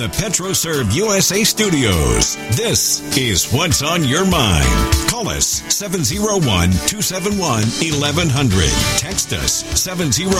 the 0.00 0.06
PetroServe 0.06 0.94
USA 0.94 1.44
studios, 1.44 2.36
this 2.56 3.02
is 3.18 3.52
What's 3.52 3.82
on 3.82 4.02
Your 4.02 4.24
Mind. 4.24 4.64
Call 5.10 5.28
us 5.28 5.62
701 5.68 6.40
271 6.88 7.36
1100. 7.36 8.70
Text 8.96 9.34
us 9.34 9.56
701 9.78 10.32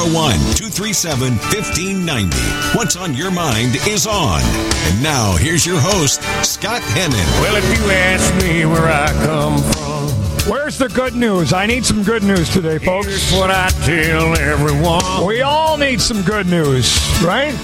237 0.56 1.36
1590. 1.36 2.36
What's 2.72 2.96
on 2.96 3.12
Your 3.12 3.30
Mind 3.30 3.76
is 3.86 4.06
on. 4.06 4.40
And 4.40 5.02
now 5.02 5.36
here's 5.36 5.66
your 5.66 5.78
host, 5.78 6.22
Scott 6.42 6.80
Hennen. 6.80 7.28
Well, 7.42 7.56
if 7.56 7.68
you 7.78 7.90
ask 7.90 8.34
me 8.42 8.64
where 8.64 8.88
I 8.88 9.12
come 9.26 9.58
from, 9.58 10.30
Where's 10.50 10.78
the 10.78 10.88
good 10.88 11.14
news? 11.14 11.52
I 11.52 11.66
need 11.66 11.84
some 11.84 12.02
good 12.02 12.22
news 12.22 12.48
today, 12.48 12.78
folks. 12.78 13.08
here's 13.08 13.32
what 13.32 13.50
I 13.50 13.68
tell 13.84 14.38
everyone. 14.38 15.26
We 15.26 15.42
all 15.42 15.76
need 15.76 16.00
some 16.00 16.22
good 16.22 16.46
news, 16.46 16.98
right? 17.22 17.54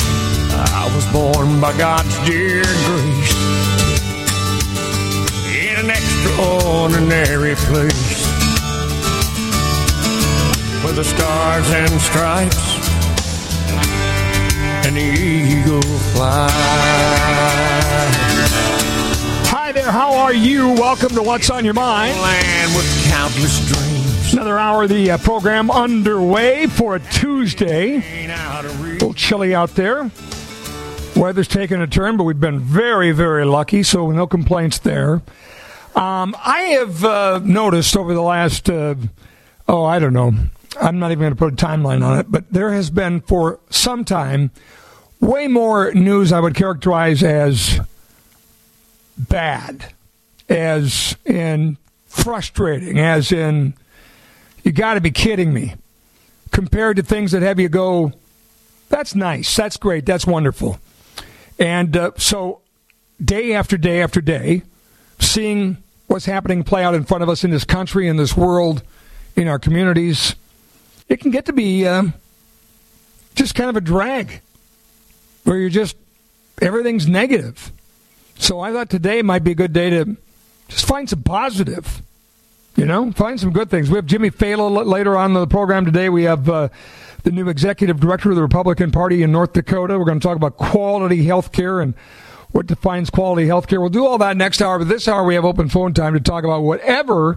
I 0.58 0.90
was 0.94 1.04
born 1.12 1.60
by 1.60 1.76
God's 1.76 2.16
dear 2.26 2.62
grace 2.62 3.36
in 5.52 5.76
an 5.84 5.90
extraordinary 5.90 7.54
place 7.56 8.26
where 10.82 10.94
the 10.94 11.04
stars 11.04 11.68
and 11.70 12.00
stripes 12.00 12.78
and 14.86 14.96
the 14.96 15.00
eagle 15.02 15.82
fly. 16.14 16.48
Hi 19.48 19.72
there, 19.72 19.90
how 19.92 20.14
are 20.14 20.32
you? 20.32 20.68
Welcome 20.68 21.10
to 21.10 21.22
What's 21.22 21.50
on 21.50 21.66
Your 21.66 21.74
Mind. 21.74 22.18
Land 22.18 22.74
with 22.74 23.10
countless 23.10 23.58
dreams. 23.68 24.32
Another 24.32 24.58
hour 24.58 24.84
of 24.84 24.88
the 24.88 25.10
uh, 25.10 25.18
program 25.18 25.70
underway 25.70 26.66
for 26.66 26.96
a 26.96 27.00
Tuesday. 27.00 27.96
Ain't 27.96 28.32
out 28.32 28.64
of 28.64 28.80
A 28.80 28.82
little 28.84 29.12
chilly 29.12 29.54
out 29.54 29.74
there. 29.74 30.10
Weather's 31.16 31.48
taken 31.48 31.80
a 31.80 31.86
turn, 31.86 32.18
but 32.18 32.24
we've 32.24 32.38
been 32.38 32.60
very, 32.60 33.10
very 33.10 33.46
lucky, 33.46 33.82
so 33.82 34.10
no 34.10 34.26
complaints 34.26 34.78
there. 34.78 35.22
Um, 35.94 36.36
I 36.44 36.76
have 36.78 37.04
uh, 37.04 37.40
noticed 37.42 37.96
over 37.96 38.12
the 38.12 38.20
last, 38.20 38.68
uh, 38.68 38.96
oh, 39.66 39.84
I 39.84 39.98
don't 39.98 40.12
know, 40.12 40.34
I'm 40.78 40.98
not 40.98 41.10
even 41.10 41.20
going 41.20 41.32
to 41.32 41.38
put 41.38 41.54
a 41.54 41.56
timeline 41.56 42.04
on 42.04 42.18
it, 42.18 42.30
but 42.30 42.52
there 42.52 42.70
has 42.72 42.90
been 42.90 43.22
for 43.22 43.60
some 43.70 44.04
time 44.04 44.50
way 45.20 45.48
more 45.48 45.90
news 45.94 46.32
I 46.32 46.40
would 46.40 46.54
characterize 46.54 47.22
as 47.22 47.80
bad, 49.16 49.94
as 50.50 51.16
in 51.24 51.78
frustrating, 52.04 52.98
as 52.98 53.32
in 53.32 53.72
you 54.64 54.72
got 54.72 54.94
to 54.94 55.00
be 55.00 55.10
kidding 55.10 55.54
me, 55.54 55.76
compared 56.50 56.96
to 56.98 57.02
things 57.02 57.32
that 57.32 57.40
have 57.40 57.58
you 57.58 57.70
go, 57.70 58.12
that's 58.90 59.14
nice, 59.14 59.56
that's 59.56 59.78
great, 59.78 60.04
that's 60.04 60.26
wonderful. 60.26 60.78
And 61.58 61.96
uh, 61.96 62.10
so, 62.16 62.60
day 63.22 63.54
after 63.54 63.76
day 63.76 64.02
after 64.02 64.20
day, 64.20 64.62
seeing 65.18 65.78
what's 66.06 66.26
happening 66.26 66.62
play 66.62 66.84
out 66.84 66.94
in 66.94 67.04
front 67.04 67.22
of 67.22 67.28
us 67.28 67.44
in 67.44 67.50
this 67.50 67.64
country, 67.64 68.08
in 68.08 68.16
this 68.16 68.36
world, 68.36 68.82
in 69.34 69.48
our 69.48 69.58
communities, 69.58 70.34
it 71.08 71.20
can 71.20 71.30
get 71.30 71.46
to 71.46 71.52
be 71.52 71.86
um, 71.86 72.14
just 73.34 73.54
kind 73.54 73.70
of 73.70 73.76
a 73.76 73.80
drag 73.80 74.40
where 75.44 75.56
you're 75.56 75.70
just, 75.70 75.96
everything's 76.60 77.06
negative. 77.06 77.70
So 78.38 78.60
I 78.60 78.72
thought 78.72 78.90
today 78.90 79.22
might 79.22 79.44
be 79.44 79.52
a 79.52 79.54
good 79.54 79.72
day 79.72 79.90
to 79.90 80.16
just 80.68 80.86
find 80.86 81.08
some 81.08 81.22
positive. 81.22 82.02
You 82.76 82.84
know, 82.84 83.10
find 83.12 83.40
some 83.40 83.52
good 83.52 83.70
things. 83.70 83.88
We 83.88 83.96
have 83.96 84.04
Jimmy 84.04 84.28
Fallon 84.28 84.74
later 84.74 85.16
on 85.16 85.30
in 85.30 85.34
the 85.34 85.46
program 85.46 85.86
today. 85.86 86.10
We 86.10 86.24
have 86.24 86.48
uh, 86.48 86.68
the 87.26 87.32
new 87.32 87.48
executive 87.48 87.98
director 87.98 88.30
of 88.30 88.36
the 88.36 88.42
Republican 88.42 88.92
Party 88.92 89.24
in 89.24 89.32
North 89.32 89.52
Dakota. 89.52 89.98
We're 89.98 90.04
going 90.04 90.20
to 90.20 90.24
talk 90.24 90.36
about 90.36 90.56
quality 90.56 91.24
health 91.24 91.50
care 91.50 91.80
and 91.80 91.92
what 92.52 92.68
defines 92.68 93.10
quality 93.10 93.48
health 93.48 93.66
care. 93.66 93.80
We'll 93.80 93.90
do 93.90 94.06
all 94.06 94.16
that 94.18 94.36
next 94.36 94.62
hour, 94.62 94.78
but 94.78 94.86
this 94.86 95.08
hour 95.08 95.24
we 95.24 95.34
have 95.34 95.44
open 95.44 95.68
phone 95.68 95.92
time 95.92 96.14
to 96.14 96.20
talk 96.20 96.44
about 96.44 96.62
whatever 96.62 97.36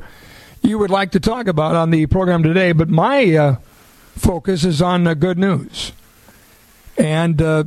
you 0.62 0.78
would 0.78 0.92
like 0.92 1.14
to 1.14 1.20
talk 1.20 1.48
about 1.48 1.76
on 1.76 1.90
the 1.90 2.06
program 2.06 2.44
today. 2.44 2.72
But 2.72 2.88
my 2.88 3.36
uh, 3.36 3.56
focus 4.16 4.64
is 4.64 4.80
on 4.80 5.08
uh, 5.08 5.16
good 5.16 5.40
news. 5.40 5.92
And 6.96 7.42
uh, 7.42 7.64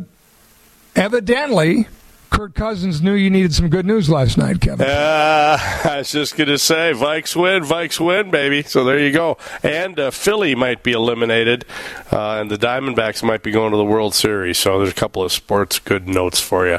evidently, 0.94 1.88
Kirk 2.32 2.54
Cousins 2.54 3.02
knew 3.02 3.12
you 3.12 3.28
needed 3.28 3.54
some 3.54 3.68
good 3.68 3.84
news 3.84 4.08
last 4.08 4.38
night, 4.38 4.60
Kevin. 4.62 4.86
Uh, 4.86 5.58
I 5.84 5.98
was 5.98 6.10
just 6.10 6.34
going 6.36 6.48
to 6.48 6.58
say, 6.58 6.92
Vikes 6.94 7.36
win, 7.36 7.62
Vikes 7.62 8.00
win, 8.04 8.30
baby. 8.30 8.62
So 8.62 8.84
there 8.84 8.98
you 8.98 9.12
go. 9.12 9.36
And 9.62 10.00
uh, 10.00 10.10
Philly 10.10 10.54
might 10.54 10.82
be 10.82 10.92
eliminated, 10.92 11.66
uh, 12.10 12.38
and 12.40 12.50
the 12.50 12.56
Diamondbacks 12.56 13.22
might 13.22 13.42
be 13.42 13.50
going 13.50 13.70
to 13.72 13.76
the 13.76 13.84
World 13.84 14.14
Series. 14.14 14.56
So 14.56 14.78
there's 14.78 14.90
a 14.90 14.94
couple 14.94 15.22
of 15.22 15.30
sports 15.30 15.78
good 15.78 16.08
notes 16.08 16.40
for 16.40 16.66
you. 16.66 16.78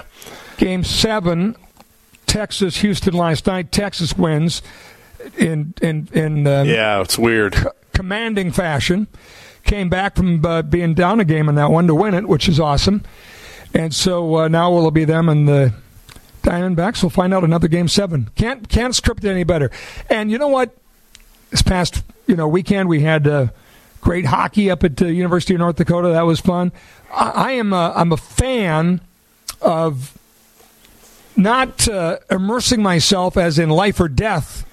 Game 0.57 0.83
seven, 0.83 1.55
Texas 2.25 2.77
Houston 2.77 3.13
last 3.13 3.45
night. 3.45 3.71
Texas 3.71 4.17
wins 4.17 4.63
in 5.37 5.75
in 5.83 6.09
in 6.13 6.47
um, 6.47 6.67
Yeah, 6.67 6.99
it's 7.01 7.17
weird. 7.19 7.55
commanding 7.93 8.51
fashion. 8.51 9.07
Came 9.65 9.87
back 9.87 10.15
from 10.15 10.43
uh, 10.45 10.63
being 10.63 10.93
down 10.95 11.19
a 11.19 11.25
game 11.25 11.47
in 11.47 11.55
that 11.55 11.69
one 11.71 11.85
to 11.87 11.95
win 11.95 12.15
it, 12.15 12.27
which 12.27 12.49
is 12.49 12.59
awesome. 12.59 13.03
And 13.73 13.93
so 13.93 14.35
uh, 14.37 14.47
now 14.47 14.71
will 14.71 14.91
be 14.91 15.05
them 15.05 15.29
and 15.29 15.47
the 15.47 15.73
Diamondbacks? 16.43 17.01
We'll 17.01 17.09
find 17.09 17.33
out 17.33 17.43
another 17.43 17.67
game 17.67 17.87
seven. 17.87 18.29
Can't 18.35 18.67
can't 18.69 18.93
script 18.93 19.23
it 19.23 19.29
any 19.29 19.43
better. 19.43 19.71
And 20.09 20.29
you 20.29 20.37
know 20.37 20.49
what? 20.49 20.75
This 21.49 21.61
past 21.61 22.03
you 22.27 22.35
know 22.35 22.47
weekend 22.47 22.89
we 22.89 23.01
had 23.01 23.27
uh, 23.27 23.47
great 24.01 24.25
hockey 24.25 24.69
up 24.69 24.83
at 24.83 24.97
the 24.97 25.13
University 25.13 25.53
of 25.53 25.59
North 25.59 25.77
Dakota. 25.77 26.09
That 26.09 26.23
was 26.23 26.39
fun. 26.39 26.71
I, 27.11 27.29
I 27.29 27.51
am 27.53 27.73
a, 27.73 27.93
I'm 27.95 28.11
a 28.11 28.17
fan 28.17 29.01
of 29.61 30.17
not 31.35 31.87
uh, 31.87 32.19
immersing 32.29 32.83
myself 32.83 33.37
as 33.37 33.57
in 33.57 33.69
life 33.69 33.99
or 33.99 34.07
death 34.07 34.67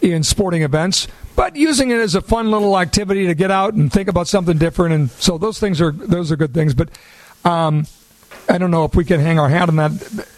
in 0.00 0.22
sporting 0.22 0.62
events, 0.62 1.08
but 1.34 1.56
using 1.56 1.90
it 1.90 1.98
as 1.98 2.14
a 2.14 2.20
fun 2.20 2.50
little 2.50 2.78
activity 2.78 3.26
to 3.26 3.34
get 3.34 3.50
out 3.50 3.74
and 3.74 3.92
think 3.92 4.08
about 4.08 4.28
something 4.28 4.58
different. 4.58 4.94
And 4.94 5.10
so 5.12 5.38
those 5.38 5.58
things 5.58 5.80
are 5.80 5.90
those 5.90 6.30
are 6.30 6.36
good 6.36 6.52
things. 6.52 6.74
But 6.74 6.90
um, 7.44 7.86
I 8.48 8.58
don't 8.58 8.70
know 8.70 8.84
if 8.84 8.94
we 8.94 9.04
can 9.04 9.20
hang 9.20 9.38
our 9.38 9.48
hat 9.48 9.68
on 9.68 9.76
that 9.76 10.28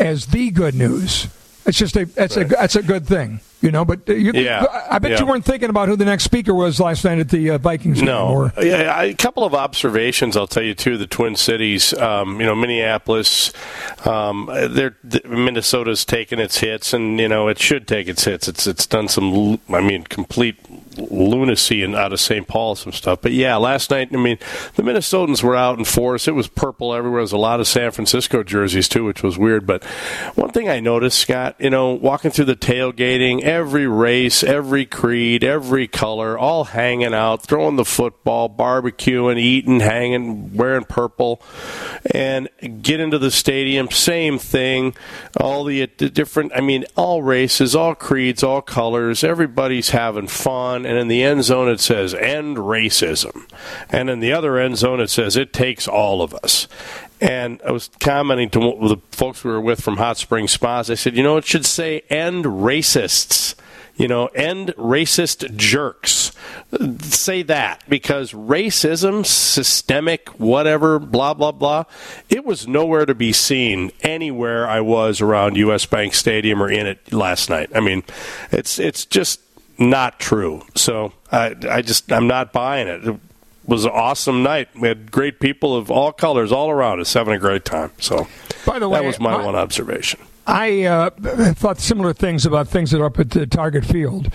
as 0.00 0.26
the 0.26 0.50
good 0.50 0.74
news. 0.74 1.28
It's 1.66 1.78
just 1.78 1.96
a 1.96 2.04
that's 2.04 2.36
a 2.36 2.44
that's 2.44 2.76
a 2.76 2.82
good 2.82 3.06
thing, 3.06 3.40
you 3.60 3.70
know. 3.70 3.84
But 3.84 4.08
uh, 4.08 4.14
you, 4.14 4.32
Yeah, 4.34 4.64
I 4.90 4.98
bet 4.98 5.12
yeah. 5.12 5.20
you 5.20 5.26
weren't 5.26 5.44
thinking 5.44 5.70
about 5.70 5.88
who 5.88 5.96
the 5.96 6.04
next 6.04 6.24
speaker 6.24 6.54
was 6.54 6.80
last 6.80 7.04
night 7.04 7.18
at 7.18 7.28
the 7.28 7.50
uh, 7.50 7.58
Vikings 7.58 7.98
game. 7.98 8.06
No, 8.06 8.28
Or, 8.28 8.52
yeah, 8.62 8.94
I- 8.96 9.04
a 9.04 9.14
couple 9.14 9.44
of 9.44 9.54
observations. 9.54 10.36
I'll 10.36 10.46
tell 10.46 10.62
you 10.62 10.74
too. 10.74 10.96
The 10.96 11.06
Twin 11.06 11.36
Cities, 11.36 11.92
um, 11.94 12.40
you 12.40 12.46
know, 12.46 12.54
Minneapolis, 12.54 13.52
um, 14.04 14.48
they're 14.70 14.96
th- 15.08 15.24
Minnesota's 15.24 16.04
taken 16.04 16.38
its 16.38 16.58
hits, 16.58 16.92
and 16.92 17.18
you 17.18 17.28
know 17.28 17.48
it 17.48 17.58
should 17.58 17.86
take 17.88 18.08
its 18.08 18.24
hits. 18.24 18.48
It's 18.48 18.66
it's 18.66 18.86
done 18.86 19.08
some, 19.08 19.58
I 19.68 19.80
mean, 19.80 20.04
complete 20.04 20.56
lunacy 20.96 21.82
and 21.82 21.94
out 21.96 22.12
of 22.12 22.20
St. 22.20 22.46
Paul 22.46 22.76
some 22.76 22.92
stuff. 22.92 23.20
But 23.20 23.32
yeah, 23.32 23.56
last 23.56 23.90
night, 23.90 24.10
I 24.12 24.16
mean, 24.16 24.38
the 24.76 24.82
Minnesotans 24.82 25.42
were 25.42 25.56
out 25.56 25.78
in 25.78 25.84
force. 25.84 26.28
It 26.28 26.34
was 26.34 26.46
purple 26.48 26.94
everywhere. 26.94 27.14
There 27.18 27.22
was 27.22 27.32
a 27.32 27.36
lot 27.36 27.58
of 27.60 27.66
San 27.66 27.90
Francisco 27.90 28.42
jerseys 28.42 28.88
too, 28.88 29.04
which 29.04 29.22
was 29.22 29.36
weird. 29.38 29.66
But 29.66 29.82
one 30.34 30.50
thing 30.50 30.68
I 30.68 30.80
noticed, 30.80 31.18
Scott, 31.18 31.56
you 31.58 31.70
know, 31.70 31.92
walking 31.92 32.30
through 32.30 32.44
the 32.46 32.56
tailgating, 32.56 33.42
every 33.54 33.86
race, 33.86 34.42
every 34.42 34.84
creed, 34.84 35.44
every 35.44 35.86
color, 35.86 36.36
all 36.36 36.64
hanging 36.64 37.14
out, 37.14 37.42
throwing 37.42 37.76
the 37.76 37.84
football, 37.84 38.50
barbecuing, 38.50 39.38
eating, 39.38 39.80
hanging, 39.80 40.54
wearing 40.54 40.84
purple, 40.84 41.40
and 42.12 42.48
get 42.82 43.00
into 43.00 43.18
the 43.18 43.30
stadium, 43.30 43.90
same 43.90 44.38
thing. 44.38 44.94
All 45.40 45.64
the, 45.64 45.86
the 45.96 46.10
different, 46.10 46.52
I 46.54 46.60
mean, 46.60 46.84
all 46.96 47.22
races, 47.22 47.76
all 47.76 47.94
creeds, 47.94 48.42
all 48.42 48.60
colors. 48.60 49.22
Everybody's 49.22 49.90
having 49.90 50.26
fun. 50.26 50.84
And 50.84 50.98
in 50.98 51.08
the 51.08 51.22
end 51.22 51.44
zone, 51.44 51.68
it 51.68 51.80
says 51.80 52.12
end 52.14 52.56
racism, 52.56 53.48
and 53.88 54.10
in 54.10 54.20
the 54.20 54.32
other 54.32 54.58
end 54.58 54.78
zone, 54.78 55.00
it 55.00 55.10
says 55.10 55.36
it 55.36 55.52
takes 55.52 55.86
all 55.86 56.20
of 56.22 56.34
us. 56.34 56.66
And 57.20 57.60
I 57.66 57.70
was 57.70 57.90
commenting 58.00 58.50
to 58.50 58.58
the 58.60 58.96
folks 59.10 59.44
we 59.44 59.50
were 59.50 59.60
with 59.60 59.80
from 59.80 59.96
Hot 59.96 60.16
Spring 60.16 60.48
Spas. 60.48 60.90
I 60.90 60.94
said, 60.94 61.16
you 61.16 61.22
know, 61.22 61.36
it 61.36 61.44
should 61.44 61.64
say 61.64 62.02
end 62.10 62.44
racists. 62.44 63.54
You 63.96 64.08
know, 64.08 64.26
end 64.26 64.74
racist 64.76 65.54
jerks. 65.54 66.32
Say 67.02 67.42
that 67.44 67.84
because 67.88 68.32
racism, 68.32 69.24
systemic, 69.24 70.28
whatever, 70.30 70.98
blah, 70.98 71.32
blah, 71.32 71.52
blah, 71.52 71.84
it 72.28 72.44
was 72.44 72.66
nowhere 72.66 73.06
to 73.06 73.14
be 73.14 73.32
seen 73.32 73.92
anywhere 74.00 74.68
I 74.68 74.80
was 74.80 75.20
around 75.20 75.56
U.S. 75.56 75.86
Bank 75.86 76.14
Stadium 76.14 76.60
or 76.60 76.68
in 76.68 76.88
it 76.88 77.12
last 77.12 77.48
night. 77.48 77.70
I 77.72 77.78
mean, 77.78 78.02
it's, 78.50 78.80
it's 78.80 79.04
just 79.06 79.40
not 79.78 80.18
true. 80.18 80.62
So 80.74 81.12
I, 81.30 81.54
I 81.68 81.82
just 81.82 82.10
I'm 82.12 82.26
not 82.26 82.52
buying 82.52 82.88
it. 82.88 83.16
Was 83.66 83.84
an 83.86 83.92
awesome 83.92 84.42
night. 84.42 84.68
We 84.78 84.88
had 84.88 85.10
great 85.10 85.40
people 85.40 85.74
of 85.74 85.90
all 85.90 86.12
colors 86.12 86.52
all 86.52 86.70
around 86.70 87.00
us 87.00 87.12
having 87.14 87.32
a 87.34 87.38
great 87.38 87.64
time. 87.64 87.92
So 87.98 88.26
By 88.66 88.78
the 88.78 88.88
way, 88.88 88.98
that 89.00 89.06
was 89.06 89.18
my 89.18 89.34
I- 89.34 89.44
one 89.44 89.54
observation. 89.54 90.20
I 90.46 90.82
uh, 90.82 91.08
thought 91.54 91.78
similar 91.78 92.12
things 92.12 92.44
about 92.44 92.68
things 92.68 92.90
that 92.90 93.00
are 93.00 93.06
up 93.06 93.18
at 93.18 93.30
the 93.30 93.46
Target 93.46 93.82
Field, 93.86 94.30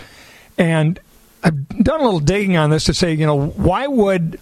and 0.58 0.98
I've 1.44 1.68
done 1.68 2.00
a 2.00 2.04
little 2.04 2.18
digging 2.18 2.56
on 2.56 2.70
this 2.70 2.82
to 2.86 2.94
say, 2.94 3.12
you 3.14 3.24
know, 3.24 3.46
why 3.50 3.86
would, 3.86 4.40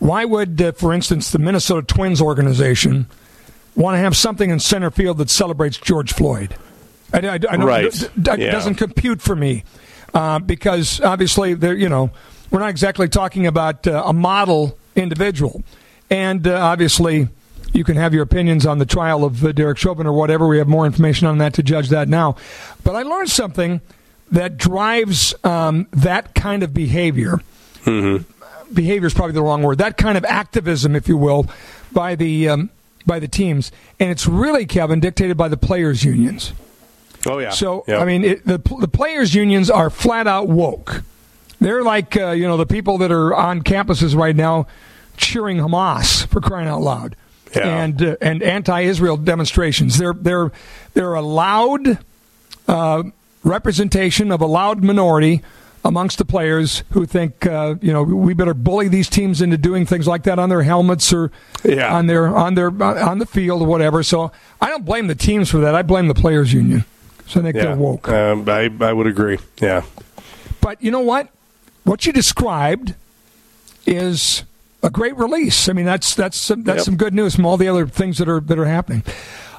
why 0.00 0.24
would, 0.24 0.60
uh, 0.60 0.72
for 0.72 0.92
instance, 0.92 1.30
the 1.30 1.38
Minnesota 1.38 1.82
Twins 1.86 2.20
organization 2.20 3.06
want 3.76 3.94
to 3.94 3.98
have 4.00 4.16
something 4.16 4.50
in 4.50 4.58
center 4.58 4.90
field 4.90 5.18
that 5.18 5.30
celebrates 5.30 5.76
George 5.76 6.12
Floyd? 6.12 6.56
I, 7.12 7.18
I, 7.18 7.32
I 7.34 7.38
don't, 7.38 7.62
Right. 7.62 7.84
It 7.84 8.10
Yeah. 8.16 8.50
doesn't 8.50 8.74
compute 8.74 9.22
for 9.22 9.36
me 9.36 9.62
uh, 10.12 10.40
because 10.40 11.00
obviously, 11.00 11.54
they're, 11.54 11.76
you 11.76 11.88
know, 11.88 12.10
we're 12.50 12.60
not 12.60 12.70
exactly 12.70 13.08
talking 13.08 13.46
about 13.46 13.86
uh, 13.86 14.02
a 14.04 14.12
model 14.12 14.76
individual, 14.96 15.62
and 16.10 16.46
uh, 16.46 16.54
obviously 16.54 17.28
you 17.72 17.84
can 17.84 17.96
have 17.96 18.12
your 18.12 18.22
opinions 18.22 18.66
on 18.66 18.78
the 18.78 18.86
trial 18.86 19.24
of 19.24 19.44
uh, 19.44 19.52
Derek 19.52 19.78
Chauvin 19.78 20.06
or 20.06 20.12
whatever. 20.12 20.46
We 20.48 20.58
have 20.58 20.68
more 20.68 20.86
information 20.86 21.26
on 21.26 21.38
that 21.38 21.54
to 21.54 21.62
judge 21.62 21.88
that 21.90 22.08
now. 22.08 22.36
But 22.82 22.96
I 22.96 23.02
learned 23.02 23.30
something 23.30 23.80
that 24.32 24.56
drives 24.56 25.34
um, 25.44 25.86
that 25.92 26.34
kind 26.34 26.62
of 26.62 26.74
behavior. 26.74 27.40
Behavior 28.72 29.06
is 29.06 29.14
probably 29.14 29.32
the 29.32 29.42
wrong 29.42 29.62
word. 29.62 29.78
That 29.78 29.96
kind 29.96 30.16
of 30.16 30.24
activism, 30.24 30.94
if 30.94 31.08
you 31.08 31.16
will, 31.16 31.46
by 31.92 32.14
the 32.14 32.48
um, 32.48 32.70
by 33.06 33.18
the 33.18 33.28
teams, 33.28 33.72
and 33.98 34.10
it's 34.10 34.26
really 34.26 34.66
Kevin 34.66 35.00
dictated 35.00 35.36
by 35.36 35.48
the 35.48 35.56
players' 35.56 36.04
unions. 36.04 36.52
Oh 37.26 37.38
yeah. 37.38 37.50
So 37.50 37.84
Yep. 37.88 38.00
I 38.00 38.04
mean, 38.04 38.24
it, 38.24 38.46
the 38.46 38.58
the 38.58 38.88
players' 38.88 39.34
unions 39.34 39.70
are 39.70 39.90
flat 39.90 40.26
out 40.26 40.48
woke. 40.48 41.02
They're 41.60 41.82
like 41.82 42.16
uh, 42.16 42.30
you 42.30 42.46
know 42.48 42.56
the 42.56 42.66
people 42.66 42.98
that 42.98 43.12
are 43.12 43.34
on 43.34 43.62
campuses 43.62 44.16
right 44.16 44.34
now 44.34 44.66
cheering 45.16 45.58
Hamas 45.58 46.26
for 46.28 46.40
crying 46.40 46.68
out 46.68 46.80
loud, 46.80 47.16
Yeah. 47.54 47.82
and 47.82 48.02
uh, 48.02 48.16
and 48.22 48.42
anti-Israel 48.42 49.18
demonstrations. 49.18 49.98
They're 49.98 50.14
they're 50.14 50.52
they're 50.94 51.14
a 51.14 51.20
loud 51.22 51.98
uh, 52.66 53.02
representation 53.44 54.32
of 54.32 54.40
a 54.40 54.46
loud 54.46 54.82
minority 54.82 55.42
amongst 55.84 56.18
the 56.18 56.24
players 56.26 56.82
who 56.90 57.04
think 57.06 57.46
uh, 57.46 57.74
you 57.82 57.92
know 57.92 58.02
we 58.02 58.32
better 58.34 58.54
bully 58.54 58.88
these 58.88 59.08
teams 59.08 59.40
into 59.42 59.56
doing 59.58 59.84
things 59.86 60.06
like 60.06 60.22
that 60.24 60.38
on 60.38 60.48
their 60.48 60.62
helmets 60.62 61.12
or 61.12 61.30
Yeah. 61.64 61.94
on 61.94 62.06
their 62.06 62.34
on 62.34 62.54
their 62.54 62.68
on 62.82 63.18
the 63.18 63.26
field 63.26 63.60
or 63.62 63.66
whatever. 63.68 64.02
So 64.02 64.32
I 64.62 64.68
don't 64.70 64.84
blame 64.86 65.08
the 65.08 65.14
teams 65.14 65.50
for 65.50 65.58
that. 65.58 65.74
I 65.74 65.82
blame 65.82 66.08
the 66.08 66.14
players' 66.14 66.52
union. 66.54 66.84
So 67.26 67.40
I 67.40 67.42
think 67.44 67.56
yeah. 67.56 67.62
they're 67.64 67.76
woke. 67.76 68.08
Um, 68.08 68.48
I 68.48 68.70
I 68.80 68.92
would 68.94 69.06
agree. 69.06 69.38
Yeah. 69.60 69.82
But 70.62 70.82
you 70.82 70.90
know 70.90 71.00
what? 71.00 71.28
What 71.90 72.06
you 72.06 72.12
described 72.12 72.94
is 73.84 74.44
a 74.80 74.90
great 74.90 75.16
release. 75.16 75.68
I 75.68 75.72
mean, 75.72 75.86
that's 75.86 76.14
that's 76.14 76.36
some, 76.36 76.62
that's 76.62 76.76
Yep. 76.76 76.84
some 76.84 76.96
good 76.96 77.12
news 77.12 77.34
from 77.34 77.44
all 77.44 77.56
the 77.56 77.66
other 77.66 77.84
things 77.84 78.18
that 78.18 78.28
are 78.28 78.38
that 78.38 78.60
are 78.60 78.64
happening. 78.64 79.02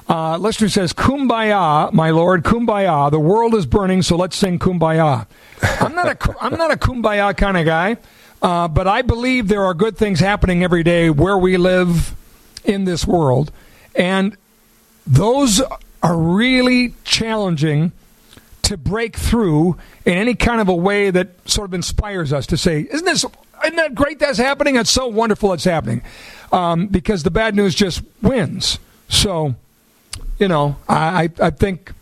Uh, 0.08 0.38
listener 0.38 0.70
says, 0.70 0.94
"Kumbaya, 0.94 1.92
my 1.92 2.08
lord, 2.08 2.42
kumbaya. 2.42 3.10
The 3.10 3.20
world 3.20 3.54
is 3.54 3.66
burning, 3.66 4.00
so 4.00 4.16
let's 4.16 4.34
sing 4.34 4.58
kumbaya." 4.58 5.26
I'm 5.82 5.94
not 5.94 6.08
a 6.08 6.36
I'm 6.40 6.56
not 6.56 6.70
a 6.72 6.76
kumbaya 6.76 7.36
kind 7.36 7.58
of 7.58 7.66
guy, 7.66 7.98
uh, 8.40 8.66
but 8.66 8.88
I 8.88 9.02
believe 9.02 9.48
there 9.48 9.64
are 9.64 9.74
good 9.74 9.98
things 9.98 10.20
happening 10.20 10.64
every 10.64 10.82
day 10.82 11.10
where 11.10 11.36
we 11.36 11.58
live 11.58 12.16
in 12.64 12.86
this 12.86 13.06
world, 13.06 13.52
and 13.94 14.38
those 15.06 15.60
are 16.02 16.16
really 16.16 16.94
challenging 17.04 17.92
to 18.72 18.76
break 18.76 19.16
through 19.16 19.76
in 20.04 20.14
any 20.14 20.34
kind 20.34 20.60
of 20.60 20.68
a 20.68 20.74
way 20.74 21.10
that 21.10 21.48
sort 21.48 21.70
of 21.70 21.74
inspires 21.74 22.32
us 22.32 22.46
to 22.48 22.56
say, 22.56 22.86
"Isn't 22.90 23.04
this? 23.04 23.24
Isn't 23.64 23.76
that 23.76 23.94
great? 23.94 24.18
That's 24.18 24.38
happening. 24.38 24.76
It's 24.76 24.90
so 24.90 25.06
wonderful. 25.06 25.52
It's 25.52 25.64
happening." 25.64 26.02
Um, 26.50 26.86
because 26.88 27.22
the 27.22 27.30
bad 27.30 27.54
news 27.54 27.74
just 27.74 28.02
wins. 28.20 28.78
So, 29.08 29.54
you 30.38 30.48
know, 30.48 30.76
I, 30.88 31.30
I, 31.40 31.50
think 31.50 31.92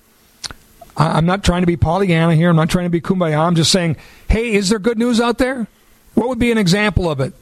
I- 0.96 1.16
I'm 1.18 1.26
not 1.26 1.44
trying 1.44 1.62
to 1.62 1.66
be 1.66 1.76
Pollyanna 1.76 2.34
here. 2.34 2.50
I'm 2.50 2.56
not 2.56 2.70
trying 2.70 2.86
to 2.86 2.90
be 2.90 3.00
kumbaya. 3.00 3.38
I'm 3.38 3.54
just 3.54 3.70
saying, 3.70 3.96
hey, 4.28 4.52
is 4.52 4.68
there 4.68 4.78
good 4.78 4.98
news 4.98 5.20
out 5.20 5.38
there? 5.38 5.66
What 6.14 6.28
would 6.28 6.38
be 6.38 6.50
an 6.50 6.58
example 6.58 7.08
of 7.10 7.20
it? 7.20 7.32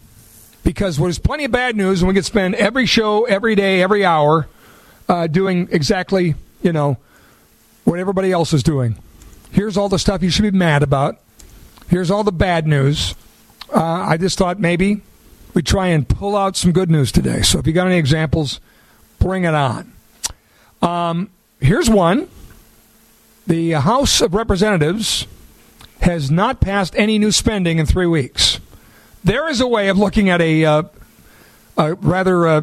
Because 0.64 0.98
there's 0.98 1.18
plenty 1.18 1.44
of 1.44 1.50
bad 1.50 1.76
news, 1.76 2.02
and 2.02 2.08
we 2.08 2.14
could 2.14 2.26
spend 2.26 2.54
every 2.56 2.84
show, 2.84 3.24
every 3.24 3.54
day, 3.54 3.80
every 3.80 4.04
hour 4.04 4.48
uh, 5.08 5.26
doing 5.28 5.68
exactly, 5.70 6.34
you 6.62 6.72
know, 6.72 6.98
what 7.84 7.98
everybody 7.98 8.32
else 8.32 8.52
is 8.52 8.62
doing. 8.62 8.96
Here's 9.50 9.76
all 9.76 9.88
the 9.88 9.98
stuff 9.98 10.22
you 10.22 10.30
should 10.30 10.42
be 10.42 10.50
mad 10.50 10.82
about. 10.82 11.18
Here's 11.88 12.10
all 12.10 12.24
the 12.24 12.32
bad 12.32 12.66
news. 12.66 13.14
Uh, 13.74 13.82
I 13.82 14.16
just 14.16 14.38
thought 14.38 14.58
maybe 14.60 15.00
we 15.54 15.62
try 15.62 15.88
and 15.88 16.06
pull 16.08 16.36
out 16.36 16.56
some 16.56 16.72
good 16.72 16.90
news 16.90 17.10
today. 17.12 17.42
So 17.42 17.58
if 17.58 17.66
you 17.66 17.72
got 17.72 17.86
any 17.86 17.96
examples, 17.96 18.60
bring 19.18 19.44
it 19.44 19.54
on. 19.54 19.92
Um, 20.82 21.30
here's 21.60 21.88
one. 21.90 22.28
The 23.46 23.72
House 23.72 24.20
of 24.20 24.34
Representatives 24.34 25.26
has 26.02 26.30
not 26.30 26.60
passed 26.60 26.94
any 26.96 27.18
new 27.18 27.32
spending 27.32 27.78
in 27.78 27.86
three 27.86 28.06
weeks. 28.06 28.60
There 29.24 29.48
is 29.48 29.60
a 29.60 29.66
way 29.66 29.88
of 29.88 29.98
looking 29.98 30.28
at 30.28 30.40
a, 30.40 30.64
uh, 30.64 30.82
a 31.76 31.94
rather 31.94 32.46
uh, 32.46 32.62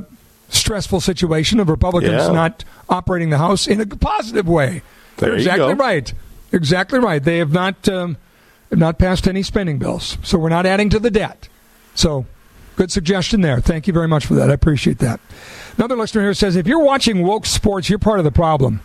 stressful 0.50 1.02
situation 1.02 1.60
of 1.60 1.68
Republicans 1.70 2.14
Yeah. 2.28 2.32
not 2.32 2.64
operating 2.88 3.32
the 3.32 3.40
House 3.40 3.68
in 3.68 3.82
a 3.82 3.86
positive 3.88 4.48
way. 4.48 4.84
There 5.18 5.30
You're 5.30 5.38
you 5.38 5.42
exactly 5.42 5.74
go. 5.74 5.80
right. 5.84 6.14
Exactly 6.56 7.00
right. 7.00 7.22
They 7.22 7.38
have 7.40 7.52
not 7.52 7.88
um, 7.90 8.18
have 8.70 8.80
not 8.80 8.98
passed 8.98 9.28
any 9.28 9.44
spending 9.44 9.78
bills, 9.78 10.18
so 10.24 10.40
we're 10.40 10.50
not 10.50 10.66
adding 10.66 10.90
to 10.90 11.00
the 11.00 11.12
debt. 11.12 11.50
So, 11.96 12.26
good 12.78 12.92
suggestion 12.92 13.42
there. 13.42 13.60
Thank 13.60 13.88
you 13.88 13.94
very 13.94 14.08
much 14.08 14.26
for 14.26 14.36
that. 14.36 14.50
I 14.50 14.54
appreciate 14.54 15.00
that. 15.00 15.20
Another 15.78 15.98
listener 15.98 16.24
here 16.24 16.34
says, 16.34 16.56
if 16.56 16.66
you're 16.66 16.84
watching 16.84 17.24
woke 17.24 17.46
sports, 17.46 17.90
you're 17.90 18.00
part 18.00 18.20
of 18.20 18.26
the 18.26 18.32
problem. 18.32 18.80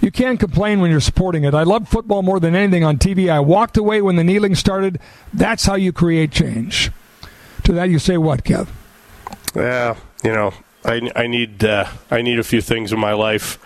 You 0.00 0.12
can't 0.12 0.38
complain 0.38 0.80
when 0.80 0.90
you're 0.90 1.00
supporting 1.00 1.42
it. 1.42 1.52
I 1.52 1.64
love 1.64 1.88
football 1.88 2.22
more 2.22 2.38
than 2.38 2.54
anything 2.54 2.84
on 2.84 2.96
TV. 2.98 3.28
I 3.28 3.40
walked 3.40 3.76
away 3.76 4.00
when 4.02 4.14
the 4.14 4.24
kneeling 4.24 4.54
started. 4.54 5.00
That's 5.34 5.64
how 5.64 5.74
you 5.74 5.92
create 5.92 6.30
change. 6.30 6.92
To 7.64 7.72
that, 7.72 7.90
you 7.90 7.98
say 7.98 8.16
what, 8.18 8.44
Kev? 8.44 8.68
Yeah, 9.56 9.96
you 10.22 10.32
know, 10.32 10.52
I, 10.86 11.10
I 11.16 11.26
need 11.26 11.64
uh, 11.64 11.88
I 12.10 12.22
need 12.22 12.38
a 12.38 12.44
few 12.44 12.60
things 12.60 12.92
in 12.92 13.00
my 13.00 13.12
life. 13.12 13.58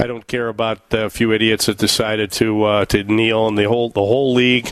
I 0.00 0.06
don't 0.06 0.26
care 0.28 0.48
about 0.48 0.78
a 0.92 1.10
few 1.10 1.32
idiots 1.32 1.66
that 1.66 1.76
decided 1.76 2.30
to 2.32 2.62
uh, 2.62 2.84
to 2.86 3.02
kneel, 3.02 3.48
and 3.48 3.58
the 3.58 3.64
whole 3.64 3.90
the 3.90 4.00
whole 4.00 4.32
league, 4.32 4.70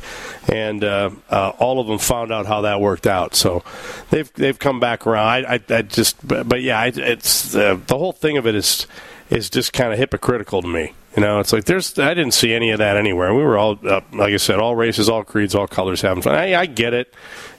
and 0.48 0.84
uh, 0.84 1.10
uh, 1.28 1.50
all 1.58 1.80
of 1.80 1.88
them 1.88 1.98
found 1.98 2.30
out 2.30 2.46
how 2.46 2.60
that 2.60 2.80
worked 2.80 3.08
out. 3.08 3.34
So 3.34 3.64
they've 4.10 4.32
they've 4.34 4.58
come 4.58 4.78
back 4.78 5.04
around. 5.04 5.46
I, 5.46 5.54
I, 5.54 5.60
I 5.78 5.82
just, 5.82 6.26
but, 6.26 6.48
but 6.48 6.62
yeah, 6.62 6.84
it's 6.84 7.56
uh, 7.56 7.78
the 7.86 7.98
whole 7.98 8.12
thing 8.12 8.36
of 8.36 8.46
it 8.46 8.54
is 8.54 8.86
is 9.28 9.50
just 9.50 9.72
kind 9.72 9.92
of 9.92 9.98
hypocritical 9.98 10.62
to 10.62 10.68
me. 10.68 10.92
You 11.16 11.22
know, 11.22 11.40
it's 11.40 11.50
like 11.52 11.64
there's 11.64 11.98
I 11.98 12.12
didn't 12.12 12.34
see 12.34 12.52
any 12.52 12.72
of 12.72 12.78
that 12.78 12.98
anywhere. 12.98 13.34
We 13.34 13.42
were 13.42 13.56
all, 13.56 13.78
uh, 13.88 14.02
like 14.12 14.34
I 14.34 14.36
said, 14.36 14.58
all 14.58 14.76
races, 14.76 15.08
all 15.08 15.24
creeds, 15.24 15.54
all 15.54 15.66
colors 15.66 16.02
having 16.02 16.22
fun. 16.22 16.34
I, 16.34 16.54
I 16.54 16.66
get 16.66 16.92
it, 16.92 17.14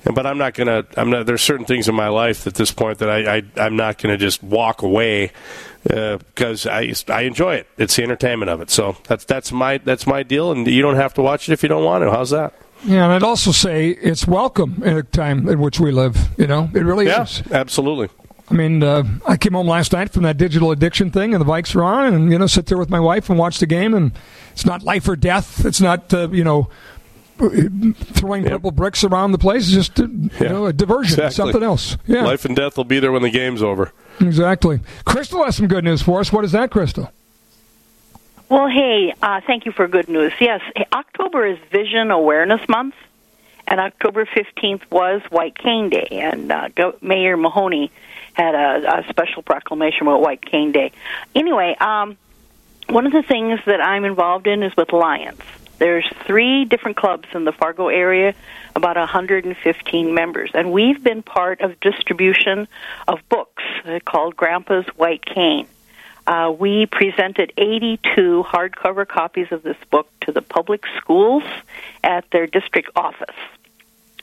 but 0.06 0.28
I'm 0.28 0.38
not 0.38 0.54
gonna. 0.54 0.86
I'm 0.96 1.10
not. 1.10 1.26
There's 1.26 1.42
certain 1.42 1.66
things 1.66 1.90
in 1.90 1.96
my 1.96 2.08
life 2.10 2.46
at 2.46 2.54
this 2.54 2.72
point 2.72 3.00
that 3.00 3.10
I, 3.10 3.38
I 3.38 3.44
I'm 3.58 3.76
not 3.76 3.98
gonna 3.98 4.18
just 4.18 4.44
walk 4.44 4.84
away 4.84 5.32
because 5.84 6.68
I 6.68 6.94
I 7.08 7.22
enjoy 7.22 7.56
it. 7.56 7.68
It's 7.80 7.96
the 7.96 8.04
entertainment 8.04 8.50
of 8.52 8.62
it. 8.62 8.70
So 8.70 8.96
that's 9.08 9.26
that's 9.26 9.52
my 9.52 9.80
that's 9.80 10.06
my 10.06 10.22
deal, 10.22 10.52
and 10.52 10.68
you 10.68 10.84
don't 10.84 10.96
have 10.96 11.16
to 11.16 11.24
watch 11.24 11.50
it 11.50 11.54
if 11.54 11.64
you 11.64 11.70
don't 11.70 11.84
want 11.84 12.04
to. 12.04 12.12
How's 12.12 12.30
that? 12.30 12.54
Yeah, 12.86 13.06
and 13.06 13.14
I'd 13.14 13.24
also 13.24 13.52
say 13.52 13.90
it's 13.90 14.28
welcome 14.28 14.84
in 14.86 14.98
a 14.98 15.02
time 15.04 15.50
in 15.50 15.60
which 15.60 15.80
we 15.80 15.92
live. 15.92 16.16
You 16.38 16.46
know, 16.46 16.70
it 16.76 16.82
really 16.82 17.08
Yeah, 17.08 17.24
is. 17.24 17.42
absolutely. 17.52 18.10
I 18.50 18.54
mean, 18.54 18.82
uh, 18.82 19.04
I 19.28 19.36
came 19.36 19.54
home 19.54 19.68
last 19.68 19.92
night 19.92 20.10
from 20.12 20.24
that 20.24 20.38
digital 20.38 20.72
addiction 20.72 21.12
thing, 21.12 21.34
and 21.34 21.42
the 21.42 21.46
bikes 21.46 21.76
are 21.76 21.84
on, 21.84 22.14
and 22.14 22.32
you 22.32 22.40
know, 22.40 22.48
sit 22.48 22.68
there 22.68 22.78
with 22.78 22.90
my 22.90 23.00
wife 23.00 23.30
and 23.30 23.38
watch 23.38 23.60
the 23.60 23.66
game, 23.66 23.94
and 23.94 24.12
it's 24.54 24.66
not 24.66 24.84
life 24.84 25.08
or 25.10 25.16
death. 25.18 25.66
It's 25.66 25.82
not 25.82 26.14
uh, 26.14 26.30
you 26.32 26.44
know 26.46 26.70
throwing 27.40 28.44
Yep. 28.44 28.52
purple 28.52 28.72
bricks 28.72 29.04
around 29.04 29.32
the 29.32 29.38
place. 29.38 29.68
It's 29.68 29.74
just 29.90 30.00
uh, 30.00 30.04
you 30.08 30.30
Yeah, 30.40 30.48
know 30.48 30.66
a 30.68 30.74
diversion, 30.74 31.20
exactly. 31.20 31.36
something 31.36 31.64
else. 31.64 31.98
Yeah, 32.08 32.24
Life 32.24 32.46
and 32.46 32.56
death 32.56 32.78
will 32.78 32.84
be 32.86 33.00
there 33.00 33.12
when 33.12 33.22
the 33.22 33.30
game's 33.30 33.62
over. 33.62 33.92
exactly. 34.20 34.80
Crystal 35.06 35.44
has 35.44 35.56
some 35.58 35.68
good 35.68 35.84
news 35.84 36.02
for 36.02 36.20
us. 36.20 36.32
What 36.32 36.44
is 36.46 36.52
that, 36.54 36.72
Crystal? 36.72 37.12
Well, 38.50 38.68
hey, 38.70 39.14
uh, 39.22 39.42
thank 39.46 39.66
you 39.66 39.72
for 39.74 39.88
good 39.90 40.08
news. 40.08 40.32
Yes, 40.40 40.62
October 40.94 41.46
is 41.46 41.60
Vision 41.70 42.12
Awareness 42.12 42.62
Month, 42.70 42.96
and 43.68 43.80
October 43.82 44.26
15th 44.26 44.90
was 44.90 45.22
White 45.30 45.58
Cane 45.58 45.90
Day, 45.90 46.08
and 46.12 46.50
uh, 46.52 46.70
Mayor 47.02 47.36
Mahoney 47.36 47.92
had 48.38 48.54
a, 48.54 49.00
a 49.00 49.10
special 49.10 49.42
proclamation 49.42 50.04
about 50.04 50.22
White 50.22 50.46
Cane 50.46 50.72
Day. 50.72 50.92
Anyway, 51.34 51.76
um, 51.80 52.18
one 52.88 53.08
of 53.08 53.12
the 53.12 53.24
things 53.24 53.60
that 53.66 53.82
I'm 53.82 54.06
involved 54.06 54.46
in 54.46 54.62
is 54.62 54.76
with 54.78 54.94
Lions. 54.94 55.42
There's 55.80 56.08
three 56.26 56.66
different 56.66 56.98
clubs 56.98 57.28
in 57.34 57.46
the 57.46 57.52
Fargo 57.52 57.88
area, 57.88 58.36
about 58.76 58.96
115 58.96 60.14
members, 60.14 60.52
and 60.54 60.72
we've 60.72 61.04
been 61.04 61.24
part 61.24 61.62
of 61.62 61.80
distribution 61.80 62.68
of 63.08 63.20
books 63.28 63.64
called 64.06 64.36
Grandpa's 64.36 64.86
White 64.96 65.26
Cane. 65.26 65.68
Uh, 66.28 66.54
we 66.58 66.86
presented 66.86 67.54
82 67.58 68.44
hardcover 68.48 69.08
copies 69.08 69.48
of 69.52 69.64
this 69.64 69.78
book 69.90 70.10
to 70.22 70.32
the 70.32 70.42
public 70.42 70.84
schools 70.98 71.44
at 72.04 72.30
their 72.32 72.46
district 72.46 72.90
office. 72.96 73.36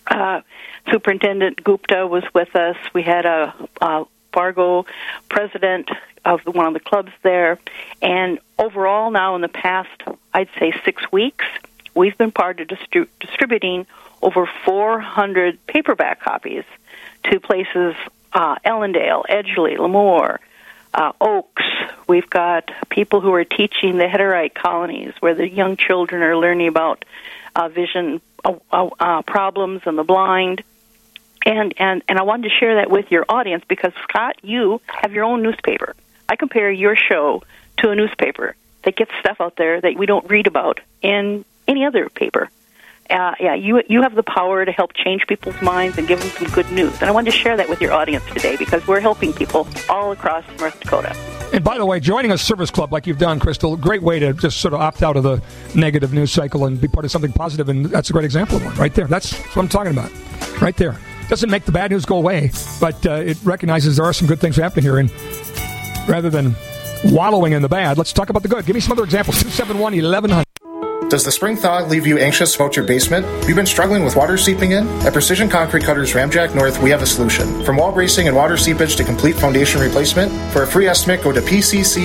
Uh, 0.07 0.43
Superintendent 0.91 1.63
Gupta 1.63 2.07
was 2.07 2.25
with 2.35 2.55
us. 2.57 2.77
We 2.93 3.03
had 3.03 3.27
a, 3.27 3.55
a 3.81 4.05
Fargo 4.33 4.87
president 5.29 5.89
of 6.25 6.41
one 6.47 6.67
of 6.67 6.75
the 6.75 6.81
clubs 6.81 7.13
there, 7.23 7.59
and 8.01 8.39
overall, 8.59 9.11
now 9.11 9.35
in 9.37 9.43
the 9.43 9.49
past, 9.49 10.03
I'd 10.33 10.49
say 10.59 10.73
six 10.85 11.11
weeks, 11.13 11.45
we've 11.95 12.17
been 12.17 12.33
part 12.33 12.61
of 12.61 12.69
distri- 12.69 13.09
distributing 13.21 13.87
over 14.23 14.49
400 14.65 15.65
paperback 15.67 16.21
copies 16.21 16.65
to 17.25 17.41
places 17.41 17.95
uh, 18.33 18.57
Ellendale, 18.65 19.25
Edgeley, 19.29 19.77
LaMoure, 19.77 20.39
uh, 20.95 21.13
Oakes. 21.21 21.65
We've 22.09 22.29
got 22.29 22.71
people 22.89 23.21
who 23.21 23.33
are 23.35 23.45
teaching 23.45 23.99
the 23.99 24.05
Hutterite 24.05 24.55
colonies, 24.55 25.13
where 25.21 25.35
the 25.35 25.49
young 25.49 25.77
children 25.77 26.23
are 26.23 26.37
learning 26.37 26.69
about 26.69 27.05
uh, 27.55 27.69
vision 27.69 28.21
uh, 28.45 28.55
uh, 28.73 29.23
problems 29.23 29.83
and 29.87 29.99
the 29.99 30.05
blind. 30.05 30.63
And, 31.45 31.75
and 31.77 32.03
and 32.09 32.19
I 32.19 32.23
wanted 32.23 32.49
to 32.49 32.55
share 32.59 32.77
that 32.77 32.91
with 32.91 33.11
your 33.11 33.27
audience 33.29 33.65
because 33.69 33.93
Scott, 34.09 34.37
you 34.43 34.81
have 34.87 35.13
your 35.13 35.25
own 35.25 35.43
newspaper. 35.43 35.95
I 36.29 36.37
compare 36.37 36.71
your 36.71 36.97
show 36.97 37.43
to 37.79 37.91
a 37.91 37.95
newspaper 37.95 38.57
that 38.85 38.97
gets 38.97 39.11
stuff 39.21 39.41
out 39.41 39.57
there 39.57 39.81
that 39.81 39.97
we 39.97 40.07
don't 40.07 40.29
read 40.31 40.47
about 40.47 40.81
in 41.03 41.45
any 41.69 41.85
other 41.85 42.09
paper. 42.09 42.49
Uh, 43.11 43.35
yeah, 43.39 43.55
you 43.55 43.83
you 43.91 44.01
have 44.01 44.15
the 44.15 44.23
power 44.23 44.65
to 44.65 44.73
help 44.73 44.95
change 44.95 45.27
people's 45.27 45.61
minds 45.61 45.99
and 45.99 46.09
give 46.09 46.19
them 46.21 46.31
some 46.31 46.49
good 46.55 46.71
news. 46.73 46.95
And 47.01 47.05
I 47.05 47.11
wanted 47.11 47.33
to 47.33 47.37
share 47.37 47.59
that 47.59 47.69
with 47.69 47.83
your 47.83 47.93
audience 47.93 48.25
today 48.33 48.57
because 48.57 48.87
we're 48.87 49.01
helping 49.01 49.35
people 49.35 49.69
all 49.91 50.13
across 50.13 50.45
North 50.59 50.81
Dakota. 50.81 51.15
And 51.53 51.63
by 51.63 51.77
the 51.77 51.85
way, 51.85 52.01
joining 52.01 52.33
a 52.33 52.39
service 52.39 52.71
club 52.71 52.93
like 52.93 53.07
you've 53.07 53.19
done, 53.19 53.39
Crystal, 53.39 53.77
great 53.77 54.03
way 54.03 54.19
to 54.19 54.33
just 54.33 54.59
sort 54.61 54.73
of 54.73 54.81
opt 54.81 55.03
out 55.03 55.19
of 55.19 55.23
the 55.23 55.43
negative 55.75 56.15
news 56.15 56.33
cycle 56.33 56.65
and 56.65 56.81
be 56.81 56.89
part 56.89 57.05
of 57.05 57.11
something 57.11 57.33
positive. 57.33 57.69
And 57.69 57.87
that's 57.87 58.09
a 58.09 58.15
great 58.15 58.25
example 58.25 58.57
of 58.57 58.65
one 58.65 58.75
right 58.77 58.95
there. 58.95 59.07
That's 59.07 59.35
what 59.55 59.59
I'm 59.59 59.69
talking 59.69 59.93
about, 59.93 60.11
right 60.63 60.77
there. 60.77 60.99
Doesn't 61.29 61.51
make 61.51 61.65
the 61.65 61.73
bad 61.73 61.91
news 61.91 62.05
go 62.05 62.17
away, 62.17 62.51
but 62.81 63.07
uh, 63.07 63.15
it 63.15 63.39
recognizes 63.45 63.97
there 63.97 64.05
are 64.05 64.13
some 64.13 64.29
good 64.29 64.41
things 64.41 64.57
happening 64.57 64.85
here. 64.85 64.99
And 64.99 65.11
rather 66.09 66.31
than 66.31 66.55
wallowing 67.05 67.53
in 67.53 67.63
the 67.63 67.69
bad, 67.69 67.99
let's 67.99 68.13
talk 68.13 68.31
about 68.31 68.43
the 68.43 68.49
good. 68.49 68.67
Give 68.67 68.75
me 68.75 68.81
some 68.81 68.93
other 68.93 69.05
examples. 69.05 69.37
271 69.43 69.95
1100. 69.95 70.45
Does 71.11 71.25
the 71.25 71.33
spring 71.33 71.57
thaw 71.57 71.85
leave 71.85 72.07
you 72.07 72.19
anxious 72.19 72.57
about 72.57 72.77
your 72.77 72.85
basement? 72.87 73.27
You've 73.47 73.57
been 73.57 73.67
struggling 73.67 74.05
with 74.05 74.17
water 74.17 74.37
seeping 74.37 74.73
in? 74.73 74.89
At 75.03 75.13
Precision 75.13 75.49
Concrete 75.49 75.85
Cutters 75.85 76.13
Ramjack 76.13 76.55
North, 76.55 76.83
we 76.83 76.91
have 76.91 77.03
a 77.03 77.07
solution. 77.07 77.63
From 77.65 77.77
wall 77.77 77.93
bracing 77.93 78.27
and 78.27 78.37
water 78.37 78.57
seepage 78.57 78.97
to 78.97 79.05
complete 79.05 79.37
foundation 79.37 79.81
replacement, 79.81 80.33
for 80.53 80.63
a 80.63 80.67
free 80.67 80.89
estimate, 80.89 81.23
go 81.23 81.31
to 81.31 81.41
pccnd.com. 81.41 82.05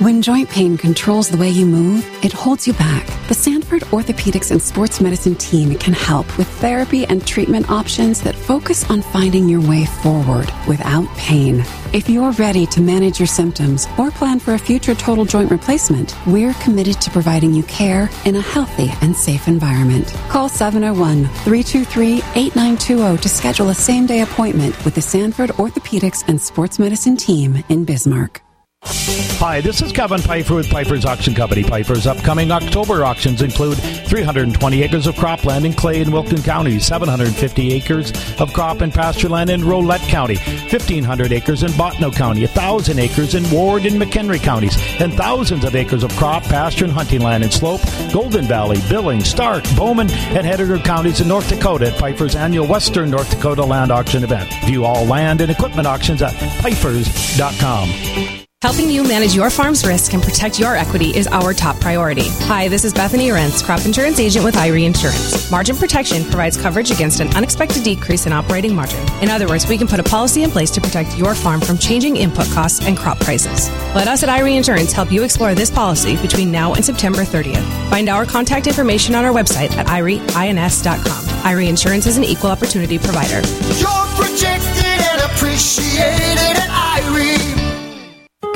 When 0.00 0.22
joint 0.22 0.50
pain 0.50 0.76
controls 0.76 1.28
the 1.28 1.36
way 1.36 1.50
you 1.50 1.64
move, 1.66 2.04
it 2.24 2.32
holds 2.32 2.66
you 2.66 2.72
back. 2.72 3.06
The 3.28 3.34
Sanford 3.34 3.82
Orthopedics 3.82 4.50
and 4.50 4.60
Sports 4.60 5.00
Medicine 5.00 5.36
team 5.36 5.78
can 5.78 5.94
help 5.94 6.36
with 6.36 6.48
therapy 6.58 7.06
and 7.06 7.24
treatment 7.24 7.70
options 7.70 8.20
that 8.22 8.34
focus 8.34 8.90
on 8.90 9.02
finding 9.02 9.48
your 9.48 9.60
way 9.60 9.86
forward 9.86 10.52
without 10.66 11.06
pain. 11.16 11.64
If 11.92 12.08
you're 12.08 12.32
ready 12.32 12.66
to 12.66 12.80
manage 12.80 13.20
your 13.20 13.28
symptoms 13.28 13.86
or 13.96 14.10
plan 14.10 14.40
for 14.40 14.54
a 14.54 14.58
future 14.58 14.96
total 14.96 15.24
joint 15.24 15.52
replacement, 15.52 16.16
we're 16.26 16.54
committed 16.54 17.00
to 17.00 17.10
providing 17.12 17.54
you 17.54 17.62
care 17.62 18.10
in 18.24 18.34
a 18.34 18.40
healthy 18.40 18.90
and 19.00 19.14
safe 19.14 19.46
environment. 19.46 20.08
Call 20.28 20.48
701 20.48 21.26
323 21.44 22.16
8920 22.34 23.22
to 23.22 23.28
schedule 23.28 23.68
a 23.68 23.74
same 23.74 24.06
day 24.06 24.22
appointment 24.22 24.84
with 24.84 24.96
the 24.96 25.02
Sanford 25.02 25.50
Orthopedics 25.50 26.24
and 26.26 26.42
Sports 26.42 26.80
Medicine 26.80 27.16
team 27.16 27.62
in 27.68 27.84
Bismarck. 27.84 28.43
Hi, 28.86 29.60
this 29.60 29.82
is 29.82 29.92
Kevin 29.92 30.22
Piper 30.22 30.54
with 30.54 30.70
Piper's 30.70 31.04
Auction 31.04 31.34
Company. 31.34 31.62
Piper's 31.62 32.06
upcoming 32.06 32.50
October 32.50 33.04
auctions 33.04 33.42
include 33.42 33.76
320 33.76 34.82
acres 34.82 35.06
of 35.06 35.14
cropland 35.16 35.64
in 35.64 35.72
Clay 35.72 36.00
and 36.00 36.12
Wilkin 36.12 36.42
counties, 36.42 36.86
750 36.86 37.72
acres 37.72 38.12
of 38.40 38.52
crop 38.52 38.80
and 38.80 38.92
pasture 38.92 39.28
land 39.28 39.50
in 39.50 39.62
Rolette 39.62 40.06
County, 40.08 40.36
1,500 40.36 41.32
acres 41.32 41.62
in 41.62 41.70
Bottineau 41.72 42.14
County, 42.14 42.42
1,000 42.42 42.98
acres 42.98 43.34
in 43.34 43.50
Ward 43.50 43.86
and 43.86 44.00
McHenry 44.00 44.42
counties, 44.42 44.76
and 45.00 45.12
thousands 45.14 45.64
of 45.64 45.74
acres 45.74 46.02
of 46.02 46.14
crop, 46.16 46.42
pasture, 46.44 46.84
and 46.84 46.92
hunting 46.92 47.20
land 47.20 47.44
in 47.44 47.50
Slope, 47.50 47.82
Golden 48.12 48.44
Valley, 48.46 48.80
Billings, 48.88 49.28
Stark, 49.28 49.64
Bowman, 49.76 50.10
and 50.10 50.46
Hettinger 50.46 50.82
counties 50.84 51.20
in 51.20 51.28
North 51.28 51.48
Dakota 51.48 51.88
at 51.88 51.98
Piper's 51.98 52.36
annual 52.36 52.66
Western 52.66 53.10
North 53.10 53.30
Dakota 53.30 53.64
Land 53.64 53.90
Auction 53.90 54.24
event. 54.24 54.50
View 54.64 54.84
all 54.84 55.04
land 55.04 55.40
and 55.40 55.50
equipment 55.50 55.86
auctions 55.86 56.22
at 56.22 56.34
pipers.com. 56.60 58.33
Helping 58.64 58.88
you 58.88 59.02
manage 59.02 59.34
your 59.34 59.50
farm's 59.50 59.86
risk 59.86 60.14
and 60.14 60.22
protect 60.22 60.58
your 60.58 60.74
equity 60.74 61.14
is 61.14 61.26
our 61.26 61.52
top 61.52 61.78
priority. 61.80 62.30
Hi, 62.48 62.66
this 62.66 62.82
is 62.82 62.94
Bethany 62.94 63.28
Rentz, 63.28 63.62
crop 63.62 63.84
insurance 63.84 64.18
agent 64.18 64.42
with 64.42 64.54
Irie 64.54 64.86
Insurance. 64.86 65.50
Margin 65.50 65.76
protection 65.76 66.24
provides 66.24 66.56
coverage 66.56 66.90
against 66.90 67.20
an 67.20 67.28
unexpected 67.36 67.82
decrease 67.82 68.24
in 68.24 68.32
operating 68.32 68.74
margin. 68.74 68.98
In 69.22 69.28
other 69.28 69.46
words, 69.46 69.68
we 69.68 69.76
can 69.76 69.86
put 69.86 70.00
a 70.00 70.02
policy 70.02 70.44
in 70.44 70.50
place 70.50 70.70
to 70.70 70.80
protect 70.80 71.18
your 71.18 71.34
farm 71.34 71.60
from 71.60 71.76
changing 71.76 72.16
input 72.16 72.46
costs 72.52 72.80
and 72.86 72.96
crop 72.96 73.20
prices. 73.20 73.68
Let 73.94 74.08
us 74.08 74.22
at 74.22 74.30
Irie 74.30 74.56
Insurance 74.56 74.92
help 74.92 75.12
you 75.12 75.24
explore 75.24 75.54
this 75.54 75.70
policy 75.70 76.16
between 76.16 76.50
now 76.50 76.72
and 76.72 76.82
September 76.82 77.18
30th. 77.18 77.90
Find 77.90 78.08
our 78.08 78.24
contact 78.24 78.66
information 78.66 79.14
on 79.14 79.26
our 79.26 79.32
website 79.34 79.72
at 79.72 79.88
irieins.com. 79.88 81.24
Irie 81.44 81.68
Insurance 81.68 82.06
is 82.06 82.16
an 82.16 82.24
equal 82.24 82.48
opportunity 82.48 82.98
provider. 82.98 83.46
You're 83.78 84.04
and 84.46 85.20
appreciated. 85.30 86.83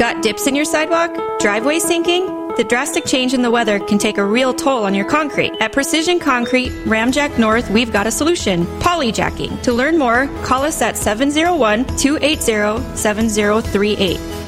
Got 0.09 0.23
dips 0.23 0.47
in 0.47 0.57
your 0.57 0.65
sidewalk? 0.65 1.11
Driveway 1.39 1.81
sinking? 1.81 2.25
The 2.57 2.65
drastic 2.65 3.05
change 3.05 3.35
in 3.35 3.43
the 3.43 3.51
weather 3.51 3.79
can 3.79 3.99
take 3.99 4.17
a 4.17 4.25
real 4.25 4.55
toll 4.55 4.87
on 4.87 4.95
your 4.95 5.05
concrete. 5.05 5.53
At 5.61 5.73
Precision 5.73 6.19
Concrete, 6.19 6.71
Ramjack 6.87 7.39
North, 7.39 7.69
we've 7.69 7.93
got 7.93 8.07
a 8.07 8.11
solution 8.11 8.65
polyjacking. 8.81 9.63
To 9.65 9.75
learn 9.75 9.99
more, 9.99 10.27
call 10.43 10.63
us 10.63 10.81
at 10.81 10.97
701 10.97 11.85
280 11.99 12.97
7038. 12.97 14.48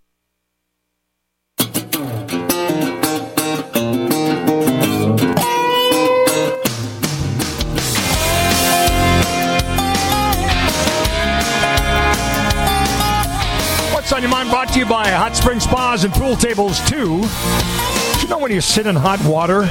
Mind 14.41 14.49
brought 14.49 14.73
to 14.73 14.79
you 14.79 14.87
by 14.87 15.07
Hot 15.07 15.35
Spring 15.35 15.59
Spas 15.59 16.03
and 16.03 16.11
Pool 16.11 16.35
Tables 16.35 16.79
2. 16.89 16.95
You 16.95 18.27
know 18.27 18.39
when 18.39 18.51
you 18.51 18.59
sit 18.59 18.87
in 18.87 18.95
hot 18.95 19.23
water, 19.23 19.69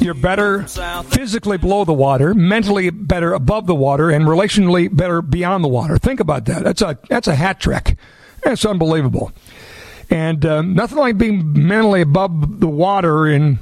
you're 0.00 0.14
better 0.14 0.64
physically 0.64 1.58
below 1.58 1.84
the 1.84 1.92
water, 1.92 2.34
mentally 2.34 2.90
better 2.90 3.32
above 3.34 3.68
the 3.68 3.74
water, 3.76 4.10
and 4.10 4.24
relationally 4.24 4.92
better 4.92 5.22
beyond 5.22 5.62
the 5.62 5.68
water. 5.68 5.96
Think 5.96 6.18
about 6.18 6.46
that. 6.46 6.64
That's 6.64 6.82
a 6.82 6.98
that's 7.08 7.28
a 7.28 7.36
hat 7.36 7.60
trick. 7.60 7.96
That's 8.42 8.64
unbelievable. 8.64 9.30
And 10.10 10.44
um, 10.44 10.74
nothing 10.74 10.98
like 10.98 11.16
being 11.16 11.52
mentally 11.64 12.00
above 12.00 12.58
the 12.58 12.66
water 12.66 13.28
in 13.28 13.60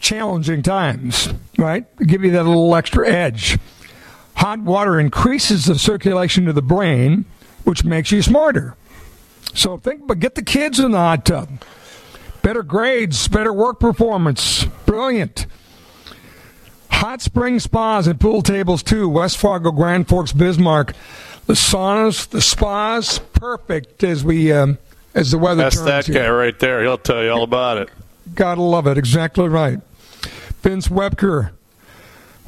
challenging 0.00 0.62
times, 0.62 1.32
right? 1.56 1.86
Give 1.96 2.22
you 2.24 2.32
that 2.32 2.44
little 2.44 2.76
extra 2.76 3.08
edge. 3.08 3.58
Hot 4.34 4.58
water 4.58 5.00
increases 5.00 5.64
the 5.64 5.78
circulation 5.78 6.44
to 6.44 6.52
the 6.52 6.60
brain, 6.60 7.24
which 7.64 7.84
makes 7.84 8.12
you 8.12 8.20
smarter. 8.20 8.76
So 9.54 9.76
think, 9.76 10.06
but 10.06 10.18
get 10.20 10.34
the 10.34 10.42
kids 10.42 10.78
in 10.80 10.92
the 10.92 10.98
hot 10.98 11.24
tub. 11.24 11.48
Better 12.42 12.62
grades, 12.62 13.28
better 13.28 13.52
work 13.52 13.80
performance. 13.80 14.64
Brilliant. 14.86 15.46
Hot 16.90 17.20
spring 17.22 17.58
spas 17.58 18.06
and 18.06 18.20
pool 18.20 18.42
tables 18.42 18.82
too. 18.82 19.08
West 19.08 19.38
Fargo, 19.38 19.70
Grand 19.70 20.08
Forks, 20.08 20.32
Bismarck. 20.32 20.94
The 21.46 21.54
saunas, 21.54 22.28
the 22.28 22.40
spas, 22.40 23.18
perfect 23.18 24.04
as 24.04 24.22
we 24.24 24.52
um, 24.52 24.78
as 25.14 25.30
the 25.32 25.38
weather 25.38 25.62
That's 25.64 25.76
turns. 25.76 25.86
that 25.86 26.06
here. 26.06 26.14
guy 26.22 26.28
right 26.30 26.58
there. 26.58 26.82
He'll 26.82 26.98
tell 26.98 27.22
you 27.22 27.30
all 27.30 27.42
about 27.42 27.78
it. 27.78 27.88
Gotta 28.34 28.62
love 28.62 28.86
it. 28.86 28.96
Exactly 28.98 29.48
right. 29.48 29.80
Vince 30.62 30.88
Webker, 30.88 31.50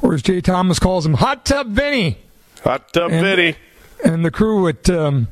or 0.01 0.13
as 0.13 0.21
Jay 0.21 0.39
Thomas 0.39 0.79
calls 0.79 1.05
him, 1.05 1.15
Hot 1.15 1.45
Tub 1.45 1.67
Vinny. 1.67 2.17
Hot 2.63 2.93
Tub 2.93 3.11
And- 3.11 3.21
Vinny. 3.25 3.55
And 4.05 4.23
the 4.25 4.31
crew 4.31 4.67
at 4.67 4.89
um, 4.89 5.27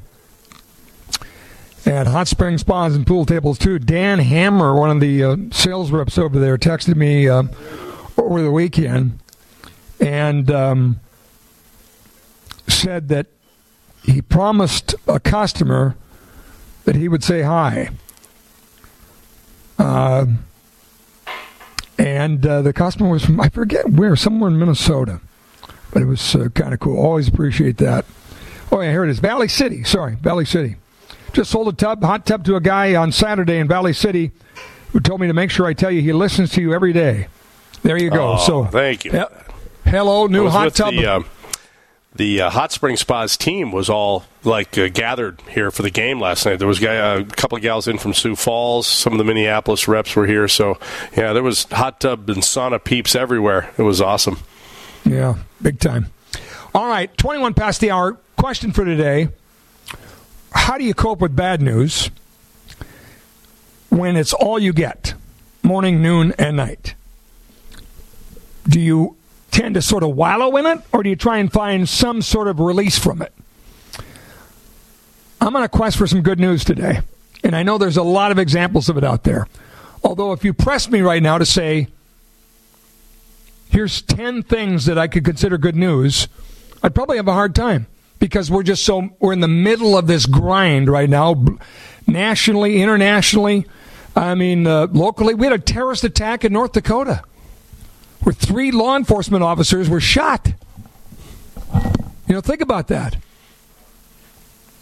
at 1.86 2.08
Hot 2.08 2.28
Spring 2.28 2.58
Spas 2.58 2.96
and 2.96 3.06
Pool 3.06 3.26
Tables 3.26 3.58
too. 3.58 3.80
Dan 3.80 4.20
Hammer, 4.20 4.76
one 4.76 4.90
of 4.90 5.00
the 5.00 5.24
uh, 5.24 5.36
sales 5.52 5.92
reps 5.92 6.18
over 6.18 6.40
there, 6.40 6.58
texted 6.58 6.96
me 6.96 7.28
uh, 7.28 7.44
over 8.18 8.42
the 8.42 8.52
weekend 8.52 9.20
and 10.00 10.50
um, 10.52 11.00
said 12.68 13.08
that 13.10 13.28
he 14.04 14.22
promised 14.22 14.96
a 15.08 15.20
customer 15.20 15.96
that 16.86 16.96
he 16.96 17.08
would 17.08 17.24
say 17.24 17.42
hi. 17.42 17.90
Uh, 19.78 20.26
and 21.98 22.46
uh, 22.46 22.62
the 22.62 22.74
customer 22.74 23.10
was 23.10 23.26
from, 23.26 23.40
I 23.40 23.50
forget 23.50 23.90
where, 23.90 24.16
somewhere 24.16 24.50
in 24.50 24.58
Minnesota. 24.58 25.22
But 25.92 26.02
it 26.02 26.06
was 26.06 26.36
uh, 26.36 26.50
kind 26.50 26.74
of 26.74 26.80
cool. 26.80 26.98
Always 26.98 27.28
appreciate 27.28 27.78
that. 27.78 28.06
Oh, 28.72 28.82
yeah, 28.82 28.92
here 28.92 29.04
it 29.04 29.10
is. 29.10 29.20
Valley 29.20 29.48
City. 29.48 29.84
Sorry, 29.84 30.16
Valley 30.16 30.46
City. 30.46 30.78
Just 31.34 31.52
sold 31.52 31.68
a 31.70 31.74
tub, 31.74 32.04
hot 32.04 32.26
tub 32.26 32.44
to 32.46 32.56
a 32.56 32.62
guy 32.62 32.96
on 32.96 33.12
Saturday 33.12 33.58
in 33.58 33.68
Valley 33.68 33.94
City 33.94 34.32
who 34.92 35.00
told 35.00 35.22
me 35.22 35.28
to 35.28 35.34
make 35.34 35.50
sure 35.50 35.66
I 35.66 35.74
tell 35.74 35.92
you 35.92 36.02
he 36.02 36.12
listens 36.14 36.52
to 36.52 36.62
you 36.62 36.74
every 36.74 36.94
day. 36.94 37.28
There 37.84 37.98
you 37.98 38.10
go. 38.10 38.34
Oh, 38.34 38.38
so 38.38 38.66
thank 38.66 39.06
you. 39.06 39.12
He- 39.12 39.90
hello, 39.90 40.28
new 40.28 40.50
hot 40.50 40.76
tub. 40.76 40.94
The, 40.94 41.06
uh, 41.06 41.24
the 42.14 42.42
uh, 42.42 42.50
Hot 42.50 42.72
Spring 42.74 42.98
Spas 42.98 43.38
team 43.38 43.72
was 43.72 43.90
all 43.90 44.26
like 44.44 44.78
uh, 44.78 44.90
gathered 44.90 45.42
here 45.50 45.72
for 45.72 45.82
the 45.82 45.90
game 45.90 46.20
last 46.20 46.46
night. 46.46 46.60
There 46.60 46.68
was 46.68 46.80
guy, 46.80 46.98
uh, 46.98 47.20
a 47.20 47.24
couple 47.24 47.56
of 47.56 47.62
gals 47.62 47.88
in 47.88 47.98
from 47.98 48.14
Sioux 48.14 48.36
Falls. 48.36 48.86
Some 48.86 49.14
of 49.14 49.18
the 49.18 49.24
Minneapolis 49.24 49.88
reps 49.88 50.16
were 50.16 50.28
here. 50.28 50.48
So 50.50 50.78
yeah, 51.16 51.32
there 51.32 51.44
was 51.44 51.64
hot 51.64 52.02
tub 52.02 52.30
and 52.30 52.40
sauna 52.44 52.84
peeps 52.84 53.16
everywhere. 53.16 53.72
It 53.78 53.84
was 53.84 54.02
awesome. 54.02 54.40
Yeah, 55.06 55.36
big 55.62 55.80
time. 55.80 56.08
All 56.76 56.88
right, 56.88 57.16
21 57.18 57.54
past 57.54 57.80
the 57.82 57.92
hour. 57.92 58.18
Question 58.36 58.72
for 58.72 58.84
today 58.84 59.30
How 60.52 60.78
do 60.78 60.84
you 60.84 60.94
cope 60.94 61.20
with 61.20 61.36
bad 61.36 61.62
news 61.62 62.10
when 63.90 64.16
it's 64.16 64.34
all 64.34 64.60
you 64.60 64.74
get, 64.74 65.14
morning, 65.64 66.02
noon, 66.02 66.34
and 66.38 66.58
night? 66.58 66.96
Do 68.68 68.80
you 68.80 69.16
tend 69.50 69.76
to 69.76 69.82
sort 69.82 70.04
of 70.04 70.16
wallow 70.16 70.56
in 70.58 70.66
it, 70.66 70.80
or 70.94 71.04
do 71.04 71.10
you 71.10 71.16
try 71.16 71.38
and 71.38 71.52
find 71.52 71.88
some 71.88 72.22
sort 72.22 72.48
of 72.48 72.60
release 72.60 72.98
from 72.98 73.22
it? 73.22 73.34
I'm 75.40 75.56
on 75.56 75.64
a 75.64 75.70
quest 75.70 75.98
for 75.98 76.08
some 76.08 76.22
good 76.22 76.40
news 76.40 76.64
today, 76.64 77.02
and 77.44 77.56
I 77.56 77.64
know 77.64 77.78
there's 77.78 77.98
a 77.98 78.04
lot 78.04 78.32
of 78.32 78.38
examples 78.38 78.90
of 78.90 78.98
it 78.98 79.04
out 79.04 79.24
there. 79.24 79.48
Although, 80.04 80.34
if 80.34 80.44
you 80.44 80.54
press 80.54 80.90
me 80.90 81.02
right 81.02 81.22
now 81.22 81.38
to 81.38 81.46
say, 81.46 81.88
here's 83.70 84.02
10 84.02 84.44
things 84.44 84.86
that 84.86 84.98
I 84.98 85.08
could 85.08 85.26
consider 85.26 85.58
good 85.58 85.76
news, 85.76 86.28
I'd 86.84 86.96
probably 86.96 87.18
have 87.18 87.28
a 87.28 87.34
hard 87.34 87.56
time 87.56 87.88
because 88.22 88.50
we're 88.52 88.64
just 88.64 88.86
so, 88.86 89.10
we're 89.20 89.34
in 89.34 89.40
the 89.42 89.48
middle 89.50 89.98
of 89.98 90.06
this 90.08 90.26
grind 90.28 90.88
right 90.90 91.10
now, 91.10 91.44
nationally, 92.08 92.82
internationally. 92.82 93.66
I 94.16 94.36
mean, 94.36 94.68
uh, 94.68 94.88
locally, 94.92 95.34
we 95.34 95.48
had 95.48 95.54
a 95.54 95.60
terrorist 95.60 96.04
attack 96.06 96.46
in 96.46 96.54
North 96.54 96.72
Dakota 96.74 97.24
where 98.22 98.32
three 98.34 98.72
law 98.72 98.96
enforcement 98.96 99.44
officers 99.44 99.90
were 99.90 100.00
shot. 100.00 100.54
You 102.28 102.36
know, 102.36 102.42
think 102.42 102.62
about 102.62 102.88
that. 102.90 103.18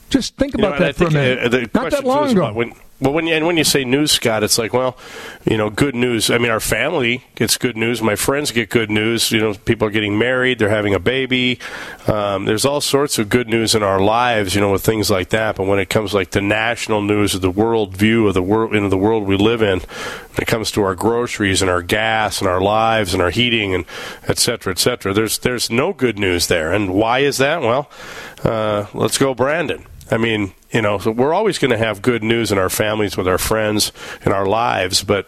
Just 0.10 0.36
think 0.36 0.54
You 0.56 0.62
know, 0.62 0.68
about 0.70 0.80
that 0.80 0.96
for 0.96 1.06
a 1.06 1.12
minute. 1.12 1.54
uh, 1.54 1.82
Not 1.82 1.92
that 1.92 2.04
long 2.04 2.32
ago. 2.32 2.52
When, 2.54 2.74
well, 3.02 3.14
when 3.14 3.28
you, 3.28 3.34
and 3.34 3.46
when 3.46 3.56
you 3.56 3.64
say 3.64 3.86
news, 3.86 4.12
Scott, 4.12 4.44
it's 4.44 4.58
like, 4.58 4.74
well, 4.74 4.98
you 5.46 5.58
know, 5.58 5.70
good 5.70 5.96
news. 5.96 6.30
I 6.30 6.38
mean, 6.38 6.52
our 6.52 6.60
family 6.60 7.24
gets 7.36 7.58
good 7.58 7.78
news. 7.78 8.02
My 8.02 8.16
friends 8.16 8.52
get 8.52 8.70
good 8.70 8.92
news. 8.92 9.32
You 9.32 9.40
know, 9.40 9.54
people 9.54 9.88
are 9.88 9.92
getting 9.92 10.18
married. 10.18 10.60
They're 10.60 10.70
having 10.70 10.94
a 10.94 11.00
baby. 11.00 11.60
Um, 12.08 12.46
there's 12.46 12.66
all 12.66 12.82
sorts 12.82 13.18
of 13.18 13.30
good 13.30 13.48
news 13.48 13.74
in 13.74 13.84
our 13.84 14.02
lives, 14.02 14.54
you 14.54 14.60
know, 14.60 14.72
with 14.72 14.84
things 14.84 15.10
like 15.10 15.30
that. 15.30 15.56
But 15.56 15.66
when 15.66 15.80
it 15.80 15.90
comes 15.90 16.14
like 16.14 16.32
the 16.32 16.42
national 16.42 17.02
news 17.02 17.36
of 17.36 17.42
the 17.42 17.50
world 17.50 17.96
view 17.96 18.28
of 18.28 18.34
the 18.34 18.44
world, 18.44 18.74
you 18.74 18.82
know, 18.82 18.90
the 18.90 18.98
world 18.98 19.24
we 19.26 19.38
live 19.38 19.62
in, 19.62 19.80
when 19.80 20.42
it 20.42 20.48
comes 20.48 20.70
to 20.72 20.84
our 20.84 20.96
groceries 20.96 21.62
and 21.62 21.72
our 21.72 21.82
gas 21.82 22.42
and 22.42 22.50
our 22.50 22.62
lives 22.62 23.14
and 23.14 23.24
our 23.24 23.30
heating 23.30 23.74
and 23.74 23.86
et 24.28 24.38
cetera, 24.38 24.72
et 24.72 24.80
cetera, 24.80 25.14
there's 25.14 25.40
there's 25.40 25.70
no 25.70 25.94
good 25.94 26.20
news 26.20 26.48
there. 26.48 26.74
And 26.74 26.94
why 26.94 27.20
is 27.20 27.38
that? 27.38 27.62
Well, 27.62 27.90
uh, 28.44 28.88
let's 28.94 29.18
go, 29.18 29.34
Brandon. 29.34 29.86
I 30.12 30.18
mean, 30.18 30.54
you 30.72 30.82
know, 30.82 31.00
so 31.00 31.12
we're 31.12 31.34
always 31.34 31.58
going 31.58 31.72
to 31.72 31.78
have 31.78 32.02
good 32.02 32.24
news 32.24 32.52
in 32.52 32.58
our 32.58 32.70
families, 32.70 33.18
with 33.18 33.28
our 33.28 33.38
friends, 33.38 33.92
in 34.26 34.32
our 34.32 34.46
lives. 34.46 35.04
But 35.04 35.28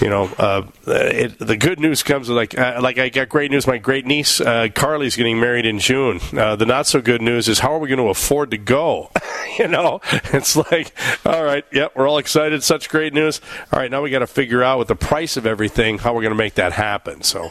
you 0.00 0.10
know, 0.10 0.30
uh, 0.38 0.66
it, 0.86 1.38
the 1.38 1.56
good 1.56 1.78
news 1.80 2.02
comes 2.02 2.28
with 2.28 2.36
like, 2.36 2.58
uh, 2.58 2.80
like 2.82 2.98
I 2.98 3.08
got 3.08 3.28
great 3.28 3.50
news. 3.50 3.66
My 3.66 3.78
great 3.78 4.06
niece 4.06 4.40
uh, 4.40 4.68
Carly's 4.74 5.16
getting 5.16 5.38
married 5.40 5.66
in 5.66 5.78
June. 5.78 6.20
Uh, 6.36 6.56
the 6.56 6.66
not 6.66 6.86
so 6.86 7.00
good 7.00 7.22
news 7.22 7.48
is 7.48 7.60
how 7.60 7.74
are 7.74 7.78
we 7.78 7.88
going 7.88 7.98
to 8.00 8.08
afford 8.08 8.50
to 8.50 8.58
go? 8.58 9.10
you 9.58 9.68
know, 9.68 10.00
it's 10.32 10.56
like, 10.56 10.92
all 11.26 11.44
right, 11.44 11.64
yep, 11.72 11.92
we're 11.94 12.08
all 12.08 12.18
excited. 12.18 12.62
Such 12.62 12.88
great 12.88 13.12
news. 13.14 13.40
All 13.72 13.78
right, 13.78 13.90
now 13.90 14.02
we 14.02 14.10
got 14.10 14.20
to 14.20 14.26
figure 14.26 14.62
out 14.62 14.78
with 14.78 14.88
the 14.88 14.96
price 14.96 15.36
of 15.36 15.46
everything 15.46 15.98
how 15.98 16.14
we're 16.14 16.22
going 16.22 16.32
to 16.32 16.36
make 16.38 16.54
that 16.54 16.72
happen. 16.72 17.22
So 17.22 17.50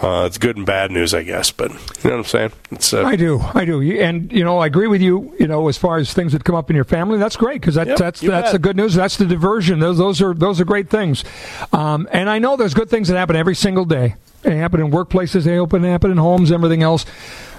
uh, 0.00 0.24
it's 0.26 0.38
good 0.38 0.56
and 0.56 0.66
bad 0.66 0.90
news, 0.90 1.14
I 1.14 1.22
guess. 1.22 1.50
But 1.50 1.70
you 1.72 2.10
know 2.10 2.16
what 2.16 2.18
I'm 2.18 2.24
saying? 2.24 2.52
It's 2.70 2.92
uh, 2.92 3.04
I 3.04 3.16
do, 3.16 3.40
I 3.54 3.64
do, 3.64 3.82
and 3.82 4.32
you 4.32 4.44
know, 4.44 4.58
I 4.58 4.66
agree 4.66 4.86
with 4.86 5.00
you. 5.02 5.34
You 5.38 5.46
know, 5.46 5.68
as 5.68 5.76
far 5.78 5.98
as 5.98 6.12
things 6.12 6.32
that 6.32 6.44
come 6.44 6.54
up 6.54 6.70
in 6.70 6.76
your 6.76 6.84
family, 6.84 7.18
that's 7.18 7.36
great 7.36 7.60
because 7.60 7.74
that, 7.74 7.86
Yep, 7.86 7.98
that's 7.98 8.20
that's 8.20 8.46
bet. 8.46 8.52
the 8.52 8.58
good 8.58 8.76
news. 8.76 8.94
That's 8.94 9.16
the 9.16 9.26
diversion. 9.26 9.80
Those 9.80 9.98
those 9.98 10.22
are 10.22 10.34
those 10.34 10.60
are 10.60 10.64
great 10.64 10.88
things. 10.90 11.24
Um, 11.72 12.08
and 12.12 12.30
I 12.30 12.38
know 12.38 12.56
there's 12.62 12.74
good 12.74 12.88
things 12.88 13.08
that 13.08 13.16
happen 13.16 13.34
every 13.34 13.56
single 13.56 13.84
day. 13.84 14.14
They 14.42 14.56
happen 14.56 14.80
in 14.80 14.90
workplaces. 14.90 15.44
They 15.44 15.58
open 15.58 15.82
happen 15.82 16.10
in 16.10 16.16
homes. 16.16 16.52
Everything 16.52 16.82
else. 16.82 17.04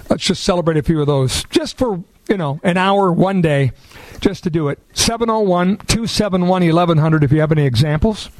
Let's 0.08 0.24
just 0.24 0.42
celebrate 0.42 0.76
a 0.76 0.82
few 0.82 1.00
of 1.00 1.06
those, 1.06 1.44
just 1.44 1.78
for 1.78 2.02
you 2.28 2.36
know, 2.36 2.58
an 2.62 2.76
hour 2.76 3.12
one 3.12 3.42
day, 3.42 3.72
just 4.20 4.44
to 4.44 4.50
do 4.50 4.68
it. 4.68 4.78
701 4.94 5.76
271 5.78 6.48
1100 6.48 7.24
if 7.24 7.32
you 7.32 7.40
have 7.40 7.52
any 7.52 7.66
examples. 7.66 8.30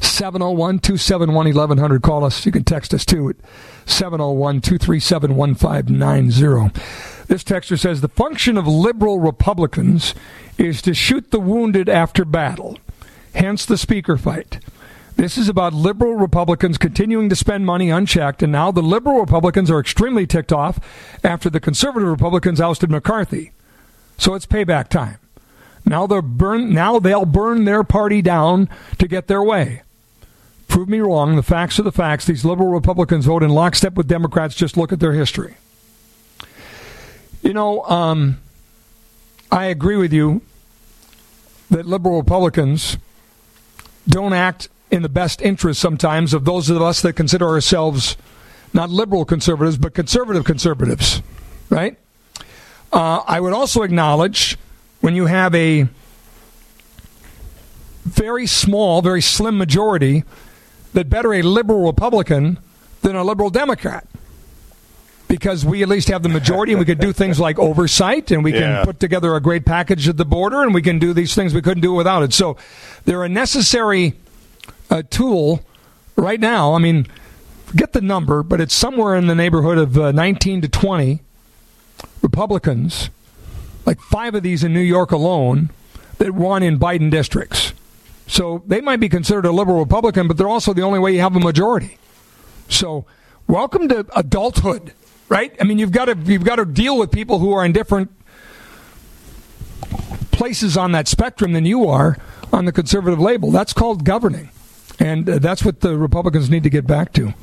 701 0.00 0.80
271 0.80 1.46
1100. 1.54 2.02
Call 2.02 2.24
us. 2.24 2.44
You 2.44 2.52
can 2.52 2.64
text 2.64 2.92
us 2.92 3.04
too 3.04 3.28
at 3.28 3.36
701 3.86 4.60
237 4.60 5.36
1590. 5.36 6.80
This 7.28 7.44
texter 7.44 7.78
says 7.78 8.00
the 8.00 8.08
function 8.08 8.56
of 8.56 8.66
liberal 8.66 9.20
Republicans 9.20 10.14
is 10.58 10.80
to 10.82 10.94
shoot 10.94 11.30
the 11.30 11.40
wounded 11.40 11.88
after 11.88 12.24
battle, 12.24 12.78
hence 13.34 13.64
the 13.64 13.76
speaker 13.76 14.16
fight. 14.16 14.60
This 15.16 15.38
is 15.38 15.48
about 15.48 15.72
liberal 15.72 16.14
Republicans 16.14 16.76
continuing 16.76 17.30
to 17.30 17.36
spend 17.36 17.64
money 17.64 17.88
unchecked, 17.88 18.42
and 18.42 18.52
now 18.52 18.70
the 18.70 18.82
liberal 18.82 19.18
Republicans 19.18 19.70
are 19.70 19.80
extremely 19.80 20.26
ticked 20.26 20.52
off 20.52 20.78
after 21.24 21.48
the 21.48 21.58
conservative 21.58 22.08
Republicans 22.08 22.60
ousted 22.60 22.90
McCarthy. 22.90 23.52
So 24.18 24.34
it's 24.34 24.44
payback 24.44 24.88
time. 24.88 25.18
Now 25.86 26.06
they'll 26.06 26.20
burn. 26.20 26.74
Now 26.74 26.98
they'll 26.98 27.24
burn 27.24 27.64
their 27.64 27.82
party 27.82 28.20
down 28.20 28.68
to 28.98 29.08
get 29.08 29.26
their 29.26 29.42
way. 29.42 29.82
Prove 30.68 30.88
me 30.88 30.98
wrong. 30.98 31.36
The 31.36 31.42
facts 31.42 31.78
are 31.78 31.84
the 31.84 31.92
facts. 31.92 32.26
These 32.26 32.44
liberal 32.44 32.68
Republicans 32.68 33.24
vote 33.24 33.42
in 33.42 33.50
lockstep 33.50 33.94
with 33.94 34.08
Democrats. 34.08 34.54
Just 34.54 34.76
look 34.76 34.92
at 34.92 35.00
their 35.00 35.12
history. 35.12 35.56
You 37.40 37.54
know, 37.54 37.84
um, 37.84 38.38
I 39.50 39.66
agree 39.66 39.96
with 39.96 40.12
you 40.12 40.42
that 41.70 41.86
liberal 41.86 42.18
Republicans 42.18 42.98
don't 44.08 44.32
act 44.32 44.68
in 44.90 45.02
the 45.02 45.08
best 45.08 45.42
interest 45.42 45.80
sometimes 45.80 46.32
of 46.34 46.44
those 46.44 46.70
of 46.70 46.80
us 46.80 47.02
that 47.02 47.14
consider 47.14 47.46
ourselves 47.48 48.16
not 48.72 48.90
liberal 48.90 49.24
conservatives, 49.24 49.78
but 49.78 49.94
conservative 49.94 50.44
conservatives, 50.44 51.22
right? 51.70 51.96
Uh, 52.92 53.22
I 53.26 53.40
would 53.40 53.52
also 53.52 53.82
acknowledge 53.82 54.56
when 55.00 55.14
you 55.14 55.26
have 55.26 55.54
a 55.54 55.88
very 58.04 58.46
small, 58.46 59.02
very 59.02 59.20
slim 59.20 59.58
majority 59.58 60.24
that 60.92 61.10
better 61.10 61.34
a 61.34 61.42
liberal 61.42 61.86
Republican 61.86 62.58
than 63.02 63.16
a 63.16 63.24
liberal 63.24 63.50
Democrat. 63.50 64.06
Because 65.28 65.64
we 65.64 65.82
at 65.82 65.88
least 65.88 66.06
have 66.08 66.22
the 66.22 66.28
majority 66.28 66.72
and 66.72 66.78
we 66.78 66.84
could 66.86 67.00
do 67.00 67.12
things 67.22 67.40
like 67.40 67.58
oversight 67.58 68.30
and 68.30 68.44
we 68.44 68.52
can 68.52 68.60
Yeah. 68.62 68.84
put 68.84 69.00
together 69.00 69.34
a 69.34 69.40
great 69.40 69.64
package 69.64 70.08
at 70.08 70.16
the 70.16 70.24
border 70.24 70.62
and 70.62 70.72
we 70.72 70.82
can 70.82 71.00
do 71.00 71.12
these 71.12 71.34
things 71.34 71.52
we 71.52 71.62
couldn't 71.62 71.80
do 71.82 71.92
without 71.92 72.22
it. 72.22 72.32
So 72.32 72.56
they're 73.04 73.24
a 73.24 73.28
necessary 73.28 74.14
uh, 74.90 75.02
tool 75.10 75.62
right 76.16 76.40
now. 76.40 76.74
I 76.74 76.78
mean, 76.78 77.06
forget 77.64 77.92
the 77.92 78.00
number, 78.00 78.42
but 78.42 78.60
it's 78.60 78.74
somewhere 78.74 79.14
in 79.14 79.26
the 79.26 79.34
neighborhood 79.34 79.78
of 79.78 79.98
uh, 79.98 80.12
19 80.12 80.62
to 80.62 80.68
20 80.68 81.20
Republicans, 82.22 83.10
like 83.84 84.00
five 84.00 84.34
of 84.34 84.42
these 84.42 84.64
in 84.64 84.72
New 84.72 84.80
York 84.80 85.10
alone, 85.10 85.70
that 86.18 86.32
won 86.32 86.62
in 86.62 86.78
Biden 86.78 87.10
districts. 87.10 87.72
So 88.26 88.62
they 88.66 88.80
might 88.80 89.00
be 89.00 89.08
considered 89.08 89.44
a 89.44 89.52
liberal 89.52 89.78
Republican, 89.78 90.26
but 90.26 90.36
they're 90.36 90.48
also 90.48 90.72
the 90.72 90.82
only 90.82 90.98
way 90.98 91.12
you 91.12 91.20
have 91.20 91.36
a 91.36 91.40
majority. 91.40 91.98
So 92.68 93.06
welcome 93.46 93.88
to 93.88 94.06
adulthood, 94.14 94.92
right? 95.28 95.54
I 95.60 95.64
mean, 95.64 95.78
you've 95.78 95.92
got 95.92 96.06
to 96.06 96.16
you've 96.24 96.44
got 96.44 96.56
to 96.56 96.64
deal 96.64 96.98
with 96.98 97.12
people 97.12 97.38
who 97.38 97.52
are 97.52 97.64
in 97.64 97.72
different 97.72 98.10
places 100.32 100.76
on 100.76 100.92
that 100.92 101.08
spectrum 101.08 101.52
than 101.52 101.64
you 101.64 101.88
are 101.88 102.18
on 102.52 102.64
the 102.64 102.72
conservative 102.72 103.20
label. 103.20 103.50
That's 103.50 103.72
called 103.72 104.04
governing, 104.04 104.50
and 104.98 105.28
uh, 105.28 105.38
that's 105.38 105.64
what 105.64 105.80
the 105.80 105.96
Republicans 105.96 106.50
need 106.50 106.62
to 106.62 106.70
get 106.70 106.86
back 106.86 107.12
to. 107.14 107.34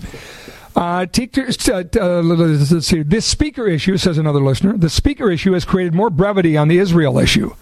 Uh, 0.75 1.05
teachers, 1.05 1.69
uh, 1.69 1.83
uh, 1.95 2.21
let's 2.21 2.87
see. 2.87 3.03
This 3.03 3.25
speaker 3.25 3.67
issue, 3.67 3.97
says 3.97 4.17
another 4.17 4.41
listener, 4.41 4.75
the 4.75 4.89
speaker 4.89 5.29
issue 5.29 5.53
has 5.53 5.65
created 5.65 5.93
more 5.93 6.09
brevity 6.09 6.57
on 6.57 6.67
the 6.67 6.79
Israel 6.79 7.19
issue, 7.19 7.55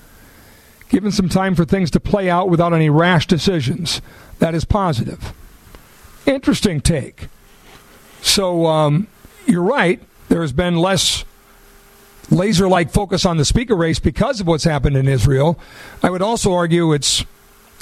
given 0.87 1.11
some 1.11 1.27
time 1.27 1.53
for 1.55 1.65
things 1.65 1.91
to 1.91 1.99
play 1.99 2.29
out 2.29 2.49
without 2.49 2.73
any 2.73 2.89
rash 2.89 3.27
decisions. 3.27 4.01
That 4.39 4.55
is 4.55 4.63
positive. 4.63 5.33
Interesting 6.25 6.79
take. 6.79 7.27
So 8.21 8.65
um, 8.67 9.07
you're 9.45 9.61
right. 9.61 9.99
There 10.29 10.41
has 10.41 10.53
been 10.53 10.77
less 10.77 11.25
laser 12.29 12.69
like 12.69 12.91
focus 12.91 13.25
on 13.25 13.35
the 13.35 13.43
speaker 13.43 13.75
race 13.75 13.99
because 13.99 14.39
of 14.39 14.47
what's 14.47 14.63
happened 14.63 14.95
in 14.95 15.07
Israel. 15.07 15.59
I 16.01 16.09
would 16.09 16.21
also 16.21 16.53
argue 16.53 16.93
it's 16.93 17.25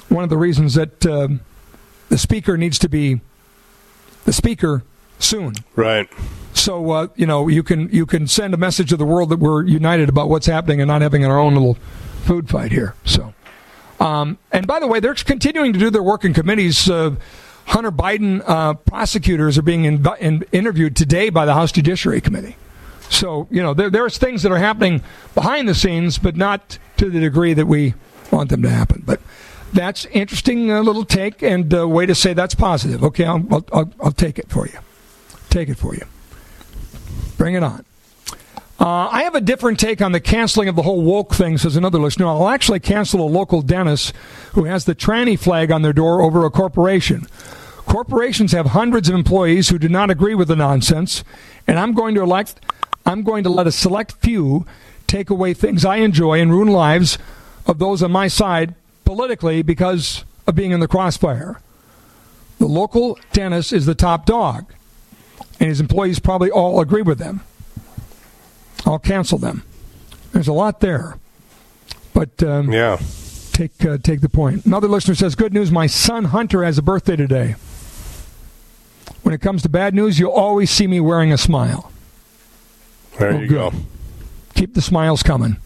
one 0.07 0.23
of 0.23 0.31
the 0.31 0.37
reasons 0.37 0.73
that 0.73 1.05
uh, 1.05 1.27
the 2.09 2.17
speaker 2.17 2.57
needs 2.57 2.77
to 2.79 2.89
be 2.89 3.21
the 4.25 4.33
speaker 4.33 4.83
soon. 5.19 5.55
Right. 5.75 6.09
So 6.53 6.91
uh, 6.91 7.07
you 7.15 7.25
know 7.25 7.47
you 7.47 7.63
can 7.63 7.89
you 7.89 8.05
can 8.05 8.27
send 8.27 8.53
a 8.53 8.57
message 8.57 8.89
to 8.89 8.97
the 8.97 9.05
world 9.05 9.29
that 9.29 9.39
we're 9.39 9.65
united 9.65 10.09
about 10.09 10.29
what's 10.29 10.47
happening 10.47 10.81
and 10.81 10.87
not 10.87 11.01
having 11.01 11.25
our 11.25 11.39
own 11.39 11.53
little 11.53 11.75
food 12.23 12.49
fight 12.49 12.71
here. 12.71 12.95
So, 13.05 13.33
um, 13.99 14.37
and 14.51 14.67
by 14.67 14.79
the 14.79 14.87
way, 14.87 14.99
they're 14.99 15.13
continuing 15.13 15.73
to 15.73 15.79
do 15.79 15.89
their 15.89 16.03
work 16.03 16.25
in 16.25 16.33
committees. 16.33 16.89
Uh, 16.89 17.15
Hunter 17.65 17.91
Biden 17.91 18.43
uh, 18.47 18.73
prosecutors 18.73 19.57
are 19.57 19.61
being 19.61 19.85
in, 19.85 20.05
in, 20.19 20.43
interviewed 20.51 20.95
today 20.95 21.29
by 21.29 21.45
the 21.45 21.53
House 21.53 21.71
Judiciary 21.71 22.19
Committee. 22.19 22.55
So 23.09 23.47
you 23.49 23.61
know 23.61 23.73
there, 23.73 23.89
there's 23.89 24.17
things 24.17 24.43
that 24.43 24.51
are 24.51 24.57
happening 24.57 25.03
behind 25.35 25.69
the 25.69 25.75
scenes, 25.75 26.17
but 26.17 26.35
not 26.35 26.77
to 26.97 27.09
the 27.09 27.19
degree 27.19 27.53
that 27.53 27.67
we 27.67 27.93
want 28.31 28.49
them 28.49 28.61
to 28.63 28.69
happen. 28.69 29.03
But 29.05 29.21
that's 29.73 30.05
interesting 30.05 30.71
uh, 30.71 30.81
little 30.81 31.05
take 31.05 31.41
and 31.43 31.73
uh, 31.73 31.87
way 31.87 32.05
to 32.05 32.15
say 32.15 32.33
that's 32.33 32.55
positive. 32.55 33.03
Okay, 33.03 33.25
I'll, 33.25 33.45
I'll, 33.71 33.93
I'll 34.01 34.11
take 34.11 34.39
it 34.39 34.49
for 34.49 34.67
you. 34.67 34.79
Take 35.49 35.69
it 35.69 35.77
for 35.77 35.95
you. 35.95 36.05
Bring 37.37 37.55
it 37.55 37.63
on. 37.63 37.85
Uh, 38.79 39.09
I 39.11 39.23
have 39.23 39.35
a 39.35 39.41
different 39.41 39.77
take 39.77 40.01
on 40.01 40.13
the 40.13 40.21
canceling 40.21 40.69
of 40.69 40.75
the 40.75 40.83
whole 40.83 41.01
woke 41.01 41.35
thing, 41.35 41.57
says 41.57 41.75
another 41.75 41.99
listener. 41.99 42.27
I'll 42.27 42.47
actually 42.47 42.79
cancel 42.79 43.21
a 43.21 43.27
local 43.27 43.61
dentist 43.61 44.13
who 44.53 44.63
has 44.63 44.85
the 44.85 44.95
tranny 44.95 45.37
flag 45.37 45.69
on 45.69 45.81
their 45.81 45.91
door 45.91 46.21
over 46.21 46.45
a 46.45 46.49
corporation. 46.49 47.27
Corporations 47.85 48.53
have 48.53 48.67
hundreds 48.67 49.09
of 49.09 49.15
employees 49.15 49.67
who 49.67 49.79
do 49.79 49.89
not 49.89 50.09
agree 50.09 50.33
with 50.33 50.47
the 50.47 50.55
nonsense, 50.55 51.23
and 51.67 51.77
I'm 51.77 51.93
going 51.93 52.15
to 52.15 52.21
elect 52.21 52.61
I'm 53.05 53.23
going 53.23 53.43
to 53.43 53.49
let 53.49 53.65
a 53.65 53.71
select 53.71 54.13
few 54.13 54.65
take 55.07 55.29
away 55.29 55.53
things 55.53 55.83
I 55.83 55.97
enjoy 55.97 56.39
and 56.39 56.51
ruin 56.51 56.67
lives 56.67 57.17
of 57.65 57.79
those 57.79 58.03
on 58.03 58.11
my 58.11 58.27
side 58.27 58.75
politically 59.09 59.63
because 59.63 60.23
of 60.45 60.53
being 60.53 60.69
in 60.69 60.79
the 60.81 60.87
crossfire. 60.87 61.59
The 62.59 62.67
local 62.67 63.17
dentist 63.33 63.73
is 63.73 63.87
the 63.87 63.95
top 63.95 64.27
dog, 64.27 64.71
and 65.59 65.67
his 65.67 65.79
employees 65.79 66.19
probably 66.19 66.51
all 66.51 66.79
agree 66.79 67.01
with 67.01 67.17
them. 67.17 67.41
I'll 68.85 68.99
cancel 68.99 69.39
them. 69.39 69.63
There's 70.31 70.47
a 70.47 70.53
lot 70.53 70.79
there, 70.79 71.17
but 72.13 72.43
um, 72.43 72.71
yeah, 72.71 72.99
take 73.51 73.83
uh, 73.83 73.97
take 73.97 74.21
the 74.21 74.29
point. 74.29 74.67
Another 74.67 74.87
listener 74.87 75.15
says, 75.15 75.33
"Good 75.33 75.53
news, 75.53 75.71
my 75.71 75.87
son 75.87 76.25
Hunter 76.25 76.63
has 76.63 76.77
a 76.77 76.83
birthday 76.83 77.15
today." 77.15 77.55
When 79.23 79.33
it 79.33 79.41
comes 79.41 79.63
to 79.63 79.69
bad 79.69 79.95
news, 79.95 80.19
you'll 80.19 80.31
always 80.31 80.69
see 80.69 80.85
me 80.85 80.99
wearing 80.99 81.33
a 81.33 81.37
smile. 81.39 81.91
There 83.17 83.31
you 83.41 83.47
good. 83.47 83.55
go. 83.55 83.73
Keep 84.53 84.75
the 84.75 84.83
smiles 84.83 85.23
coming. 85.23 85.57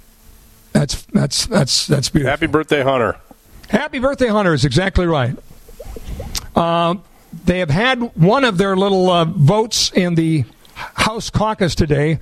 That's 0.71 1.01
that's 1.07 1.45
that's 1.45 1.87
that's 1.87 2.07
beautiful. 2.07 2.31
Happy 2.31 2.47
birthday, 2.47 2.83
Hunter. 2.83 3.17
Happy 3.73 3.97
birthday, 3.97 4.27
Hunter 4.27 4.53
is 4.53 4.65
exactly 4.65 5.07
right. 5.07 5.35
Uh, 6.55 6.93
they 7.45 7.57
have 7.57 7.71
had 7.71 8.15
one 8.15 8.43
of 8.43 8.59
their 8.59 8.75
little 8.77 9.09
uh, 9.09 9.25
votes 9.25 9.91
in 9.95 10.13
the 10.13 10.45
House 10.75 11.31
caucus 11.31 11.73
today. 11.73 12.19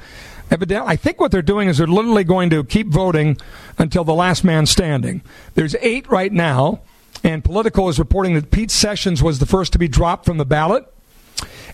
Evidently, 0.50 0.90
I 0.90 0.96
think 0.96 1.20
what 1.20 1.30
they're 1.30 1.42
doing 1.42 1.68
is 1.68 1.78
they're 1.78 1.88
literally 1.88 2.24
going 2.24 2.52
to 2.52 2.64
keep 2.64 2.88
voting 2.88 3.36
until 3.78 4.06
the 4.06 4.14
last 4.14 4.46
man 4.46 4.66
standing. 4.66 5.24
There's 5.56 5.76
eight 5.82 6.10
right 6.10 6.32
now, 6.32 6.80
and 7.22 7.44
Politico 7.44 7.90
is 7.90 8.00
reporting 8.00 8.34
that 8.36 8.50
Pete 8.50 8.72
Sessions 8.72 9.22
was 9.22 9.40
the 9.40 9.46
first 9.46 9.74
to 9.74 9.80
be 9.80 9.90
dropped 9.90 10.24
from 10.24 10.38
the 10.38 10.46
ballot, 10.46 10.86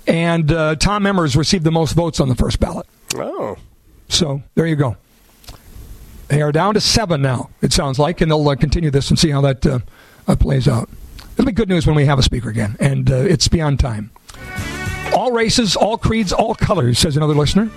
and 0.07 0.51
uh, 0.51 0.75
Tom 0.75 1.03
Emmers 1.03 1.35
received 1.35 1.63
the 1.63 1.71
most 1.71 1.93
votes 1.93 2.19
on 2.19 2.29
the 2.29 2.35
first 2.35 2.59
ballot. 2.59 2.87
Oh. 3.15 3.57
So 4.09 4.41
there 4.55 4.65
you 4.65 4.75
go. 4.75 4.97
They 6.27 6.41
are 6.41 6.51
down 6.51 6.73
to 6.73 6.81
seven 6.81 7.21
now, 7.21 7.49
it 7.61 7.71
sounds 7.71 7.99
like, 7.99 8.19
and 8.21 8.29
they'll 8.29 8.47
uh, 8.47 8.55
continue 8.55 8.91
this 8.91 9.09
and 9.09 9.17
see 9.17 9.29
how 9.29 9.41
that 9.41 9.65
uh, 9.65 9.79
uh, 10.27 10.35
plays 10.35 10.67
out. 10.67 10.89
It'll 11.33 11.45
be 11.45 11.51
good 11.51 11.69
news 11.69 11.87
when 11.87 11.95
we 11.95 12.05
have 12.05 12.19
a 12.19 12.23
speaker 12.23 12.49
again, 12.49 12.75
and 12.79 13.09
uh, 13.09 13.15
it's 13.15 13.47
beyond 13.47 13.79
time. 13.79 14.11
All 15.15 15.31
races, 15.31 15.75
all 15.75 15.97
creeds, 15.97 16.33
all 16.33 16.53
colors, 16.53 16.99
says 16.99 17.15
another 17.15 17.33
listener. 17.33 17.69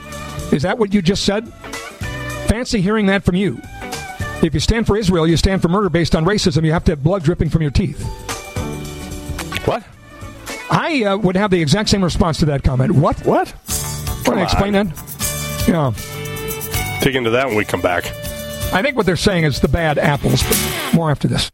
Is 0.52 0.62
that 0.62 0.78
what 0.78 0.92
you 0.92 1.00
just 1.00 1.24
said? 1.24 1.48
Fancy 2.48 2.80
hearing 2.80 3.06
that 3.06 3.22
from 3.22 3.36
you. 3.36 3.60
If 4.42 4.54
you 4.54 4.60
stand 4.60 4.86
for 4.86 4.96
Israel, 4.96 5.26
you 5.26 5.36
stand 5.36 5.62
for 5.62 5.68
murder 5.68 5.88
based 5.88 6.16
on 6.16 6.24
racism. 6.24 6.64
You 6.64 6.72
have 6.72 6.84
to 6.84 6.92
have 6.92 7.04
blood 7.04 7.22
dripping 7.22 7.50
from 7.50 7.62
your 7.62 7.70
teeth. 7.70 8.02
What? 9.66 9.84
I 10.70 11.04
uh, 11.04 11.16
would 11.18 11.36
have 11.36 11.50
the 11.50 11.60
exact 11.60 11.88
same 11.90 12.02
response 12.02 12.38
to 12.38 12.46
that 12.46 12.62
comment. 12.62 12.92
What? 12.92 13.24
What? 13.24 13.54
Want 14.26 14.38
to 14.38 14.42
explain 14.42 14.72
that? 14.72 14.86
Yeah. 15.68 15.92
Dig 17.02 17.16
into 17.16 17.30
that 17.30 17.46
when 17.46 17.56
we 17.56 17.64
come 17.64 17.80
back. 17.80 18.04
I 18.72 18.82
think 18.82 18.96
what 18.96 19.04
they're 19.04 19.16
saying 19.16 19.44
is 19.44 19.60
the 19.60 19.68
bad 19.68 19.98
apples, 19.98 20.42
but 20.42 20.94
more 20.94 21.10
after 21.10 21.26
this. 21.26 21.50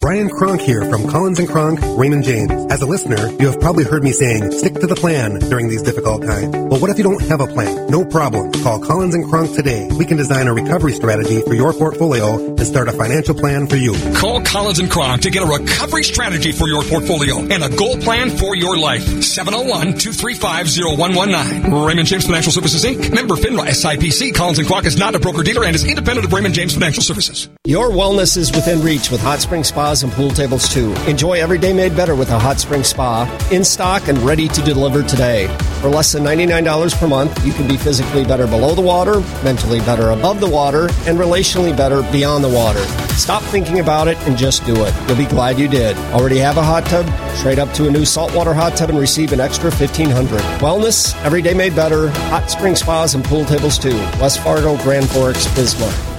Brian 0.00 0.30
Kronk 0.30 0.60
here 0.60 0.84
from 0.84 1.08
Collins 1.08 1.40
and 1.40 1.48
Kronk, 1.48 1.80
Raymond 1.98 2.22
James. 2.22 2.52
As 2.70 2.80
a 2.82 2.86
listener, 2.86 3.30
you 3.40 3.50
have 3.50 3.58
probably 3.58 3.82
heard 3.82 4.04
me 4.04 4.12
saying, 4.12 4.52
stick 4.52 4.74
to 4.74 4.86
the 4.86 4.94
plan 4.94 5.40
during 5.50 5.68
these 5.68 5.82
difficult 5.82 6.22
times. 6.22 6.54
But 6.70 6.80
what 6.80 6.88
if 6.88 6.98
you 6.98 7.04
don't 7.04 7.20
have 7.22 7.40
a 7.40 7.48
plan? 7.48 7.88
No 7.88 8.04
problem. 8.04 8.52
Call 8.62 8.78
Collins 8.78 9.16
and 9.16 9.28
Kronk 9.28 9.56
today. 9.56 9.88
We 9.98 10.04
can 10.04 10.16
design 10.16 10.46
a 10.46 10.54
recovery 10.54 10.92
strategy 10.92 11.40
for 11.40 11.54
your 11.54 11.72
portfolio 11.72 12.36
and 12.36 12.64
start 12.64 12.86
a 12.86 12.92
financial 12.92 13.34
plan 13.34 13.66
for 13.66 13.74
you. 13.74 13.92
Call 14.14 14.40
Collins 14.42 14.78
and 14.78 14.88
Kronk 14.88 15.22
to 15.22 15.30
get 15.30 15.42
a 15.42 15.46
recovery 15.46 16.04
strategy 16.04 16.52
for 16.52 16.68
your 16.68 16.84
portfolio 16.84 17.40
and 17.40 17.64
a 17.64 17.68
goal 17.68 17.96
plan 17.96 18.30
for 18.30 18.54
your 18.54 18.78
life. 18.78 19.02
701-235-0119. 19.02 21.88
Raymond 21.88 22.06
James 22.06 22.24
Financial 22.24 22.52
Services 22.52 22.84
Inc. 22.84 23.12
Member 23.12 23.34
FINRA 23.34 23.66
SIPC. 23.66 24.32
Collins 24.32 24.60
and 24.60 24.68
Kronk 24.68 24.86
is 24.86 24.96
not 24.96 25.16
a 25.16 25.18
broker 25.18 25.42
dealer 25.42 25.64
and 25.64 25.74
is 25.74 25.84
independent 25.84 26.24
of 26.24 26.32
Raymond 26.32 26.54
James 26.54 26.74
Financial 26.74 27.02
Services. 27.02 27.48
Your 27.64 27.90
wellness 27.90 28.36
is 28.36 28.52
within 28.52 28.80
reach 28.80 29.10
with 29.10 29.20
Hot 29.22 29.40
Spring 29.40 29.64
Spa 29.64 29.87
spas 29.88 30.02
and 30.02 30.12
pool 30.12 30.30
tables 30.30 30.68
too. 30.68 30.92
Enjoy 31.06 31.40
every 31.40 31.56
day 31.56 31.72
made 31.72 31.96
better 31.96 32.14
with 32.14 32.30
a 32.30 32.38
hot 32.38 32.60
spring 32.60 32.84
spa 32.84 33.24
in 33.50 33.64
stock 33.64 34.08
and 34.08 34.18
ready 34.18 34.46
to 34.48 34.60
deliver 34.60 35.02
today. 35.02 35.46
For 35.80 35.88
less 35.88 36.12
than 36.12 36.24
$99 36.24 36.98
per 36.98 37.08
month, 37.08 37.46
you 37.46 37.52
can 37.52 37.66
be 37.66 37.78
physically 37.78 38.24
better 38.24 38.46
below 38.46 38.74
the 38.74 38.82
water, 38.82 39.20
mentally 39.42 39.78
better 39.80 40.10
above 40.10 40.40
the 40.40 40.48
water, 40.48 40.88
and 41.06 41.18
relationally 41.18 41.74
better 41.74 42.02
beyond 42.12 42.44
the 42.44 42.48
water. 42.48 42.84
Stop 43.14 43.42
thinking 43.44 43.80
about 43.80 44.08
it 44.08 44.18
and 44.26 44.36
just 44.36 44.66
do 44.66 44.74
it. 44.84 44.92
You'll 45.06 45.16
be 45.16 45.24
glad 45.24 45.58
you 45.58 45.68
did. 45.68 45.96
Already 46.12 46.38
have 46.38 46.58
a 46.58 46.62
hot 46.62 46.84
tub? 46.84 47.06
Trade 47.38 47.58
up 47.58 47.72
to 47.74 47.88
a 47.88 47.90
new 47.90 48.04
saltwater 48.04 48.52
hot 48.52 48.76
tub 48.76 48.90
and 48.90 48.98
receive 48.98 49.32
an 49.32 49.40
extra 49.40 49.70
1500 49.70 50.40
Wellness, 50.60 51.16
every 51.24 51.40
day 51.40 51.54
made 51.54 51.74
better, 51.74 52.10
hot 52.28 52.50
spring 52.50 52.76
spas 52.76 53.14
and 53.14 53.24
pool 53.24 53.46
tables 53.46 53.78
too. 53.78 53.96
West 54.20 54.40
Fargo, 54.42 54.76
Grand 54.82 55.08
Forks, 55.08 55.46
Bismarck. 55.54 56.17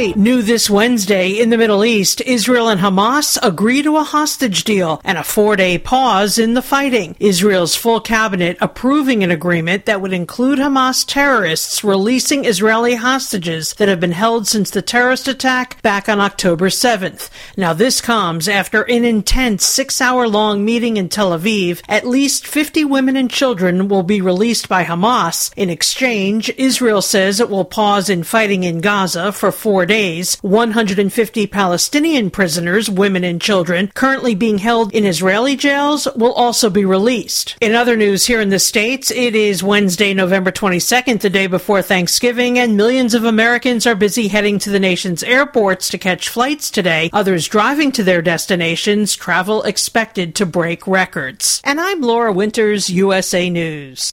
New 0.00 0.42
this 0.42 0.68
Wednesday 0.68 1.32
in 1.32 1.48
the 1.48 1.56
Middle 1.56 1.84
East, 1.84 2.20
Israel 2.20 2.68
and 2.68 2.80
Hamas 2.80 3.38
agree 3.42 3.82
to 3.82 3.96
a 3.96 4.04
hostage 4.04 4.62
deal 4.64 5.00
and 5.02 5.18
a 5.18 5.24
four 5.24 5.56
day 5.56 5.78
pause 5.78 6.38
in 6.38 6.54
the 6.54 6.62
fighting. 6.62 7.16
Israel's 7.18 7.74
full 7.74 8.00
cabinet 8.00 8.56
approving 8.60 9.24
an 9.24 9.30
agreement 9.30 9.86
that 9.86 10.00
would 10.00 10.12
include 10.12 10.58
Hamas 10.58 11.04
terrorists 11.06 11.82
releasing 11.82 12.44
Israeli 12.44 12.94
hostages 12.94 13.74
that 13.74 13.88
have 13.88 13.98
been 13.98 14.12
held 14.12 14.46
since 14.46 14.70
the 14.70 14.82
terrorist 14.82 15.26
attack 15.26 15.82
back 15.82 16.08
on 16.08 16.20
October 16.20 16.68
7th. 16.68 17.28
Now, 17.56 17.72
this 17.72 18.00
comes 18.00 18.48
after 18.48 18.82
an 18.82 19.04
intense 19.04 19.66
six 19.66 20.00
hour 20.00 20.28
long 20.28 20.64
meeting 20.64 20.98
in 20.98 21.08
Tel 21.08 21.38
Aviv. 21.38 21.82
At 21.88 22.06
least 22.06 22.46
50 22.46 22.84
women 22.84 23.16
and 23.16 23.30
children 23.30 23.88
will 23.88 24.04
be 24.04 24.20
released 24.20 24.68
by 24.68 24.84
Hamas. 24.84 25.52
In 25.56 25.68
exchange, 25.68 26.48
Israel 26.56 27.02
says 27.02 27.40
it 27.40 27.50
will 27.50 27.64
pause 27.64 28.08
in 28.08 28.22
fighting 28.22 28.64
in 28.64 28.80
Gaza 28.80 29.32
for 29.32 29.50
four 29.50 29.70
four 29.70 29.86
days. 29.90 30.38
150 30.42 31.48
Palestinian 31.48 32.30
prisoners, 32.30 32.88
women 32.88 33.24
and 33.24 33.42
children, 33.42 33.90
currently 33.94 34.36
being 34.36 34.58
held 34.58 34.94
in 34.94 35.04
Israeli 35.04 35.56
jails 35.56 36.06
will 36.14 36.32
also 36.34 36.70
be 36.70 36.84
released. 36.84 37.56
In 37.60 37.74
other 37.74 37.96
news 37.96 38.26
here 38.26 38.40
in 38.40 38.50
the 38.50 38.60
States, 38.60 39.10
it 39.10 39.34
is 39.34 39.64
Wednesday, 39.64 40.14
November 40.14 40.52
22nd, 40.52 41.20
the 41.20 41.28
day 41.28 41.48
before 41.48 41.82
Thanksgiving, 41.82 42.56
and 42.56 42.76
millions 42.76 43.14
of 43.14 43.24
Americans 43.24 43.84
are 43.84 43.96
busy 43.96 44.28
heading 44.28 44.60
to 44.60 44.70
the 44.70 44.78
nation's 44.78 45.24
airports 45.24 45.88
to 45.88 45.98
catch 45.98 46.28
flights 46.28 46.70
today. 46.70 47.10
Others 47.12 47.48
driving 47.48 47.90
to 47.92 48.04
their 48.04 48.22
destinations, 48.22 49.16
travel 49.16 49.64
expected 49.64 50.36
to 50.36 50.46
break 50.46 50.86
records. 50.86 51.60
And 51.64 51.80
I'm 51.80 52.00
Laura 52.00 52.32
Winters, 52.32 52.90
USA 52.90 53.50
News. 53.50 54.12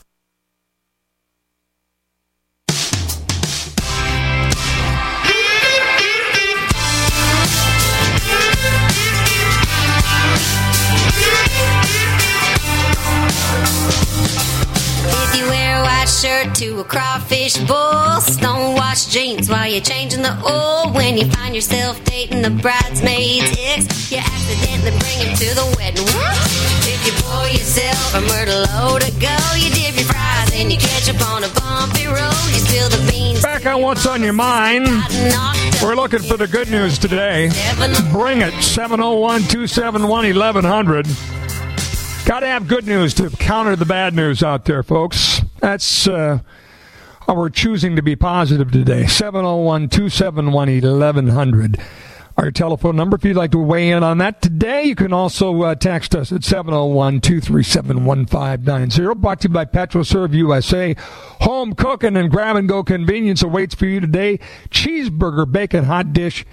to 16.61 16.79
a 16.79 16.83
crawfish 16.83 17.57
bowl, 17.65 18.21
stonewashed 18.21 19.09
jeans 19.09 19.49
while 19.49 19.67
you're 19.67 19.81
changing 19.81 20.21
the 20.21 20.29
oil. 20.45 20.93
When 20.93 21.17
you 21.17 21.25
find 21.31 21.55
yourself 21.55 21.99
dating 22.05 22.43
the 22.43 22.51
bridesmaid's 22.51 23.57
ex, 23.57 24.11
you 24.11 24.19
accidentally 24.19 24.91
bring 24.99 25.17
him 25.25 25.35
to 25.37 25.55
the 25.55 25.73
wedding. 25.75 26.05
If 26.85 27.01
you 27.07 27.13
pour 27.25 27.47
yourself 27.47 28.13
a 28.13 28.19
load 28.19 29.01
to 29.01 29.11
go, 29.13 29.35
you 29.57 29.71
dip 29.73 29.95
your 29.95 30.05
fries 30.05 30.53
and 30.53 30.71
you 30.71 30.77
catch 30.77 31.09
up 31.09 31.19
on 31.33 31.43
a 31.43 31.49
bumpy 31.49 32.05
road. 32.05 32.45
You 32.53 32.61
spill 32.61 32.89
the 32.89 33.11
beans. 33.11 33.41
Back 33.41 33.65
on 33.65 33.81
what's 33.81 34.05
on 34.05 34.21
your 34.21 34.33
mind. 34.33 34.85
We're 35.81 35.95
looking 35.95 36.19
for 36.19 36.37
the 36.37 36.47
good 36.47 36.69
news 36.69 36.99
today. 36.99 37.49
Bring 38.11 38.41
it 38.41 38.53
701 38.61 39.41
271 39.49 40.35
1100. 40.35 41.07
Got 42.25 42.41
to 42.41 42.45
have 42.45 42.67
good 42.67 42.85
news 42.85 43.15
to 43.15 43.31
counter 43.31 43.75
the 43.75 43.85
bad 43.85 44.13
news 44.13 44.43
out 44.43 44.65
there, 44.65 44.83
folks. 44.83 45.40
That's 45.61 46.07
uh, 46.07 46.39
we're 47.27 47.49
choosing 47.49 47.95
to 47.95 48.01
be 48.01 48.15
positive 48.15 48.71
today. 48.71 49.05
701 49.05 49.89
271 49.89 50.81
1100. 50.81 51.79
Our 52.37 52.49
telephone 52.49 52.95
number, 52.95 53.17
if 53.17 53.23
you'd 53.23 53.37
like 53.37 53.51
to 53.51 53.59
weigh 53.59 53.91
in 53.91 54.03
on 54.03 54.17
that 54.17 54.41
today, 54.41 54.85
you 54.85 54.95
can 54.95 55.13
also 55.13 55.61
uh, 55.61 55.75
text 55.75 56.15
us 56.15 56.31
at 56.31 56.43
701 56.43 57.21
237 57.21 58.03
1590. 58.03 59.19
Brought 59.19 59.41
to 59.41 59.47
you 59.47 59.53
by 59.53 59.65
PetroServe 59.65 60.33
USA. 60.33 60.95
Home 61.41 61.75
cooking 61.75 62.17
and 62.17 62.31
grab 62.31 62.55
and 62.55 62.67
go 62.67 62.83
convenience 62.83 63.43
awaits 63.43 63.75
for 63.75 63.85
you 63.85 63.99
today. 63.99 64.39
Cheeseburger 64.69 65.49
bacon 65.49 65.83
hot 65.83 66.13
dish 66.13 66.43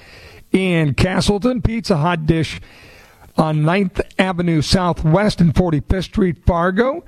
in 0.52 0.94
Casselton, 0.94 1.64
pizza 1.64 1.96
hot 1.96 2.26
dish 2.26 2.60
on 3.38 3.60
9th 3.60 4.00
Avenue 4.18 4.60
Southwest 4.60 5.40
and 5.40 5.54
45th 5.54 6.04
Street, 6.04 6.44
Fargo. 6.44 7.04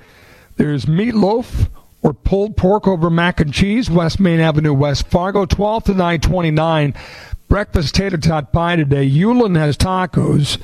There's 0.55 0.85
meatloaf 0.85 1.69
or 2.01 2.13
pulled 2.13 2.57
pork 2.57 2.87
over 2.87 3.09
mac 3.09 3.39
and 3.39 3.53
cheese, 3.53 3.89
West 3.89 4.19
Main 4.19 4.39
Avenue, 4.39 4.73
West 4.73 5.07
Fargo, 5.07 5.45
12 5.45 5.83
to 5.85 5.91
929. 5.91 6.93
Breakfast 7.47 7.95
tater 7.95 8.17
tot 8.17 8.51
pie 8.51 8.77
today. 8.77 9.09
Euland 9.09 9.57
has 9.57 9.77
tacos. 9.77 10.57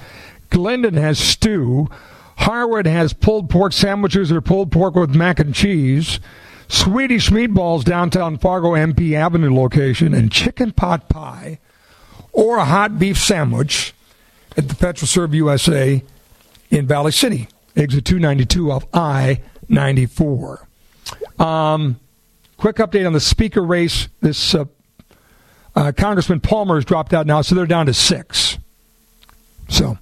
Glyndon 0.49 0.95
has 0.95 1.19
stew. 1.19 1.89
Harwood 2.37 2.85
has 2.87 3.13
pulled 3.13 3.49
pork 3.49 3.73
sandwiches 3.73 4.31
or 4.31 4.41
pulled 4.41 4.71
pork 4.71 4.95
with 4.95 5.15
mac 5.15 5.39
and 5.39 5.53
cheese. 5.53 6.19
Swedish 6.69 7.29
meatballs 7.29 7.83
downtown 7.83 8.37
Fargo 8.37 8.71
NP 8.71 9.13
Avenue 9.13 9.53
location 9.53 10.13
and 10.13 10.31
chicken 10.31 10.71
pot 10.71 11.07
pie 11.09 11.59
or 12.31 12.57
a 12.57 12.65
hot 12.65 12.99
beef 12.99 13.17
sandwich 13.17 13.93
at 14.55 14.67
the 14.67 14.75
PetroServe 14.75 15.33
USA 15.33 16.03
in 16.69 16.85
Valley 16.85 17.11
City, 17.11 17.47
exit 17.75 18.05
292 18.05 18.71
off 18.71 18.85
I 18.93 19.41
94. 19.69 20.66
Um, 21.39 21.99
quick 22.57 22.77
update 22.77 23.05
on 23.05 23.13
the 23.13 23.19
speaker 23.19 23.61
race. 23.61 24.07
This 24.21 24.55
uh, 24.55 24.65
uh, 25.75 25.91
Congressman 25.95 26.39
Palmer 26.39 26.75
has 26.75 26.85
dropped 26.85 27.13
out 27.13 27.25
now, 27.27 27.41
so 27.41 27.55
they're 27.55 27.65
down 27.65 27.85
to 27.85 27.93
six. 27.93 28.57
So, 29.69 29.97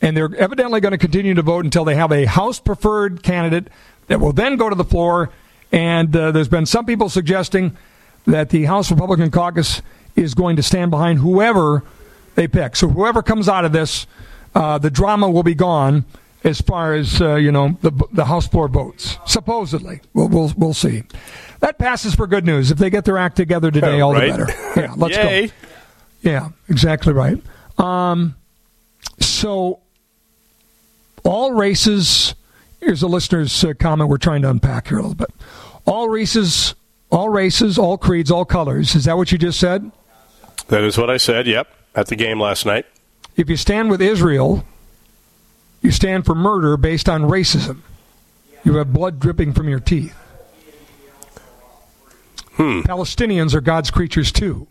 and 0.00 0.16
they're 0.16 0.34
evidently 0.36 0.80
going 0.80 0.92
to 0.92 0.98
continue 0.98 1.34
to 1.34 1.42
vote 1.42 1.64
until 1.64 1.84
they 1.84 1.94
have 1.94 2.12
a 2.12 2.24
House 2.24 2.60
preferred 2.60 3.22
candidate 3.22 3.68
that 4.06 4.20
will 4.20 4.32
then 4.32 4.56
go 4.56 4.68
to 4.68 4.74
the 4.74 4.84
floor. 4.84 5.30
And 5.70 6.14
uh, 6.16 6.30
there's 6.30 6.48
been 6.48 6.66
some 6.66 6.86
people 6.86 7.08
suggesting 7.08 7.76
that 8.26 8.50
the 8.50 8.64
House 8.64 8.90
Republican 8.90 9.30
caucus 9.30 9.82
is 10.16 10.34
going 10.34 10.56
to 10.56 10.62
stand 10.62 10.90
behind 10.90 11.18
whoever 11.18 11.82
they 12.34 12.48
pick. 12.48 12.76
So 12.76 12.88
whoever 12.88 13.22
comes 13.22 13.48
out 13.48 13.64
of 13.64 13.72
this, 13.72 14.06
uh, 14.54 14.78
the 14.78 14.90
drama 14.90 15.30
will 15.30 15.42
be 15.42 15.54
gone 15.54 16.04
as 16.44 16.60
far 16.60 16.94
as 16.94 17.20
uh, 17.20 17.34
you 17.36 17.50
know 17.52 17.76
the 17.82 17.90
the 18.12 18.24
House 18.26 18.46
floor 18.46 18.68
votes. 18.68 19.18
Supposedly, 19.26 20.00
we'll 20.14 20.28
we'll, 20.28 20.52
we'll 20.56 20.74
see. 20.74 21.02
That 21.60 21.78
passes 21.78 22.14
for 22.14 22.26
good 22.26 22.44
news. 22.46 22.70
If 22.70 22.78
they 22.78 22.90
get 22.90 23.04
their 23.04 23.18
act 23.18 23.36
together 23.36 23.70
today, 23.70 24.00
all 24.00 24.12
Right. 24.14 24.32
the 24.32 24.44
better. 24.46 24.80
Yeah, 24.80 24.94
let's 24.96 25.16
Yay. 25.16 25.46
go. 25.48 25.52
Yeah, 26.22 26.48
exactly 26.68 27.12
right. 27.12 27.40
Um, 27.78 28.36
so 29.20 29.80
all 31.24 31.52
races. 31.52 32.34
Here's 32.80 33.02
a 33.02 33.08
listener's 33.08 33.64
uh, 33.64 33.74
comment. 33.74 34.08
We're 34.08 34.18
trying 34.18 34.42
to 34.42 34.50
unpack 34.50 34.88
here 34.88 34.98
a 34.98 35.02
little 35.02 35.16
bit. 35.16 35.30
All 35.84 36.08
races, 36.08 36.74
all 37.10 37.28
races, 37.28 37.76
all 37.76 37.98
creeds, 37.98 38.30
all 38.30 38.44
colors. 38.44 38.94
Is 38.94 39.04
that 39.06 39.16
what 39.16 39.32
you 39.32 39.38
just 39.38 39.58
said? 39.58 39.90
That 40.68 40.82
is 40.84 40.96
what 40.96 41.10
I 41.10 41.16
said, 41.16 41.46
yep, 41.48 41.66
at 41.96 42.06
the 42.06 42.14
game 42.14 42.38
last 42.40 42.64
night. 42.66 42.86
If 43.36 43.48
you 43.50 43.56
stand 43.56 43.90
with 43.90 44.00
Israel, 44.00 44.64
you 45.80 45.90
stand 45.90 46.24
for 46.24 46.34
murder 46.34 46.76
based 46.76 47.08
on 47.08 47.22
racism. 47.22 47.80
You 48.64 48.76
have 48.76 48.92
blood 48.92 49.20
dripping 49.20 49.52
from 49.52 49.68
your 49.68 49.80
teeth. 49.80 50.14
Hmm. 52.54 52.80
Palestinians 52.80 53.54
are 53.54 53.60
God's 53.60 53.90
creatures 53.90 54.32
too. 54.32 54.66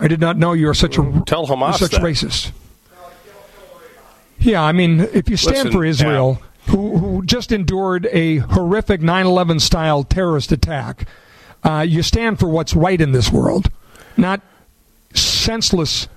I 0.00 0.08
did 0.08 0.20
not 0.20 0.38
know 0.38 0.54
you 0.54 0.68
are 0.68 0.74
such 0.74 0.96
a 0.96 1.22
Tell 1.26 1.46
Hamas 1.46 1.74
such 1.74 1.90
that. 1.90 2.00
racist. 2.00 2.52
Yeah, 4.38 4.62
I 4.62 4.72
mean, 4.72 5.00
if 5.12 5.28
you 5.28 5.36
stand 5.36 5.56
Listen, 5.56 5.72
for 5.72 5.84
Israel, 5.84 6.42
who 6.68 6.96
who 6.96 7.22
just 7.26 7.52
endured 7.52 8.08
a 8.10 8.38
horrific 8.38 9.02
9/11 9.02 9.60
style 9.60 10.02
terrorist 10.02 10.50
attack, 10.50 11.06
uh, 11.62 11.84
you 11.86 12.02
stand 12.02 12.38
for 12.38 12.48
what's 12.48 12.74
right 12.74 12.98
in 12.98 13.12
this 13.12 13.30
world, 13.30 13.70
not 14.16 14.40
senseless 15.12 16.08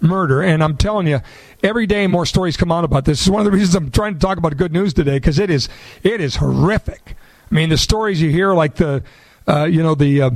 murder. 0.00 0.42
And 0.42 0.62
I'm 0.62 0.76
telling 0.76 1.06
you, 1.06 1.20
every 1.62 1.86
day 1.86 2.06
more 2.06 2.26
stories 2.26 2.56
come 2.56 2.72
out 2.72 2.84
about 2.84 3.04
this. 3.04 3.18
This 3.18 3.26
is 3.26 3.30
one 3.30 3.40
of 3.40 3.44
the 3.44 3.52
reasons 3.52 3.74
I'm 3.74 3.90
trying 3.90 4.14
to 4.14 4.20
talk 4.20 4.38
about 4.38 4.56
good 4.56 4.72
news 4.72 4.94
today 4.94 5.16
because 5.18 5.38
it 5.38 5.50
is 5.50 5.68
it 6.02 6.20
is 6.20 6.36
horrific. 6.36 7.16
I 7.50 7.54
mean, 7.54 7.68
the 7.68 7.78
stories 7.78 8.20
you 8.22 8.30
hear, 8.30 8.54
like 8.54 8.76
the 8.76 9.02
uh, 9.48 9.64
you 9.64 9.82
know 9.82 9.94
the 9.94 10.22
uh, 10.22 10.30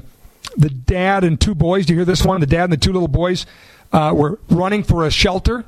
the 0.57 0.71
dad 0.71 1.25
and 1.25 1.41
two 1.41 1.55
boys. 1.55 1.87
Do 1.87 1.93
you 1.93 1.99
hear 2.01 2.05
this 2.05 2.25
one? 2.25 2.41
The 2.41 2.47
dad 2.47 2.65
and 2.65 2.73
the 2.73 2.77
two 2.77 2.93
little 2.93 3.09
boys 3.09 3.47
uh, 3.93 4.13
were 4.15 4.39
running 4.51 4.83
for 4.83 5.05
a 5.07 5.11
shelter. 5.11 5.65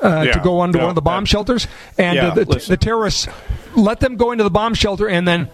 Uh, 0.00 0.22
Yeah, 0.26 0.32
to 0.32 0.40
go 0.40 0.60
under 0.60 0.78
yeah, 0.78 0.84
one 0.84 0.90
of 0.90 0.94
the 0.94 1.02
bomb 1.02 1.24
that- 1.24 1.28
shelters, 1.28 1.66
and 1.98 2.14
Yeah, 2.16 2.28
uh, 2.28 2.34
the, 2.34 2.44
the 2.68 2.76
terrorists 2.76 3.26
let 3.74 3.98
them 3.98 4.16
go 4.16 4.30
into 4.30 4.44
the 4.44 4.50
bomb 4.50 4.74
shelter, 4.74 5.08
and 5.08 5.26
then 5.26 5.48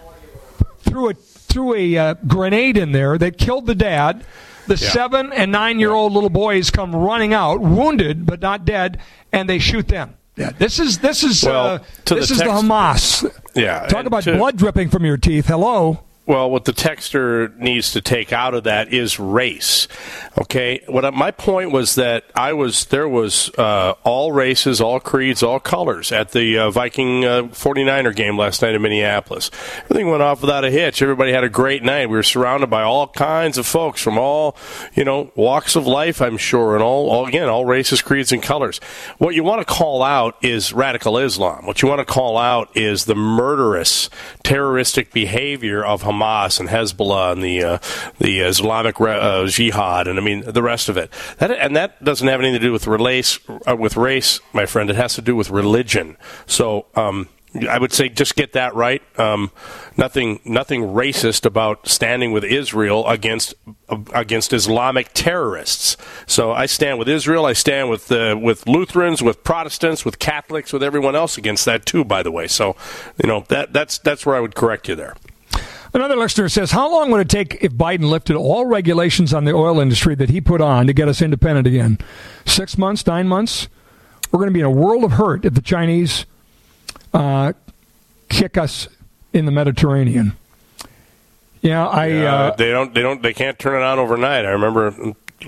threw 0.79 1.09
a 1.09 1.13
threw 1.15 1.73
a 1.73 1.97
uh, 1.97 2.13
grenade 2.27 2.77
in 2.77 2.91
there 2.91 3.17
that 3.17 3.37
killed 3.39 3.65
the 3.65 3.73
dad. 3.75 4.23
The 4.67 4.75
Yeah. 4.75 4.89
seven 4.91 5.31
and 5.33 5.51
nine 5.51 5.79
year 5.79 5.91
old 5.91 6.13
little 6.13 6.29
boys 6.29 6.69
come 6.71 6.95
running 6.95 7.33
out, 7.33 7.61
wounded 7.61 8.25
but 8.25 8.41
not 8.41 8.65
dead, 8.65 8.97
and 9.31 9.49
they 9.49 9.59
shoot 9.59 9.87
them. 9.87 10.15
Yeah, 10.37 10.51
this 10.57 10.79
is 10.79 10.97
this 10.99 11.23
is 11.23 11.43
Well, 11.43 11.65
uh, 11.65 11.77
this 12.05 12.27
the 12.29 12.33
is 12.33 12.37
the 12.39 12.45
Hamas. 12.45 13.29
Yeah, 13.55 13.87
Talk 13.87 14.05
about 14.05 14.23
to- 14.23 14.35
blood 14.35 14.57
dripping 14.57 14.89
from 14.89 15.05
your 15.05 15.15
teeth. 15.17 15.45
Hello. 15.47 15.99
Well, 16.27 16.49
what 16.49 16.65
the 16.65 16.73
texter 16.73 17.55
needs 17.55 17.91
to 17.91 18.01
take 18.01 18.33
out 18.33 18.55
of 18.55 18.63
that 18.63 18.91
is 18.91 19.19
race. 19.19 19.87
Okay, 20.39 20.81
what 20.87 21.13
my 21.13 21.29
point 21.29 21.71
was 21.71 21.93
that 21.95 22.23
I 22.33 22.53
was 22.53 22.85
there 22.85 23.07
was 23.07 23.51
uh, 23.59 23.93
all 24.03 24.31
races, 24.31 24.81
all 24.81 24.99
creeds, 24.99 25.43
all 25.43 25.59
colors 25.59 26.11
at 26.11 26.31
the 26.31 26.57
uh, 26.57 26.71
Viking 26.71 27.23
uh, 27.25 27.43
49er 27.43 28.15
game 28.15 28.39
last 28.39 28.63
night 28.63 28.73
in 28.73 28.81
Minneapolis. 28.81 29.51
Everything 29.83 30.09
went 30.09 30.23
off 30.23 30.41
without 30.41 30.65
a 30.65 30.71
hitch. 30.71 31.03
Everybody 31.03 31.31
had 31.31 31.43
a 31.43 31.49
great 31.49 31.83
night. 31.83 32.09
We 32.09 32.15
were 32.15 32.23
surrounded 32.23 32.71
by 32.71 32.81
all 32.81 33.07
kinds 33.07 33.59
of 33.59 33.67
folks 33.67 34.01
from 34.01 34.17
all 34.17 34.57
you 34.95 35.03
know 35.03 35.31
walks 35.35 35.75
of 35.75 35.85
life, 35.85 36.23
I'm 36.23 36.37
sure, 36.37 36.73
and 36.73 36.83
all, 36.83 37.07
all 37.07 37.27
again 37.27 37.49
all 37.49 37.65
races, 37.65 38.01
creeds, 38.01 38.31
and 38.31 38.41
colors. 38.41 38.79
What 39.19 39.35
you 39.35 39.43
want 39.43 39.61
to 39.61 39.71
call 39.71 40.01
out 40.01 40.43
is 40.43 40.73
radical 40.73 41.19
Islam. 41.19 41.67
What 41.67 41.83
you 41.83 41.87
want 41.87 41.99
to 41.99 42.05
call 42.05 42.39
out 42.39 42.75
is 42.75 43.05
the 43.05 43.13
murderous, 43.13 44.09
terroristic 44.41 45.13
behavior 45.13 45.85
of 45.85 46.01
Hamas 46.01 46.14
and 46.21 46.69
Hezbollah 46.69 47.33
and 47.33 47.43
the 47.43 47.63
uh, 47.63 47.77
the 48.19 48.39
Islamic 48.39 48.99
re- 48.99 49.19
uh, 49.19 49.45
Jihad, 49.47 50.07
and 50.07 50.19
I 50.19 50.21
mean 50.21 50.43
the 50.45 50.63
rest 50.63 50.89
of 50.89 50.97
it. 50.97 51.11
That 51.37 51.51
and 51.51 51.75
that 51.75 52.03
doesn't 52.03 52.27
have 52.27 52.39
anything 52.39 52.59
to 52.59 52.65
do 52.65 52.71
with 52.71 52.87
race, 52.87 53.39
uh, 53.67 53.75
with 53.75 53.97
race, 53.97 54.39
my 54.53 54.65
friend. 54.65 54.89
It 54.89 54.95
has 54.95 55.15
to 55.15 55.21
do 55.21 55.35
with 55.35 55.49
religion. 55.49 56.17
So. 56.45 56.87
Um, 56.95 57.29
I 57.69 57.77
would 57.77 57.93
say 57.93 58.09
just 58.09 58.35
get 58.35 58.53
that 58.53 58.75
right. 58.75 59.01
Um, 59.19 59.51
nothing, 59.97 60.39
nothing 60.43 60.81
racist 60.81 61.45
about 61.45 61.87
standing 61.87 62.31
with 62.31 62.43
Israel 62.43 63.07
against 63.07 63.53
against 64.13 64.51
Islamic 64.51 65.11
terrorists. 65.13 65.95
So 66.27 66.51
I 66.51 66.65
stand 66.65 66.99
with 66.99 67.07
Israel. 67.07 67.45
I 67.45 67.53
stand 67.53 67.89
with 67.89 68.11
uh, 68.11 68.37
with 68.41 68.67
Lutherans, 68.67 69.21
with 69.21 69.43
Protestants, 69.43 70.03
with 70.03 70.19
Catholics, 70.19 70.73
with 70.73 70.83
everyone 70.83 71.15
else 71.15 71.37
against 71.37 71.65
that 71.65 71.85
too. 71.85 72.03
By 72.03 72.23
the 72.23 72.31
way, 72.31 72.47
so 72.47 72.75
you 73.21 73.27
know 73.27 73.45
that 73.47 73.71
that's 73.71 73.99
that's 73.99 74.25
where 74.25 74.35
I 74.35 74.39
would 74.39 74.55
correct 74.55 74.87
you 74.89 74.95
there. 74.95 75.15
Another 75.95 76.17
listener 76.17 76.49
says, 76.49 76.71
How 76.71 76.91
long 76.91 77.09
would 77.11 77.21
it 77.21 77.29
take 77.29 77.63
if 77.63 77.71
Biden 77.71 78.09
lifted 78.09 78.35
all 78.35 78.65
regulations 78.65 79.33
on 79.33 79.45
the 79.45 79.53
oil 79.53 79.79
industry 79.79 80.13
that 80.15 80.29
he 80.29 80.41
put 80.41 80.59
on 80.59 80.87
to 80.87 80.93
get 80.93 81.07
us 81.07 81.21
independent 81.21 81.65
again? 81.65 81.99
Six 82.43 82.77
months, 82.77 83.07
nine 83.07 83.29
months? 83.29 83.69
We're 84.29 84.39
going 84.39 84.49
to 84.49 84.53
be 84.53 84.59
in 84.59 84.65
a 84.65 84.69
world 84.69 85.05
of 85.05 85.13
hurt 85.13 85.45
if 85.45 85.53
the 85.53 85.61
Chinese 85.61 86.25
uh, 87.13 87.53
kick 88.27 88.57
us 88.57 88.89
in 89.31 89.45
the 89.45 89.53
Mediterranean. 89.53 90.35
Yeah, 91.61 91.87
I. 91.87 92.07
Yeah, 92.07 92.35
Uh, 92.35 92.55
they 92.57 92.71
don't, 92.71 92.93
they 92.93 93.01
don't, 93.01 93.21
they 93.21 93.33
can't 93.33 93.57
turn 93.57 93.81
it 93.81 93.85
on 93.85 93.97
overnight. 93.97 94.45
I 94.45 94.49
remember 94.49 94.93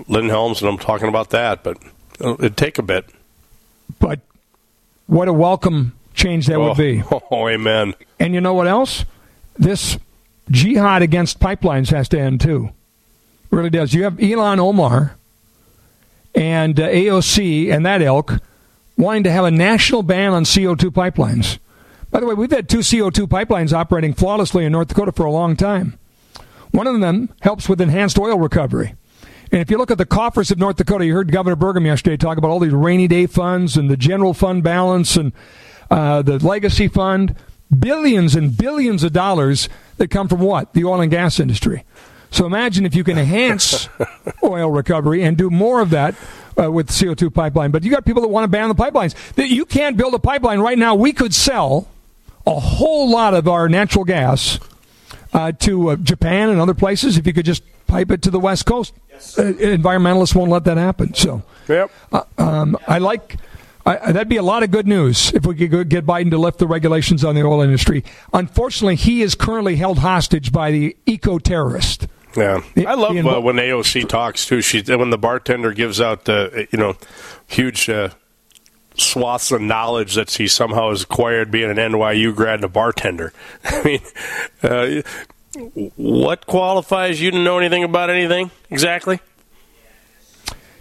Lynn 0.08 0.30
Helms 0.30 0.62
and 0.62 0.70
I'm 0.70 0.78
talking 0.78 1.10
about 1.10 1.32
that, 1.32 1.62
but 1.62 1.78
it'd 2.22 2.56
take 2.56 2.78
a 2.78 2.84
bit. 2.84 3.06
but 4.00 4.22
what 5.08 5.28
a 5.28 5.34
welcome 5.34 5.92
change 6.14 6.48
that 6.48 6.56
oh, 6.56 6.70
would 6.70 6.78
be. 6.78 7.04
Oh, 7.32 7.50
amen. 7.50 7.96
And 8.18 8.34
you 8.34 8.40
know 8.40 8.54
what 8.54 8.68
else? 8.68 9.04
This 9.58 9.98
jihad 10.50 11.02
against 11.02 11.40
pipelines 11.40 11.90
has 11.90 12.10
to 12.10 12.20
end 12.20 12.42
too. 12.42 12.70
It 13.52 13.56
really 13.56 13.70
does. 13.70 13.94
You 13.94 14.04
have 14.04 14.16
Ilhan 14.16 14.60
Omar 14.60 15.18
and 16.36 16.80
uh, 16.80 16.88
AOC 16.88 17.74
and 17.74 17.86
that 17.86 18.02
ilk 18.02 18.40
wanting 18.98 19.24
to 19.24 19.32
have 19.32 19.46
a 19.46 19.52
national 19.52 20.04
ban 20.04 20.34
on 20.34 20.44
CO2 20.44 20.90
pipelines. 20.90 21.60
By 22.10 22.20
the 22.20 22.26
way, 22.26 22.34
we've 22.34 22.52
had 22.52 22.70
two 22.70 22.80
CO2 22.80 23.28
pipelines 23.28 23.74
operating 23.74 24.14
flawlessly 24.14 24.66
in 24.66 24.72
North 24.72 24.88
Dakota 24.88 25.12
for 25.12 25.26
a 25.26 25.32
long 25.32 25.56
time. 25.56 25.98
One 26.72 26.88
of 26.88 27.00
them 27.00 27.30
helps 27.42 27.70
with 27.70 27.82
enhanced 27.82 28.18
oil 28.18 28.38
recovery. 28.40 28.96
And 29.52 29.62
if 29.62 29.72
you 29.72 29.78
look 29.78 29.92
at 29.92 29.98
the 29.98 30.06
coffers 30.06 30.52
of 30.52 30.58
North 30.58 30.76
Dakota, 30.76 31.06
you 31.06 31.14
heard 31.14 31.32
Governor 31.32 31.56
Burgum 31.56 31.86
yesterday 31.86 32.18
talk 32.18 32.38
about 32.38 32.50
all 32.50 32.60
these 32.60 32.74
rainy 32.74 33.08
day 33.08 33.28
funds 33.28 33.78
and 33.78 33.90
the 33.90 33.98
general 33.98 34.34
fund 34.34 34.64
balance 34.64 35.16
and 35.16 35.32
uh, 35.90 36.22
the 36.22 36.46
legacy 36.46 36.88
fund. 36.88 37.36
Billions 37.78 38.36
and 38.36 38.56
billions 38.56 39.04
of 39.04 39.14
dollars 39.14 39.70
that 39.98 40.10
come 40.10 40.28
from 40.28 40.40
what? 40.40 40.74
The 40.74 40.86
oil 40.86 41.02
and 41.02 41.12
gas 41.12 41.40
industry. 41.40 41.84
So 42.30 42.46
imagine 42.46 42.86
if 42.86 42.96
you 42.96 43.04
can 43.04 43.18
enhance 43.18 43.90
oil 44.44 44.70
recovery 44.70 45.24
and 45.24 45.38
do 45.38 45.50
more 45.50 45.82
of 45.82 45.90
that 45.92 46.16
uh, 46.62 46.72
with 46.72 46.90
CO2 46.90 47.34
pipeline. 47.34 47.72
But 47.72 47.84
you 47.84 47.92
got 47.92 48.06
people 48.06 48.22
that 48.22 48.28
want 48.28 48.44
to 48.44 48.48
ban 48.48 48.70
the 48.70 48.76
pipelines. 48.76 49.16
That 49.36 49.50
You 49.50 49.66
can't 49.66 49.98
build 49.98 50.14
a 50.14 50.20
pipeline 50.20 50.60
right 50.60 50.78
now. 50.78 50.96
We 50.96 51.14
could 51.14 51.34
sell 51.34 51.88
a 52.46 52.60
whole 52.60 53.10
lot 53.10 53.34
of 53.34 53.48
our 53.48 53.70
natural 53.70 54.06
gas 54.06 54.60
uh, 55.34 55.52
to 55.52 55.90
uh, 55.90 55.96
Japan 55.98 56.50
and 56.50 56.60
other 56.60 56.74
places 56.74 57.18
if 57.18 57.28
you 57.28 57.34
could 57.34 57.46
just 57.46 57.64
pipe 57.88 58.12
it 58.12 58.22
to 58.24 58.32
the 58.32 58.40
West 58.40 58.66
Coast. 58.66 58.94
Uh, 59.38 59.54
environmentalists 59.54 60.36
won't 60.36 60.52
let 60.52 60.64
that 60.66 60.78
happen. 60.78 61.14
So, 61.14 61.44
yep. 61.68 61.92
uh, 62.12 62.24
um, 62.38 62.78
I 62.88 63.00
like. 63.00 63.38
I, 63.88 64.12
that'd 64.12 64.28
be 64.28 64.38
a 64.38 64.44
lot 64.44 64.64
of 64.64 64.72
good 64.72 64.86
news 64.86 65.32
if 65.34 65.46
we 65.46 65.56
could 65.56 65.88
get 65.88 66.06
Biden 66.06 66.30
to 66.32 66.38
lift 66.38 66.60
the 66.60 66.68
regulations 66.68 67.24
on 67.24 67.36
the 67.36 67.44
oil 67.44 67.62
industry. 67.62 68.04
Unfortunately, 68.34 68.96
he 68.96 69.22
is 69.22 69.34
currently 69.34 69.78
held 69.78 70.00
hostage 70.00 70.52
by 70.52 70.72
the 70.72 70.98
eco 71.06 71.40
terrorist. 71.40 72.08
Yeah, 72.36 72.62
I 72.76 72.94
love 72.96 73.16
uh, 73.26 73.42
when 73.42 73.56
AOC 73.56 74.10
talks 74.10 74.46
too. 74.46 74.62
She 74.62 74.82
when 74.82 75.10
the 75.10 75.18
bartender 75.18 75.74
gives 75.74 76.02
out 76.02 76.26
the 76.26 76.68
you 76.72 76.78
know 76.78 76.98
huge 77.48 77.90
uh, 77.90 78.10
swaths 78.96 79.52
of 79.52 79.62
knowledge 79.62 80.16
that 80.16 80.30
she 80.30 80.48
somehow 80.48 80.90
has 80.90 81.04
acquired 81.04 81.50
being 81.50 81.72
an 81.72 81.78
NYU 81.78 82.36
grad 82.36 82.56
and 82.56 82.66
a 82.66 82.68
bartender. 82.68 83.34
I 83.64 83.84
mean, 83.84 84.02
uh, 84.62 85.02
what 85.96 86.46
qualifies 86.46 87.22
you 87.22 87.32
to 87.32 87.40
know 87.40 87.58
anything 87.58 87.84
about 87.84 88.10
anything 88.10 88.52
exactly? 88.70 89.20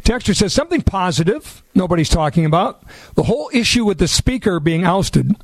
Texture 0.07 0.35
says 0.35 0.53
something 0.53 0.83
positive 0.83 1.64
nobody's 1.75 2.09
talking 2.09 2.45
about. 2.45 2.81
The 3.16 3.25
whole 3.25 3.51
issue 3.53 3.85
with 3.85 3.99
the 3.99 4.07
speaker 4.07 4.61
being 4.61 4.85
ousted, 4.85 5.35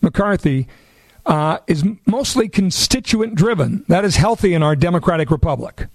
McCarthy, 0.00 0.66
uh, 1.26 1.58
is 1.66 1.84
mostly 2.06 2.48
constituent 2.48 3.34
driven. 3.34 3.84
That 3.88 4.06
is 4.06 4.16
healthy 4.16 4.54
in 4.54 4.62
our 4.62 4.74
democratic 4.74 5.30
republic. 5.30 5.88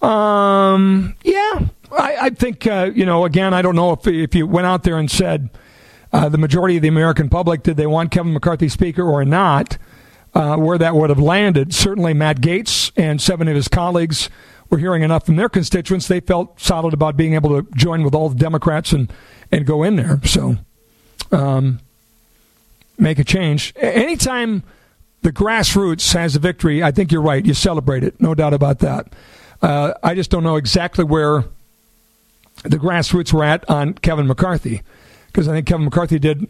Um, 0.00 1.16
yeah, 1.24 1.66
I, 1.90 2.16
I 2.20 2.30
think 2.30 2.68
uh, 2.68 2.92
you 2.94 3.04
know. 3.04 3.24
Again, 3.24 3.52
I 3.52 3.62
don't 3.62 3.74
know 3.74 3.90
if 3.92 4.06
if 4.06 4.36
you 4.36 4.46
went 4.46 4.68
out 4.68 4.84
there 4.84 4.96
and 4.96 5.10
said 5.10 5.50
uh, 6.12 6.28
the 6.28 6.38
majority 6.38 6.76
of 6.76 6.82
the 6.82 6.88
American 6.88 7.28
public 7.28 7.64
did 7.64 7.78
they 7.78 7.86
want 7.88 8.12
Kevin 8.12 8.32
McCarthy 8.32 8.68
speaker 8.68 9.02
or 9.02 9.24
not, 9.24 9.76
uh, 10.34 10.56
where 10.56 10.78
that 10.78 10.94
would 10.94 11.10
have 11.10 11.18
landed. 11.18 11.74
Certainly, 11.74 12.14
Matt 12.14 12.40
Gaetz 12.40 12.92
and 12.96 13.20
seven 13.20 13.48
of 13.48 13.56
his 13.56 13.66
colleagues 13.66 14.30
were 14.70 14.78
hearing 14.78 15.02
enough 15.02 15.26
from 15.26 15.36
their 15.36 15.48
constituents. 15.48 16.08
They 16.08 16.20
felt 16.20 16.58
solid 16.60 16.94
about 16.94 17.16
being 17.16 17.34
able 17.34 17.60
to 17.60 17.68
join 17.74 18.02
with 18.02 18.14
all 18.14 18.28
the 18.28 18.38
Democrats 18.38 18.92
and 18.92 19.12
and 19.52 19.66
go 19.66 19.82
in 19.82 19.96
there. 19.96 20.20
So, 20.24 20.56
um, 21.32 21.80
make 22.96 23.18
a 23.18 23.24
change. 23.24 23.74
Anytime 23.76 24.62
the 25.22 25.32
grassroots 25.32 26.14
has 26.14 26.36
a 26.36 26.38
victory, 26.38 26.82
I 26.82 26.92
think 26.92 27.10
you're 27.10 27.20
right. 27.20 27.44
You 27.44 27.52
celebrate 27.52 28.04
it, 28.04 28.20
no 28.20 28.34
doubt 28.34 28.54
about 28.54 28.78
that. 28.78 29.12
Uh, 29.60 29.92
I 30.02 30.14
just 30.14 30.30
don't 30.30 30.44
know 30.44 30.56
exactly 30.56 31.04
where 31.04 31.44
the 32.62 32.78
grassroots 32.78 33.32
were 33.32 33.44
at 33.44 33.68
on 33.68 33.94
Kevin 33.94 34.26
McCarthy, 34.26 34.82
because 35.26 35.48
I 35.48 35.52
think 35.52 35.66
Kevin 35.66 35.84
McCarthy 35.84 36.18
did, 36.18 36.48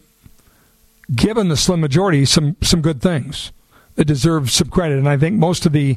given 1.15 1.49
the 1.49 1.57
slim 1.57 1.81
majority, 1.81 2.25
some 2.25 2.57
some 2.61 2.83
good 2.83 3.01
things 3.01 3.51
that 3.95 4.05
deserve 4.05 4.51
some 4.51 4.69
credit. 4.69 4.99
And 4.99 5.09
I 5.09 5.17
think 5.17 5.37
most 5.37 5.67
of 5.67 5.73
the 5.73 5.97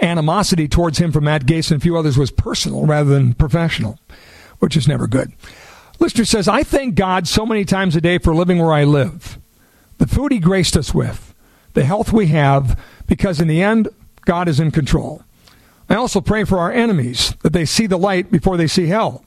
animosity 0.00 0.68
towards 0.68 0.98
him 0.98 1.12
from 1.12 1.24
Matt 1.24 1.46
Gaetz 1.46 1.70
and 1.70 1.80
a 1.80 1.82
few 1.82 1.96
others 1.96 2.16
was 2.16 2.30
personal 2.30 2.86
rather 2.86 3.10
than 3.10 3.34
professional, 3.34 3.98
which 4.58 4.76
is 4.76 4.88
never 4.88 5.06
good. 5.06 5.32
Lister 5.98 6.24
says, 6.24 6.46
I 6.46 6.62
thank 6.62 6.94
God 6.94 7.26
so 7.26 7.44
many 7.44 7.64
times 7.64 7.96
a 7.96 8.00
day 8.00 8.18
for 8.18 8.34
living 8.34 8.58
where 8.58 8.72
I 8.72 8.84
live, 8.84 9.38
the 9.98 10.06
food 10.06 10.30
He 10.30 10.38
graced 10.38 10.76
us 10.76 10.94
with, 10.94 11.34
the 11.74 11.84
health 11.84 12.12
we 12.12 12.28
have, 12.28 12.80
because 13.06 13.40
in 13.40 13.48
the 13.48 13.62
end, 13.62 13.88
God 14.24 14.48
is 14.48 14.60
in 14.60 14.70
control. 14.70 15.24
I 15.88 15.94
also 15.94 16.20
pray 16.20 16.44
for 16.44 16.58
our 16.58 16.70
enemies 16.70 17.34
that 17.42 17.52
they 17.52 17.64
see 17.64 17.86
the 17.86 17.96
light 17.96 18.30
before 18.30 18.56
they 18.56 18.66
see 18.66 18.86
hell. 18.86 19.24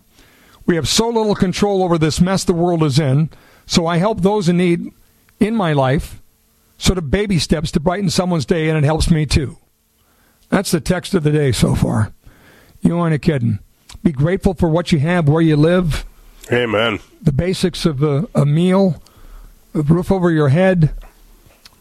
We 0.65 0.75
have 0.75 0.87
so 0.87 1.09
little 1.09 1.35
control 1.35 1.83
over 1.83 1.97
this 1.97 2.21
mess 2.21 2.43
the 2.43 2.53
world 2.53 2.83
is 2.83 2.99
in, 2.99 3.29
so 3.65 3.87
I 3.87 3.97
help 3.97 4.21
those 4.21 4.47
in 4.47 4.57
need 4.57 4.93
in 5.39 5.55
my 5.55 5.73
life, 5.73 6.21
sort 6.77 6.97
of 6.97 7.11
baby 7.11 7.39
steps 7.39 7.71
to 7.71 7.79
brighten 7.79 8.09
someone's 8.09 8.45
day, 8.45 8.69
and 8.69 8.77
it 8.77 8.83
helps 8.83 9.09
me 9.09 9.25
too. 9.25 9.57
That's 10.51 10.69
the 10.69 10.79
text 10.79 11.15
of 11.15 11.23
the 11.23 11.31
day 11.31 11.51
so 11.51 11.73
far. 11.73 12.11
You 12.81 12.99
aren't 12.99 13.15
a 13.15 13.19
kidding. 13.19 13.57
Be 14.03 14.11
grateful 14.11 14.53
for 14.53 14.69
what 14.69 14.91
you 14.91 14.99
have, 14.99 15.27
where 15.27 15.41
you 15.41 15.55
live, 15.55 16.05
Amen. 16.51 16.99
the 17.21 17.31
basics 17.31 17.85
of 17.85 18.03
a, 18.03 18.27
a 18.35 18.45
meal, 18.45 19.01
a 19.73 19.81
roof 19.81 20.11
over 20.11 20.29
your 20.31 20.49
head, 20.49 20.91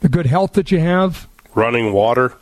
the 0.00 0.08
good 0.08 0.26
health 0.26 0.52
that 0.54 0.70
you 0.70 0.78
have. 0.80 1.28
Running 1.54 1.92
water. 1.92 2.34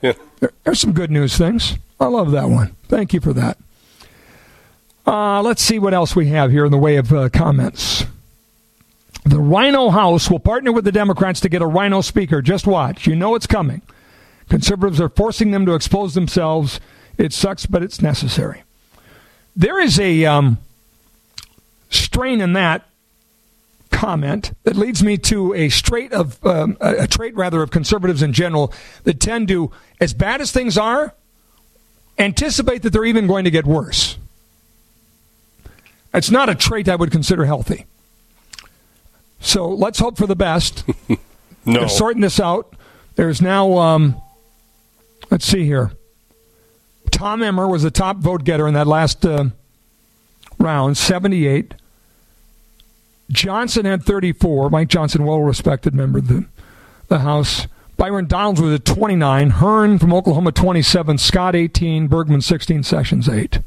There- 0.00 0.16
There's 0.64 0.80
some 0.80 0.92
good 0.92 1.10
news 1.10 1.36
things. 1.38 1.78
I 2.00 2.06
love 2.06 2.32
that 2.32 2.48
one. 2.50 2.74
Thank 2.88 3.12
you 3.14 3.20
for 3.20 3.32
that. 3.32 3.58
Uh, 5.06 5.40
let's 5.42 5.62
see 5.62 5.78
what 5.78 5.94
else 5.94 6.16
we 6.16 6.26
have 6.28 6.50
here 6.50 6.64
in 6.64 6.72
the 6.72 6.78
way 6.78 6.96
of 6.96 7.12
uh, 7.12 7.28
comments. 7.28 8.04
The 9.24 9.38
Rhino 9.38 9.90
House 9.90 10.28
will 10.28 10.40
partner 10.40 10.72
with 10.72 10.84
the 10.84 10.90
Democrats 10.92 11.38
to 11.40 11.48
get 11.48 11.62
a 11.62 11.66
Rhino 11.66 12.00
speaker. 12.00 12.42
Just 12.42 12.66
watch. 12.66 13.06
You 13.06 13.14
know 13.14 13.34
it's 13.36 13.46
coming. 13.46 13.82
Conservatives 14.52 15.00
are 15.00 15.08
forcing 15.08 15.50
them 15.50 15.64
to 15.64 15.72
expose 15.72 16.12
themselves 16.12 16.78
It 17.16 17.32
sucks, 17.32 17.64
but 17.64 17.82
it's 17.82 18.02
necessary. 18.02 18.64
There 19.56 19.80
is 19.80 19.98
a 19.98 20.26
um, 20.26 20.58
strain 21.88 22.42
in 22.42 22.52
that 22.52 22.86
comment 23.90 24.52
that 24.64 24.76
leads 24.76 25.02
me 25.02 25.16
to 25.16 25.54
a 25.54 25.70
straight 25.70 26.12
of 26.12 26.44
um, 26.44 26.76
a 26.82 27.06
trait 27.06 27.34
rather 27.34 27.62
of 27.62 27.70
conservatives 27.70 28.22
in 28.22 28.34
general 28.34 28.74
that 29.04 29.20
tend 29.20 29.48
to, 29.48 29.70
as 30.02 30.12
bad 30.12 30.42
as 30.42 30.52
things 30.52 30.76
are, 30.76 31.14
anticipate 32.18 32.82
that 32.82 32.90
they're 32.90 33.06
even 33.06 33.26
going 33.26 33.44
to 33.44 33.50
get 33.50 33.64
worse. 33.64 34.18
It's 36.12 36.30
not 36.30 36.50
a 36.50 36.54
trait 36.54 36.90
I 36.90 36.96
would 36.96 37.10
consider 37.10 37.46
healthy. 37.46 37.86
So 39.40 39.66
let's 39.70 39.98
hope 39.98 40.18
for 40.18 40.26
the 40.26 40.36
best. 40.36 40.84
no. 41.08 41.16
They're 41.64 41.88
sorting 41.88 42.20
this 42.20 42.38
out. 42.38 42.74
There's 43.14 43.40
now, 43.40 43.78
um, 43.78 44.20
let's 45.32 45.46
see 45.46 45.64
here. 45.64 45.92
Tom 47.10 47.42
Emmer 47.42 47.66
was 47.66 47.82
the 47.82 47.90
top 47.90 48.18
vote 48.18 48.44
getter 48.44 48.68
in 48.68 48.74
that 48.74 48.86
last 48.86 49.24
uh, 49.24 49.46
round, 50.58 50.98
78. 50.98 51.72
Johnson 53.30 53.86
had 53.86 54.02
34. 54.02 54.68
Mike 54.68 54.88
Johnson, 54.88 55.24
well 55.24 55.40
respected 55.40 55.94
member 55.94 56.18
of 56.18 56.28
the, 56.28 56.44
the 57.08 57.20
House. 57.20 57.66
Byron 57.96 58.26
Donalds 58.26 58.60
was 58.60 58.74
at 58.74 58.84
29. 58.84 59.50
Hern 59.50 59.98
from 59.98 60.12
Oklahoma, 60.12 60.52
27. 60.52 61.16
Scott, 61.16 61.56
18. 61.56 62.08
Bergman, 62.08 62.42
16. 62.42 62.82
Sessions, 62.82 63.26
8. 63.26 63.60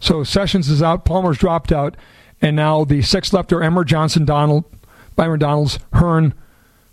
So 0.00 0.24
Sessions 0.24 0.70
is 0.70 0.82
out. 0.82 1.04
Palmer's 1.04 1.36
dropped 1.36 1.72
out. 1.72 1.94
And 2.40 2.56
now 2.56 2.84
the 2.84 3.02
six 3.02 3.34
left 3.34 3.52
are 3.52 3.62
Emmer, 3.62 3.84
Johnson, 3.84 4.24
Donald, 4.24 4.64
Byron 5.14 5.40
Donalds, 5.40 5.78
Hern, 5.92 6.32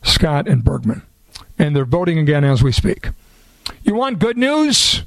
Scott, 0.04 0.46
and 0.46 0.62
Bergman. 0.62 1.04
And 1.58 1.74
they're 1.74 1.86
voting 1.86 2.20
again 2.20 2.44
as 2.44 2.62
we 2.62 2.74
speak. 2.74 3.12
You 3.84 3.96
want 3.96 4.20
good 4.20 4.38
news? 4.38 5.04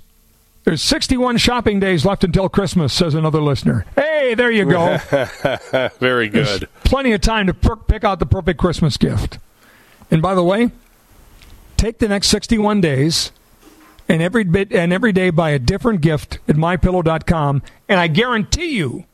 There's 0.64 0.82
61 0.82 1.38
shopping 1.38 1.80
days 1.80 2.04
left 2.04 2.22
until 2.22 2.48
Christmas, 2.48 2.92
says 2.92 3.14
another 3.14 3.40
listener. 3.40 3.86
Hey, 3.96 4.34
there 4.34 4.50
you 4.50 4.66
go. 4.66 4.98
Very 5.98 6.28
good. 6.28 6.46
There's 6.46 6.64
plenty 6.84 7.12
of 7.12 7.20
time 7.22 7.46
to 7.46 7.54
pick 7.54 8.04
out 8.04 8.18
the 8.18 8.26
perfect 8.26 8.58
Christmas 8.58 8.96
gift. 8.96 9.38
And 10.10 10.20
by 10.20 10.34
the 10.34 10.44
way, 10.44 10.70
take 11.76 11.98
the 11.98 12.08
next 12.08 12.28
61 12.28 12.80
days 12.82 13.32
and 14.08 14.20
every 14.20 14.44
bit 14.44 14.72
and 14.72 14.92
every 14.92 15.12
day 15.12 15.30
buy 15.30 15.50
a 15.50 15.58
different 15.58 16.00
gift 16.02 16.40
at 16.46 16.56
mypillow.com 16.56 17.62
and 17.88 18.00
I 18.00 18.08
guarantee 18.08 18.76
you 18.76 19.04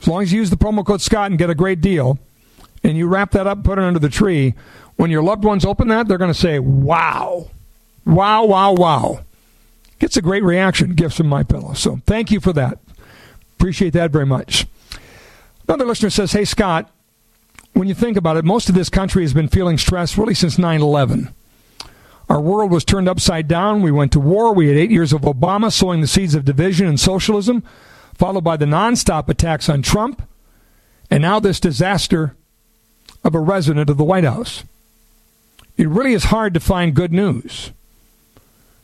as 0.00 0.08
long 0.08 0.22
as 0.22 0.32
you 0.32 0.38
use 0.40 0.48
the 0.48 0.56
promo 0.56 0.86
code 0.86 1.02
Scott 1.02 1.30
and 1.30 1.38
get 1.38 1.50
a 1.50 1.54
great 1.54 1.80
deal 1.80 2.18
and 2.82 2.96
you 2.96 3.08
wrap 3.08 3.32
that 3.32 3.46
up 3.46 3.64
put 3.64 3.78
it 3.78 3.84
under 3.84 3.98
the 3.98 4.08
tree 4.08 4.54
when 4.96 5.10
your 5.10 5.22
loved 5.22 5.44
ones 5.44 5.64
open 5.64 5.88
that 5.88 6.08
they're 6.08 6.18
going 6.18 6.32
to 6.32 6.38
say 6.38 6.58
wow 6.60 7.50
wow 8.10 8.44
wow 8.44 8.72
wow 8.72 9.20
gets 9.98 10.16
a 10.16 10.22
great 10.22 10.42
reaction 10.42 10.94
gifts 10.94 11.16
from 11.16 11.28
my 11.28 11.42
pillow 11.42 11.72
so 11.72 12.00
thank 12.06 12.30
you 12.30 12.40
for 12.40 12.52
that 12.52 12.78
appreciate 13.56 13.92
that 13.92 14.10
very 14.10 14.26
much 14.26 14.66
another 15.68 15.84
listener 15.84 16.10
says 16.10 16.32
hey 16.32 16.44
scott 16.44 16.90
when 17.72 17.88
you 17.88 17.94
think 17.94 18.16
about 18.16 18.36
it 18.36 18.44
most 18.44 18.68
of 18.68 18.74
this 18.74 18.88
country 18.88 19.22
has 19.22 19.32
been 19.32 19.48
feeling 19.48 19.78
stress 19.78 20.18
really 20.18 20.34
since 20.34 20.56
9-11 20.56 21.32
our 22.30 22.40
world 22.40 22.70
was 22.70 22.84
turned 22.84 23.08
upside 23.08 23.48
down. 23.48 23.82
We 23.82 23.90
went 23.90 24.12
to 24.12 24.20
war. 24.20 24.54
We 24.54 24.68
had 24.68 24.76
eight 24.76 24.92
years 24.92 25.12
of 25.12 25.22
Obama 25.22 25.72
sowing 25.72 26.00
the 26.00 26.06
seeds 26.06 26.36
of 26.36 26.44
division 26.44 26.86
and 26.86 26.98
socialism, 26.98 27.64
followed 28.14 28.44
by 28.44 28.56
the 28.56 28.66
nonstop 28.66 29.28
attacks 29.28 29.68
on 29.68 29.82
Trump, 29.82 30.22
and 31.10 31.22
now 31.22 31.40
this 31.40 31.58
disaster 31.58 32.36
of 33.24 33.34
a 33.34 33.40
resident 33.40 33.90
of 33.90 33.96
the 33.96 34.04
White 34.04 34.22
House. 34.22 34.62
It 35.76 35.88
really 35.88 36.12
is 36.12 36.24
hard 36.24 36.54
to 36.54 36.60
find 36.60 36.94
good 36.94 37.12
news. 37.12 37.72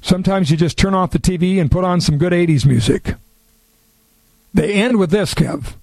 Sometimes 0.07 0.53
you 0.53 0.57
just 0.57 0.79
turn 0.79 0.95
off 0.95 1.11
the 1.11 1.19
TV 1.19 1.61
and 1.61 1.69
put 1.69 1.83
on 1.83 2.01
some 2.01 2.17
good 2.17 2.33
80s 2.33 2.65
music. 2.65 3.15
They 4.55 4.73
end 4.75 5.01
with 5.01 5.11
this, 5.11 5.35
Kev. 5.35 5.75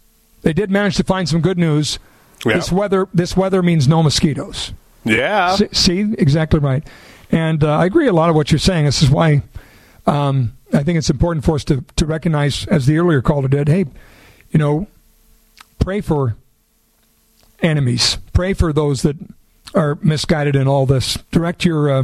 They 0.44 0.54
did 0.54 0.72
manage 0.72 0.96
to 0.96 1.04
find 1.04 1.28
some 1.28 1.42
good 1.42 1.58
news. 1.58 2.00
Yeah. 2.46 2.54
This 2.54 2.72
weather 2.72 3.10
this 3.14 3.36
weather 3.36 3.62
means 3.62 3.86
no 3.86 4.02
mosquitoes. 4.02 4.72
Yeah. 5.04 5.58
See, 5.58 5.68
see? 5.74 6.00
exactly 6.18 6.62
right. 6.62 6.88
And 7.32 7.66
uh, 7.66 7.78
I 7.78 7.86
agree 7.86 8.08
a 8.08 8.14
lot 8.14 8.30
of 8.30 8.36
what 8.38 8.50
you're 8.50 8.60
saying. 8.60 8.86
This 8.86 9.02
is 9.02 9.10
why 9.10 9.42
um, 10.08 10.54
I 10.72 10.84
think 10.84 10.98
it's 10.98 11.10
important 11.10 11.44
for 11.44 11.56
us 11.56 11.66
to, 11.66 11.84
to 11.98 12.06
recognize, 12.06 12.66
as 12.68 12.86
the 12.86 12.98
earlier 13.00 13.22
caller 13.22 13.50
did, 13.50 13.68
hey, 13.68 13.88
you 14.52 14.58
know, 14.58 14.88
pray 15.80 16.00
for 16.00 16.38
enemies. 17.62 18.20
Pray 18.32 18.54
for 18.54 18.72
those 18.72 19.02
that 19.02 19.18
are 19.76 19.98
misguided 20.02 20.56
in 20.56 20.66
all 20.66 20.86
this. 20.86 21.18
Direct 21.32 21.66
your 21.66 21.90
uh, 21.90 22.04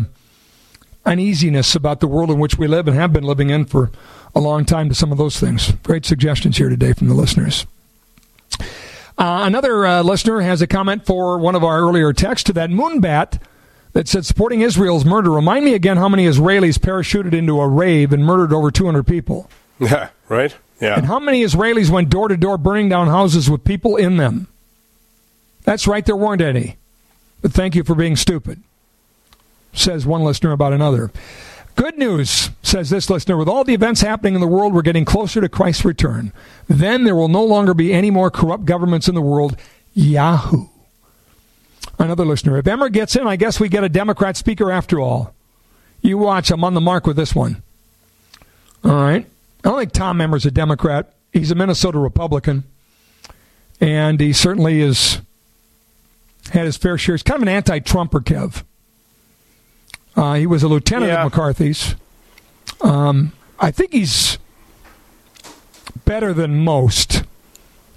uneasiness 1.09 1.75
about 1.75 1.99
the 1.99 2.07
world 2.07 2.29
in 2.29 2.39
which 2.39 2.57
we 2.57 2.67
live 2.67 2.87
and 2.87 2.95
have 2.95 3.11
been 3.11 3.23
living 3.23 3.49
in 3.49 3.65
for 3.65 3.91
a 4.35 4.39
long 4.39 4.63
time 4.63 4.87
to 4.89 4.95
some 4.95 5.11
of 5.11 5.17
those 5.17 5.39
things. 5.39 5.71
Great 5.83 6.05
suggestions 6.05 6.57
here 6.57 6.69
today 6.69 6.93
from 6.93 7.07
the 7.07 7.15
listeners. 7.15 7.65
Uh, 9.17 9.41
another 9.43 9.85
uh, 9.85 10.01
listener 10.03 10.39
has 10.41 10.61
a 10.61 10.67
comment 10.67 11.05
for 11.05 11.37
one 11.39 11.55
of 11.55 11.63
our 11.63 11.79
earlier 11.81 12.13
texts 12.13 12.45
to 12.45 12.53
that 12.53 12.69
moonbat 12.69 13.41
that 13.93 14.07
said 14.07 14.25
supporting 14.25 14.61
Israel's 14.61 15.03
murder. 15.03 15.31
Remind 15.31 15.65
me 15.65 15.73
again 15.73 15.97
how 15.97 16.07
many 16.07 16.25
Israelis 16.25 16.77
parachuted 16.77 17.33
into 17.33 17.59
a 17.59 17.67
rave 17.67 18.13
and 18.13 18.23
murdered 18.23 18.53
over 18.53 18.71
200 18.71 19.05
people. 19.05 19.49
Yeah, 19.81 20.09
right? 20.27 20.53
Yeah. 20.81 20.97
And 20.97 21.05
how 21.05 21.19
many 21.19 21.41
Israelis 21.41 21.89
went 21.89 22.09
door 22.09 22.27
to 22.27 22.35
door 22.35 22.57
burning 22.57 22.89
down 22.89 23.07
houses 23.07 23.49
with 23.49 23.63
people 23.63 23.95
in 23.95 24.17
them? 24.17 24.49
That's 25.63 25.87
right, 25.87 26.05
there 26.05 26.17
weren't 26.17 26.41
any. 26.41 26.75
But 27.41 27.53
thank 27.53 27.75
you 27.75 27.85
for 27.85 27.95
being 27.95 28.17
stupid, 28.17 28.61
says 29.73 30.05
one 30.05 30.23
listener 30.23 30.51
about 30.51 30.73
another. 30.73 31.11
Good 31.75 31.97
news, 31.97 32.49
says 32.61 32.89
this 32.89 33.09
listener. 33.09 33.37
With 33.37 33.47
all 33.47 33.63
the 33.63 33.73
events 33.73 34.01
happening 34.01 34.35
in 34.35 34.41
the 34.41 34.47
world, 34.47 34.73
we're 34.73 34.81
getting 34.81 35.05
closer 35.05 35.39
to 35.39 35.47
Christ's 35.47 35.85
return. 35.85 36.33
Then 36.67 37.05
there 37.05 37.15
will 37.15 37.29
no 37.29 37.43
longer 37.43 37.73
be 37.73 37.93
any 37.93 38.11
more 38.11 38.29
corrupt 38.29 38.65
governments 38.65 39.07
in 39.07 39.15
the 39.15 39.21
world. 39.21 39.55
Yahoo. 39.93 40.67
Another 41.97 42.25
listener. 42.25 42.57
If 42.57 42.67
Emmer 42.67 42.89
gets 42.89 43.15
in, 43.15 43.27
I 43.27 43.35
guess 43.35 43.59
we 43.59 43.69
get 43.69 43.83
a 43.83 43.89
Democrat 43.89 44.35
speaker 44.37 44.71
after 44.71 44.99
all. 44.99 45.33
You 46.01 46.17
watch. 46.17 46.51
I'm 46.51 46.63
on 46.63 46.73
the 46.73 46.81
mark 46.81 47.07
with 47.07 47.15
this 47.15 47.35
one. 47.35 47.61
All 48.83 48.91
right. 48.91 49.25
I 49.63 49.69
don't 49.69 49.77
think 49.77 49.91
Tom 49.91 50.21
Emmer's 50.21 50.45
a 50.45 50.51
Democrat. 50.51 51.13
He's 51.33 51.51
a 51.51 51.55
Minnesota 51.55 51.99
Republican. 51.99 52.63
And 53.81 54.19
he 54.19 54.33
certainly 54.33 54.81
has 54.81 55.21
had 56.51 56.65
his 56.65 56.77
fair 56.77 56.97
share. 56.97 57.15
He's 57.15 57.23
kind 57.23 57.37
of 57.37 57.43
an 57.43 57.49
anti 57.49 57.79
Trumper, 57.79 58.19
Kev. 58.19 58.63
Uh, 60.19 60.33
he 60.33 60.45
was 60.45 60.63
a 60.63 60.67
lieutenant 60.67 61.11
Yeah. 61.13 61.19
at 61.21 61.23
McCarthy's. 61.23 61.95
Um, 62.81 63.31
I 63.57 63.71
think 63.71 63.93
he's 63.93 64.37
better 66.03 66.33
than 66.33 66.59
most, 66.59 67.23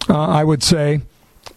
uh, 0.09 0.16
I 0.16 0.45
would 0.45 0.62
say. 0.62 1.01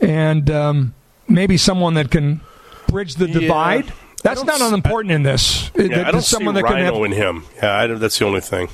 And 0.01 0.49
um, 0.49 0.95
maybe 1.28 1.55
someone 1.57 1.93
that 1.93 2.09
can 2.09 2.41
bridge 2.88 3.16
the 3.16 3.28
Yeah. 3.30 3.39
divide. 3.41 3.93
That's 4.24 4.43
not 4.43 4.59
unimportant 4.59 5.11
in 5.11 5.22
this. 5.22 5.70
Yeah, 5.76 5.88
That- 5.97 6.07
I 6.07 6.11
don't 6.11 6.24
someone 6.24 6.55
see 6.55 6.61
that 6.61 6.68
can 6.68 6.78
Rhino 6.78 6.95
have, 6.95 7.03
in 7.05 7.11
him. 7.11 7.43
Yeah, 7.57 7.78
I 7.78 7.88
that's 7.88 8.18
the 8.18 8.26
only 8.26 8.41
thing. 8.41 8.70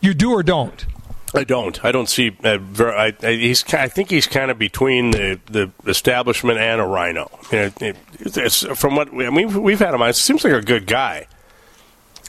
you 0.00 0.14
do 0.14 0.30
or 0.30 0.44
don't. 0.44 0.86
I 1.34 1.42
don't. 1.44 1.84
I 1.84 1.90
don't 1.92 2.08
see. 2.08 2.36
Uh, 2.44 2.58
ver- 2.58 2.94
I, 2.94 3.12
I, 3.22 3.32
he's. 3.32 3.64
I 3.74 3.88
think 3.88 4.10
he's 4.10 4.26
kind 4.26 4.50
of 4.50 4.58
between 4.58 5.10
the, 5.10 5.40
the 5.46 5.70
establishment 5.90 6.58
and 6.58 6.80
a 6.80 6.84
rhino. 6.84 7.28
It, 7.50 7.96
it's, 8.20 8.60
from 8.78 8.94
what 8.96 9.12
we, 9.12 9.26
I 9.26 9.30
mean, 9.30 9.62
we've 9.62 9.78
had 9.80 9.94
him. 9.94 10.02
on, 10.02 10.10
It 10.10 10.16
seems 10.16 10.44
like 10.44 10.52
a 10.52 10.62
good 10.62 10.86
guy. 10.86 11.26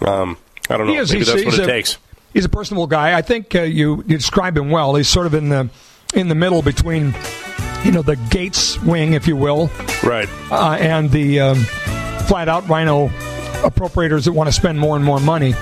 Um, 0.02 0.38
I 0.70 0.78
don't 0.78 0.88
know. 0.88 0.94
He 0.94 1.00
is. 1.00 1.12
Maybe 1.12 1.20
He's- 1.24 1.28
that's 1.34 1.44
he's 1.44 1.54
what 1.54 1.60
it 1.68 1.70
a- 1.70 1.72
takes. 1.72 1.98
He's 2.34 2.46
a 2.46 2.50
personable 2.50 2.88
guy. 2.88 3.18
I 3.18 3.22
think 3.22 3.56
uh, 3.56 3.62
you, 3.62 3.98
you 4.08 4.18
describe 4.18 4.58
him 4.58 4.70
well. 4.70 4.96
He's 4.96 5.08
sort 5.08 5.26
of 5.26 5.34
in 5.36 5.48
the 5.50 5.70
in 6.14 6.28
the 6.28 6.36
middle 6.36 6.62
between, 6.62 7.14
you 7.86 7.92
know, 7.92 8.02
the 8.02 8.16
Gaetz 8.16 8.82
wing, 8.86 9.14
if 9.14 9.26
you 9.28 9.36
will, 9.38 9.70
Right. 10.04 10.28
uh, 10.52 10.72
and 10.80 11.10
the 11.12 11.40
um, 11.40 11.60
flat 12.28 12.50
out 12.50 12.68
rhino 12.68 13.08
appropriators 13.64 14.26
that 14.26 14.34
want 14.34 14.48
to 14.48 14.52
spend 14.54 14.80
more 14.80 14.96
and 14.98 15.06
more 15.06 15.20
money. 15.22 15.54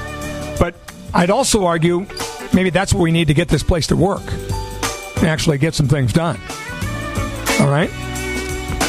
But 0.59 0.73
I'd 1.13 1.29
also 1.29 1.65
argue 1.65 2.05
maybe 2.53 2.69
that's 2.69 2.93
what 2.93 3.01
we 3.01 3.11
need 3.11 3.27
to 3.27 3.33
get 3.33 3.47
this 3.47 3.63
place 3.63 3.87
to 3.87 3.95
work 3.95 4.23
and 5.17 5.25
actually 5.25 5.57
get 5.57 5.73
some 5.73 5.87
things 5.87 6.13
done. 6.13 6.39
All 7.59 7.69
right? 7.69 7.89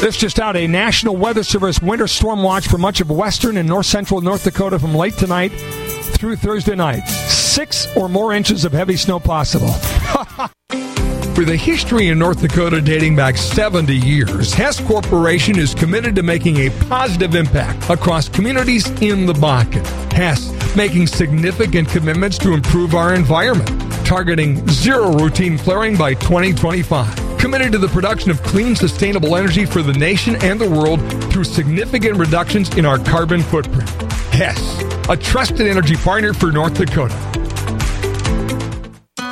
This 0.01 0.17
just 0.17 0.39
out 0.39 0.55
a 0.55 0.67
National 0.67 1.15
Weather 1.15 1.43
Service 1.43 1.81
winter 1.81 2.07
storm 2.07 2.43
watch 2.43 2.67
for 2.67 2.77
much 2.77 2.99
of 3.01 3.09
western 3.09 3.57
and 3.57 3.67
north 3.67 3.85
central 3.85 4.21
North 4.21 4.43
Dakota 4.43 4.77
from 4.77 4.93
late 4.93 5.13
tonight 5.13 5.49
through 5.49 6.35
Thursday 6.35 6.75
night. 6.75 7.07
Six 7.07 7.87
or 7.95 8.09
more 8.09 8.33
inches 8.33 8.65
of 8.65 8.73
heavy 8.73 8.97
snow 8.97 9.19
possible. 9.19 9.73
With 11.37 11.49
a 11.49 11.57
history 11.57 12.07
in 12.07 12.19
North 12.19 12.39
Dakota 12.39 12.79
dating 12.79 13.17
back 13.17 13.35
70 13.35 13.93
years, 13.93 14.53
Hess 14.53 14.79
Corporation 14.79 15.59
is 15.59 15.75
committed 15.75 16.15
to 16.15 16.23
making 16.23 16.55
a 16.59 16.69
positive 16.87 17.35
impact 17.35 17.89
across 17.89 18.29
communities 18.29 18.87
in 19.01 19.25
the 19.25 19.33
Bakken. 19.33 19.85
Hess 20.13 20.49
making 20.77 21.07
significant 21.07 21.89
commitments 21.89 22.37
to 22.37 22.53
improve 22.53 22.95
our 22.95 23.13
environment, 23.13 23.69
targeting 24.05 24.65
zero 24.69 25.11
routine 25.11 25.57
flaring 25.57 25.97
by 25.97 26.13
2025. 26.13 27.37
Committed 27.37 27.73
to 27.73 27.79
the 27.79 27.89
production 27.89 28.31
of 28.31 28.41
clean, 28.43 28.73
sustainable 28.73 29.35
energy 29.35 29.65
for 29.65 29.81
the 29.81 29.93
nation 29.93 30.37
and 30.37 30.57
the 30.59 30.69
world 30.69 31.01
through 31.33 31.43
significant 31.43 32.15
reductions 32.15 32.73
in 32.77 32.85
our 32.85 32.97
carbon 32.97 33.41
footprint. 33.41 33.89
Hess, 34.31 34.81
a 35.09 35.17
trusted 35.17 35.67
energy 35.67 35.97
partner 35.97 36.33
for 36.33 36.53
North 36.53 36.75
Dakota. 36.75 37.13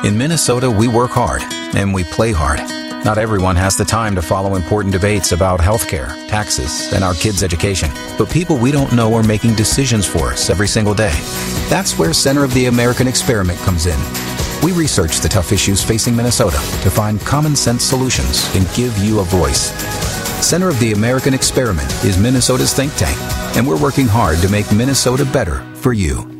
In 0.03 0.17
Minnesota, 0.17 0.69
we 0.69 0.89
work 0.89 1.11
hard 1.11 1.41
and 1.75 1.93
we 1.93 2.03
play 2.03 2.31
hard. 2.31 2.59
Not 3.05 3.17
everyone 3.17 3.57
has 3.57 3.75
the 3.75 3.83
time 3.83 4.15
to 4.15 4.21
follow 4.21 4.55
important 4.55 4.93
debates 4.93 5.33
about 5.33 5.59
healthcare, 5.59 6.07
taxes, 6.29 6.93
and 6.93 7.03
our 7.03 7.13
kids' 7.13 7.43
education. 7.43 7.89
But 8.17 8.29
people 8.29 8.57
we 8.57 8.71
don't 8.71 8.93
know 8.93 9.13
are 9.13 9.23
making 9.23 9.55
decisions 9.55 10.07
for 10.07 10.31
us 10.31 10.49
every 10.49 10.69
single 10.69 10.93
day. 10.93 11.11
That's 11.67 11.99
where 11.99 12.13
Center 12.13 12.45
of 12.45 12.53
the 12.53 12.67
American 12.67 13.07
Experiment 13.07 13.59
comes 13.59 13.87
in. 13.87 13.99
We 14.63 14.71
research 14.71 15.19
the 15.19 15.27
tough 15.27 15.51
issues 15.51 15.83
facing 15.83 16.15
Minnesota 16.15 16.55
to 16.55 16.89
find 16.89 17.19
common 17.19 17.55
sense 17.57 17.83
solutions 17.83 18.49
and 18.55 18.65
give 18.73 18.97
you 18.99 19.19
a 19.19 19.23
voice. 19.23 19.71
Center 20.41 20.69
of 20.69 20.79
the 20.79 20.93
American 20.93 21.33
Experiment 21.33 21.91
is 22.05 22.17
Minnesota's 22.17 22.73
think 22.73 22.93
tank, 22.95 23.17
and 23.57 23.67
we're 23.67 23.81
working 23.81 24.07
hard 24.07 24.39
to 24.39 24.49
make 24.49 24.71
Minnesota 24.71 25.25
better 25.25 25.59
for 25.75 25.91
you. 25.91 26.32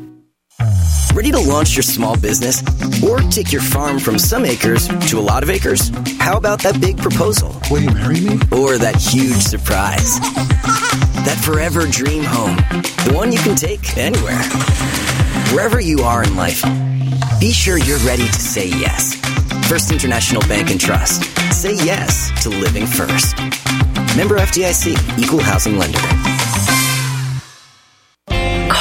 Ready 1.14 1.30
to 1.30 1.38
launch 1.38 1.76
your 1.76 1.84
small 1.84 2.16
business? 2.16 2.60
Or 3.00 3.20
take 3.30 3.52
your 3.52 3.62
farm 3.62 4.00
from 4.00 4.18
some 4.18 4.44
acres 4.44 4.88
to 4.88 5.18
a 5.18 5.20
lot 5.20 5.44
of 5.44 5.50
acres? 5.50 5.90
How 6.18 6.36
about 6.36 6.60
that 6.62 6.80
big 6.80 6.98
proposal? 6.98 7.54
Will 7.70 7.82
you 7.82 7.90
marry 7.90 8.20
me? 8.20 8.34
Or 8.50 8.78
that 8.78 8.96
huge 8.96 9.40
surprise? 9.40 10.18
That 11.24 11.40
forever 11.40 11.86
dream 11.86 12.24
home. 12.24 12.56
The 13.06 13.12
one 13.14 13.30
you 13.30 13.38
can 13.38 13.54
take 13.54 13.96
anywhere. 13.96 14.42
Wherever 15.54 15.78
you 15.78 16.00
are 16.00 16.24
in 16.24 16.34
life, 16.34 16.64
be 17.38 17.52
sure 17.52 17.78
you're 17.78 17.98
ready 17.98 18.26
to 18.26 18.40
say 18.40 18.68
yes. 18.68 19.14
First 19.68 19.92
International 19.92 20.42
Bank 20.48 20.70
and 20.70 20.80
Trust. 20.80 21.22
Say 21.52 21.74
yes 21.74 22.32
to 22.42 22.48
living 22.48 22.86
first. 22.86 23.38
Member 24.16 24.38
FDIC, 24.38 25.18
Equal 25.18 25.40
Housing 25.40 25.78
Lender. 25.78 26.00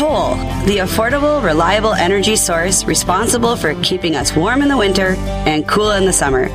Coal, 0.03 0.35
the 0.65 0.79
affordable, 0.79 1.41
reliable 1.41 1.93
energy 1.93 2.35
source 2.35 2.83
responsible 2.83 3.55
for 3.55 3.73
keeping 3.75 4.17
us 4.17 4.35
warm 4.35 4.61
in 4.61 4.67
the 4.67 4.75
winter 4.75 5.15
and 5.47 5.65
cool 5.65 5.91
in 5.91 6.03
the 6.03 6.11
summer. 6.11 6.49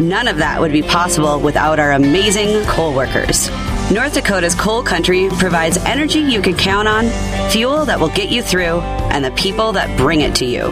None 0.00 0.26
of 0.26 0.38
that 0.38 0.58
would 0.58 0.72
be 0.72 0.80
possible 0.80 1.38
without 1.38 1.78
our 1.78 1.92
amazing 1.92 2.64
coal 2.64 2.94
workers. 2.94 3.50
North 3.92 4.14
Dakota's 4.14 4.54
coal 4.54 4.82
country 4.82 5.28
provides 5.28 5.76
energy 5.76 6.20
you 6.20 6.40
can 6.40 6.56
count 6.56 6.88
on, 6.88 7.10
fuel 7.50 7.84
that 7.84 8.00
will 8.00 8.08
get 8.08 8.30
you 8.30 8.42
through, 8.42 8.80
and 9.12 9.22
the 9.22 9.30
people 9.32 9.72
that 9.72 9.94
bring 9.98 10.22
it 10.22 10.34
to 10.36 10.46
you. 10.46 10.62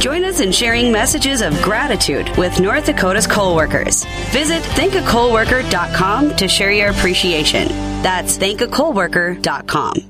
Join 0.00 0.22
us 0.22 0.40
in 0.40 0.52
sharing 0.52 0.92
messages 0.92 1.40
of 1.40 1.54
gratitude 1.62 2.28
with 2.36 2.60
North 2.60 2.84
Dakota's 2.84 3.26
coal 3.26 3.56
workers. 3.56 4.04
Visit 4.32 4.62
thankacoalworker.com 4.62 6.36
to 6.36 6.46
share 6.46 6.72
your 6.72 6.90
appreciation. 6.90 7.68
That's 8.02 8.36
thankacoalworker.com. 8.36 10.09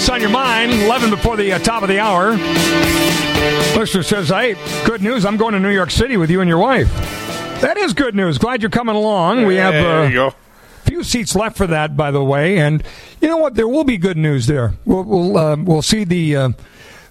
What's 0.00 0.08
on 0.08 0.22
Your 0.22 0.30
Mind, 0.30 0.72
11 0.72 1.10
before 1.10 1.36
the 1.36 1.52
uh, 1.52 1.58
top 1.58 1.82
of 1.82 1.90
the 1.90 1.98
hour. 1.98 2.30
Listener 3.78 4.02
says, 4.02 4.30
Hey, 4.30 4.54
good 4.86 5.02
news. 5.02 5.26
I'm 5.26 5.36
going 5.36 5.52
to 5.52 5.60
New 5.60 5.74
York 5.74 5.90
City 5.90 6.16
with 6.16 6.30
you 6.30 6.40
and 6.40 6.48
your 6.48 6.56
wife. 6.56 6.90
That 7.60 7.76
is 7.76 7.92
good 7.92 8.14
news. 8.14 8.38
Glad 8.38 8.62
you're 8.62 8.70
coming 8.70 8.96
along. 8.96 9.44
We 9.44 9.56
have 9.56 9.74
a 9.74 10.18
uh, 10.28 10.30
few 10.84 11.04
seats 11.04 11.36
left 11.36 11.58
for 11.58 11.66
that, 11.66 11.98
by 11.98 12.10
the 12.12 12.24
way. 12.24 12.56
And 12.56 12.82
you 13.20 13.28
know 13.28 13.36
what? 13.36 13.56
There 13.56 13.68
will 13.68 13.84
be 13.84 13.98
good 13.98 14.16
news 14.16 14.46
there. 14.46 14.72
We'll 14.86 15.02
we'll, 15.02 15.36
uh, 15.36 15.56
we'll 15.56 15.82
see 15.82 16.04
the 16.04 16.34
uh, 16.34 16.48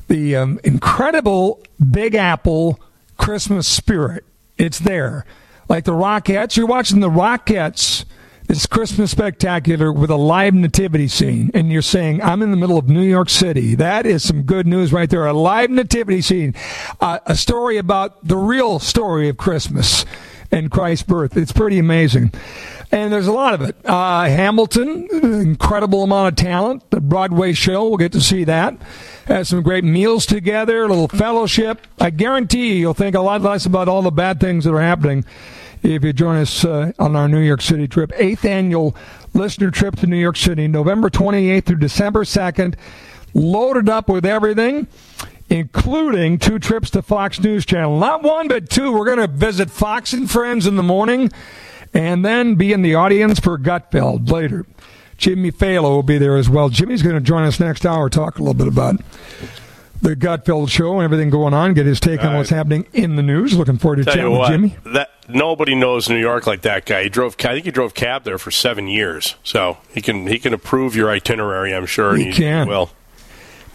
the 0.08 0.38
um, 0.38 0.60
incredible 0.64 1.62
Big 1.92 2.16
Apple 2.16 2.80
Christmas 3.18 3.68
spirit. 3.68 4.26
It's 4.58 4.80
there, 4.80 5.28
like 5.70 5.84
the 5.84 5.92
Rockettes. 5.92 6.58
You're 6.58 6.66
watching 6.66 7.02
the 7.02 7.10
Rockettes. 7.12 8.04
This 8.50 8.66
Christmas 8.66 9.12
spectacular 9.12 9.94
with 9.94 10.10
a 10.10 10.16
live 10.16 10.56
nativity 10.56 11.08
scene, 11.08 11.52
and 11.54 11.72
you're 11.72 11.84
saying, 11.84 12.24
"I'm 12.24 12.42
in 12.42 12.50
the 12.50 12.58
middle 12.58 12.80
of 12.80 12.90
New 12.90 13.04
York 13.04 13.30
City." 13.30 13.76
That 13.76 14.08
is 14.08 14.24
some 14.24 14.42
good 14.42 14.66
news 14.66 14.92
right 14.92 15.08
there. 15.08 15.28
A 15.28 15.34
live 15.34 15.70
nativity 15.70 16.20
scene, 16.22 16.56
uh, 17.00 17.20
a 17.28 17.36
story 17.36 17.78
about 17.78 18.28
the 18.28 18.38
real 18.38 18.80
story 18.80 19.30
of 19.30 19.38
Christmas 19.38 20.04
and 20.52 20.72
Christ's 20.72 21.04
birth. 21.04 21.38
It's 21.38 21.52
pretty 21.52 21.78
amazing. 21.78 22.32
And 22.92 23.14
there's 23.14 23.28
a 23.28 23.32
lot 23.32 23.54
of 23.54 23.62
it. 23.62 23.76
Uh, 23.86 24.24
Hamilton, 24.24 25.08
incredible 25.22 26.02
amount 26.02 26.30
of 26.30 26.36
talent. 26.44 26.90
The 26.90 27.02
Broadway 27.02 27.54
show, 27.54 27.88
we'll 27.88 27.98
get 27.98 28.14
to 28.14 28.22
see 28.22 28.46
that. 28.46 28.76
Has 29.28 29.50
some 29.50 29.62
great 29.62 29.84
meals 29.84 30.26
together, 30.26 30.86
a 30.86 30.88
little 30.88 31.08
fellowship. 31.08 31.86
I 32.00 32.10
guarantee 32.10 32.80
you'll 32.80 32.96
think 32.96 33.16
a 33.16 33.22
lot 33.22 33.44
less 33.44 33.68
about 33.68 33.88
all 33.88 34.02
the 34.02 34.10
bad 34.10 34.40
things 34.40 34.66
that 34.66 34.74
are 34.74 34.82
happening 34.82 35.24
if 35.84 36.04
you 36.04 36.14
join 36.14 36.38
us 36.38 36.66
uh, 36.66 36.92
on 37.00 37.16
our 37.16 37.28
New 37.28 37.40
York 37.40 37.62
City 37.62 37.88
trip. 37.88 38.12
Eighth 38.16 38.46
annual 38.46 38.96
listener 39.34 39.72
trip 39.72 39.96
to 39.98 40.08
New 40.08 40.18
York 40.18 40.38
City, 40.38 40.68
November 40.68 41.10
28th 41.10 41.66
through 41.66 41.78
December 41.78 42.24
2nd. 42.24 42.76
Loaded 43.34 43.90
up 43.90 44.10
with 44.10 44.26
everything 44.26 44.88
including 45.50 46.38
two 46.38 46.60
trips 46.60 46.92
to 46.92 47.02
Fox 47.02 47.40
News 47.40 47.66
Channel. 47.66 48.00
Not 48.00 48.24
one, 48.24 48.48
but 48.48 48.70
two. 48.70 48.92
We're 48.92 49.06
going 49.06 49.18
to 49.18 49.28
visit 49.28 49.72
Fox 49.72 50.14
and 50.14 50.30
Friends 50.30 50.68
in 50.68 50.76
the 50.76 50.84
morning 50.84 51.32
and 51.94 52.24
then 52.24 52.56
be 52.56 52.72
in 52.72 52.82
the 52.82 52.96
audience 52.96 53.40
for 53.40 53.58
Gutfeld 53.58 54.30
later. 54.30 54.66
Jimmy 55.18 55.52
Failla 55.52 55.84
will 55.84 56.04
be 56.04 56.18
there 56.18 56.38
as 56.38 56.50
well. 56.50 56.70
Jimmy's 56.70 57.02
going 57.02 57.16
to 57.16 57.22
join 57.22 57.44
us 57.44 57.60
next 57.60 57.86
hour, 57.86 58.10
talk 58.10 58.38
a 58.38 58.42
little 58.42 58.54
bit 58.54 58.68
about 58.68 59.02
the 60.02 60.16
Gutfeld 60.16 60.70
show 60.70 60.94
and 60.96 61.04
everything 61.04 61.30
going 61.30 61.54
on, 61.54 61.74
get 61.74 61.86
his 61.86 62.00
take 62.00 62.24
on 62.24 62.36
what's 62.36 62.50
happening 62.50 62.88
in 62.94 63.16
the 63.16 63.24
news. 63.24 63.56
Looking 63.58 63.78
forward 63.78 63.98
to 63.98 64.04
Tell 64.06 64.14
chatting 64.14 64.26
you 64.26 64.32
with 64.32 64.40
what, 64.40 64.52
Jimmy. 64.52 64.76
that 64.94 65.10
nobody 65.28 65.76
knows 65.76 66.10
New 66.10 66.18
York 66.20 66.48
like 66.48 66.62
that 66.62 66.86
guy. 66.86 67.04
He 67.04 67.10
drove. 67.10 67.36
I 67.40 67.54
think 67.54 67.66
he 67.66 67.72
drove 67.72 67.94
cab 67.94 68.24
there 68.24 68.38
for 68.38 68.52
seven 68.52 68.88
years, 68.88 69.36
so 69.44 69.78
he 69.94 70.02
can 70.02 70.28
he 70.28 70.40
can 70.40 70.54
approve 70.54 70.96
your 70.96 71.10
itinerary. 71.10 71.74
I'm 71.74 71.86
sure 71.86 72.16
He 72.16 72.28
and 72.28 72.34
can. 72.34 72.68
will. 72.68 72.92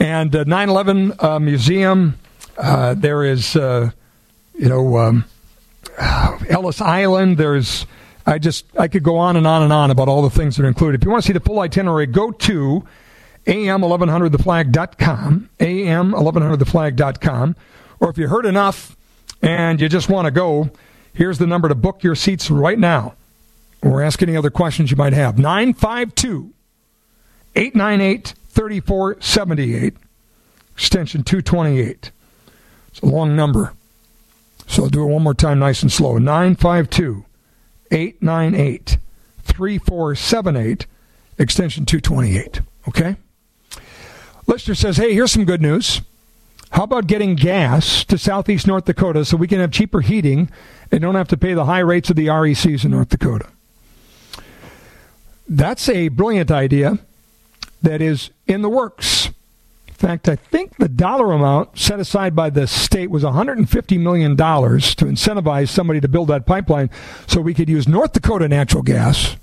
And 0.01 0.35
uh, 0.35 0.45
9/11 0.45 1.23
uh, 1.23 1.39
museum. 1.39 2.19
Uh, 2.57 2.95
there 2.95 3.25
is, 3.25 3.57
uh, 3.57 3.91
you 4.57 4.69
know, 4.69 4.97
um, 4.99 5.25
Ellis 6.49 6.81
Island. 6.81 7.37
There's. 7.39 7.87
I 8.27 8.39
just 8.39 8.65
I 8.79 8.89
could 8.89 9.03
go 9.03 9.19
on 9.19 9.37
and 9.37 9.47
on 9.47 9.63
and 9.63 9.73
on 9.73 9.91
about 9.91 10.09
all 10.09 10.23
the 10.23 10.31
things 10.31 10.57
that 10.57 10.65
are 10.65 10.69
included. 10.69 11.01
If 11.03 11.05
you 11.05 11.11
want 11.11 11.25
to 11.25 11.27
see 11.27 11.33
the 11.35 11.41
full 11.41 11.61
itinerary, 11.61 12.07
go 12.07 12.31
to 12.31 12.85
am1100theflag.com, 13.47 15.51
am1100theflag.com, 15.59 17.57
or 18.01 18.11
if 18.11 18.19
you 18.19 18.29
heard 18.29 18.47
enough 18.47 18.97
and 19.43 19.81
you 19.81 19.89
just 19.89 20.09
want 20.09 20.27
to 20.27 20.31
go, 20.31 20.71
here's 21.13 21.39
the 21.39 21.47
number 21.47 21.69
to 21.69 21.75
book 21.75 22.03
your 22.03 22.15
seats 22.15 22.51
right 22.51 22.79
now. 22.79 23.15
Or 23.83 24.03
ask 24.03 24.23
any 24.23 24.35
other 24.35 24.51
questions 24.51 24.91
you 24.91 24.97
might 24.97 25.13
have. 25.13 25.39
952 25.39 26.53
898 27.55 28.35
3478, 28.49 29.95
extension 30.75 31.23
228. 31.23 32.11
It's 32.89 33.01
a 33.01 33.07
long 33.07 33.37
number. 33.37 33.75
So 34.67 34.85
I'll 34.85 34.89
do 34.89 35.03
it 35.03 35.13
one 35.13 35.23
more 35.23 35.35
time, 35.35 35.59
nice 35.59 35.83
and 35.83 35.93
slow. 35.93 36.17
952 36.17 37.27
898 37.91 38.97
3478, 39.43 40.87
extension 41.39 41.85
228. 41.85 42.61
Okay? 42.89 43.17
Listener 44.47 44.75
says, 44.75 44.97
hey, 44.97 45.15
here's 45.15 45.33
some 45.33 45.45
good 45.45 45.63
news. 45.63 46.03
How 46.73 46.85
about 46.85 47.07
getting 47.07 47.37
gas 47.37 48.05
to 48.05 48.19
southeast 48.19 48.67
North 48.67 48.85
Dakota 48.85 49.25
so 49.25 49.37
we 49.37 49.47
can 49.47 49.61
have 49.61 49.71
cheaper 49.71 50.01
heating 50.01 50.51
and 50.91 51.01
don't 51.01 51.15
have 51.15 51.29
to 51.29 51.37
pay 51.37 51.55
the 51.55 51.67
high 51.67 51.79
rates 51.79 52.11
of 52.11 52.17
the 52.17 52.27
RECs 52.27 52.85
in 52.85 52.91
North 52.91 53.11
Dakota? 53.11 53.49
That's 55.49 55.89
a 55.89 56.09
brilliant 56.09 56.51
idea 56.51 56.99
that 57.83 58.03
is 58.03 58.31
in 58.47 58.63
the 58.63 58.69
works. 58.69 59.27
In 59.87 59.95
fact, 59.95 60.29
I 60.29 60.37
think 60.37 60.77
the 60.77 60.89
dollar 60.89 61.33
amount 61.33 61.79
set 61.79 62.01
aside 62.01 62.35
by 62.35 62.51
the 62.51 62.67
state 62.67 63.11
was 63.11 63.23
$150 63.23 64.01
million 64.01 64.37
to 64.37 64.43
incentivize 64.43 65.69
somebody 65.69 66.01
to 66.01 66.09
build 66.09 66.29
that 66.29 66.45
pipeline 66.45 66.91
so 67.27 67.41
we 67.41 67.55
could 67.55 67.69
use 67.69 67.87
North 67.87 68.13
Dakota 68.13 68.49
natural 68.49 68.83
gas 68.83 69.37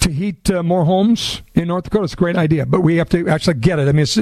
to 0.00 0.12
heat 0.12 0.50
uh, 0.50 0.62
more 0.62 0.84
homes 0.84 1.42
in 1.54 1.68
North 1.68 1.84
Dakota. 1.84 2.04
It's 2.04 2.12
a 2.14 2.16
great 2.16 2.36
idea, 2.36 2.66
but 2.66 2.80
we 2.80 2.96
have 2.96 3.08
to 3.10 3.28
actually 3.28 3.54
get 3.54 3.78
it. 3.78 3.88
I 3.88 3.92
mean, 3.92 4.02
it's, 4.02 4.18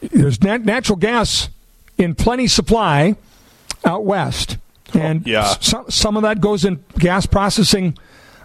there's 0.00 0.42
nat- 0.42 0.64
natural 0.64 0.96
gas 0.96 1.48
in 1.98 2.14
plenty 2.14 2.46
supply 2.46 3.16
out 3.84 4.04
west, 4.04 4.58
and 4.94 5.26
yeah. 5.26 5.54
some 5.60 5.90
some 5.90 6.16
of 6.16 6.22
that 6.22 6.40
goes 6.40 6.64
in 6.64 6.84
gas 6.98 7.26
processing 7.26 7.96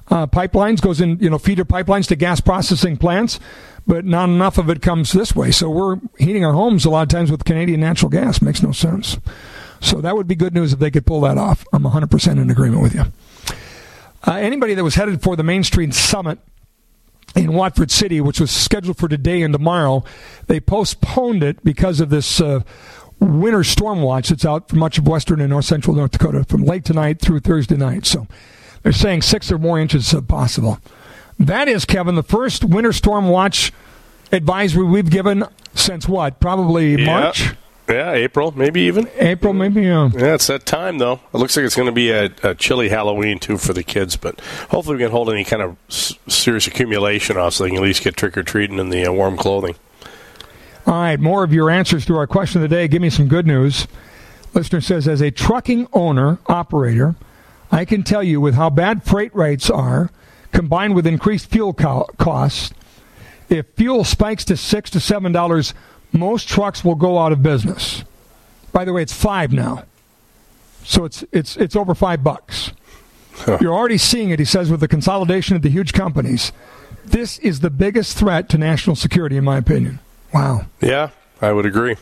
uh, 0.09 0.27
pipelines, 0.27 0.81
goes 0.81 1.01
in 1.01 1.19
you 1.19 1.29
know 1.29 1.37
feeder 1.37 1.65
pipelines 1.65 2.07
to 2.07 2.15
gas 2.15 2.39
processing 2.39 2.97
plants, 2.97 3.39
but 3.87 4.05
not 4.05 4.29
enough 4.29 4.57
of 4.57 4.69
it 4.69 4.81
comes 4.81 5.11
this 5.11 5.35
way. 5.35 5.51
So 5.51 5.69
we're 5.69 5.97
heating 6.17 6.45
our 6.45 6.53
homes 6.53 6.85
a 6.85 6.89
lot 6.89 7.03
of 7.03 7.09
times 7.09 7.31
with 7.31 7.45
Canadian 7.45 7.79
natural 7.79 8.09
gas. 8.09 8.41
Makes 8.41 8.63
no 8.63 8.71
sense. 8.71 9.17
So 9.81 10.01
that 10.01 10.15
would 10.15 10.27
be 10.27 10.35
good 10.35 10.53
news 10.53 10.73
if 10.73 10.79
they 10.79 10.89
could 10.89 11.05
pull 11.05 11.21
that 11.21 11.37
off. 11.37 11.65
I'm 11.73 11.83
100% 11.83 12.41
in 12.41 12.49
agreement 12.49 12.81
with 12.81 12.95
you. 12.95 13.05
Uh, 14.27 14.33
anybody 14.33 14.73
that 14.73 14.83
was 14.83 14.95
headed 14.95 15.21
for 15.21 15.35
the 15.35 15.43
Main 15.43 15.63
Street 15.63 15.93
Summit 15.93 16.39
in 17.35 17.53
Watford 17.53 17.91
City, 17.91 18.21
which 18.21 18.39
was 18.39 18.49
scheduled 18.49 18.97
for 18.97 19.07
today 19.07 19.41
and 19.41 19.53
tomorrow, 19.53 20.03
they 20.47 20.59
postponed 20.59 21.43
it 21.43 21.63
because 21.63 21.99
of 21.99 22.09
this 22.09 22.41
uh, 22.41 22.61
winter 23.19 23.63
storm 23.63 24.01
watch 24.01 24.29
that's 24.29 24.45
out 24.45 24.69
for 24.69 24.77
much 24.77 24.97
of 24.97 25.07
western 25.07 25.39
and 25.41 25.49
north 25.49 25.65
central 25.65 25.95
North 25.95 26.11
Dakota 26.11 26.43
from 26.45 26.63
late 26.63 26.85
tonight 26.85 27.19
through 27.19 27.41
Thursday 27.41 27.77
night. 27.77 28.05
So 28.05 28.27
they're 28.83 28.91
saying 28.91 29.21
six 29.23 29.51
or 29.51 29.57
more 29.59 29.79
inches 29.79 30.13
uh, 30.13 30.21
possible. 30.21 30.79
That 31.37 31.67
is, 31.67 31.85
Kevin, 31.85 32.15
the 32.15 32.23
first 32.23 32.63
winter 32.63 32.93
storm 32.93 33.27
watch 33.27 33.73
advisory 34.31 34.85
we've 34.85 35.09
given 35.09 35.43
since 35.73 36.07
what? 36.07 36.39
Probably 36.39 36.95
Yeah. 36.95 37.05
March? 37.05 37.53
Yeah, 37.87 38.13
April, 38.13 38.51
maybe 38.57 38.81
even. 38.81 39.07
April, 39.17 39.53
maybe. 39.53 39.83
Yeah. 39.83 40.09
Yeah, 40.13 40.33
it's 40.33 40.47
that 40.47 40.65
time 40.65 40.97
though. 40.97 41.19
It 41.33 41.37
looks 41.37 41.55
like 41.55 41.65
it's 41.65 41.75
going 41.75 41.85
to 41.85 41.91
be 41.91 42.09
a, 42.09 42.31
a 42.41 42.55
chilly 42.55 42.89
Halloween 42.89 43.37
too 43.37 43.57
for 43.59 43.73
the 43.73 43.83
kids, 43.83 44.17
but 44.17 44.39
hopefully 44.69 44.97
we 44.97 45.03
can 45.03 45.11
hold 45.11 45.29
any 45.29 45.43
kind 45.43 45.61
of 45.61 45.77
s- 45.89 46.15
serious 46.27 46.65
accumulation 46.65 47.37
off 47.37 47.53
so 47.53 47.63
they 47.63 47.69
can 47.69 47.77
at 47.77 47.83
least 47.83 48.03
get 48.03 48.17
trick 48.17 48.37
or 48.37 48.43
treating 48.43 48.79
in 48.79 48.89
the 48.89 49.05
uh, 49.05 49.11
warm 49.11 49.37
clothing. 49.37 49.75
All 50.87 50.93
right, 50.93 51.19
more 51.19 51.43
of 51.43 51.53
your 51.53 51.69
answers 51.69 52.05
to 52.07 52.15
our 52.17 52.25
question 52.27 52.63
of 52.63 52.69
the 52.69 52.75
day. 52.75 52.87
Give 52.87 53.01
me 53.01 53.09
some 53.11 53.27
good 53.27 53.45
news. 53.45 53.87
Listener 54.55 54.81
says, 54.81 55.07
as 55.07 55.21
a 55.21 55.29
trucking 55.31 55.87
owner, 55.93 56.39
operator, 56.47 57.15
I 57.71 57.85
can 57.85 58.03
tell 58.03 58.23
you 58.23 58.39
with 58.41 58.55
how 58.55 58.69
bad 58.69 59.03
freight 59.03 59.35
rates 59.35 59.69
are, 59.69 60.09
combined 60.51 60.95
with 60.95 61.05
increased 61.05 61.47
fuel 61.51 61.73
co- 61.73 62.07
costs, 62.17 62.71
if 63.49 63.67
fuel 63.75 64.03
spikes 64.03 64.45
to 64.45 64.57
six 64.57 64.89
to 64.91 64.99
seven 64.99 65.31
dollars, 65.31 65.73
most 66.15 66.47
trucks 66.47 66.83
will 66.83 66.95
go 66.95 67.19
out 67.19 67.31
of 67.31 67.43
business. 67.43 68.03
By 68.71 68.85
the 68.85 68.93
way, 68.93 69.01
it's 69.01 69.13
five 69.13 69.51
now, 69.53 69.83
so 70.83 71.05
it's 71.05 71.23
it's 71.31 71.55
it's 71.57 71.75
over 71.75 71.93
five 71.95 72.23
bucks. 72.23 72.71
You're 73.61 73.73
already 73.73 73.97
seeing 73.97 74.29
it, 74.29 74.39
he 74.39 74.45
says, 74.45 74.71
with 74.71 74.79
the 74.79 74.87
consolidation 74.87 75.55
of 75.55 75.61
the 75.61 75.69
huge 75.69 75.91
companies. 75.93 76.51
This 77.03 77.37
is 77.39 77.59
the 77.59 77.69
biggest 77.69 78.17
threat 78.17 78.47
to 78.49 78.57
national 78.57 78.95
security, 78.95 79.37
in 79.37 79.43
my 79.43 79.57
opinion. 79.57 79.99
Wow. 80.33 80.65
Yeah, 80.81 81.09
I 81.41 81.51
would 81.51 81.65
agree. 81.65 81.97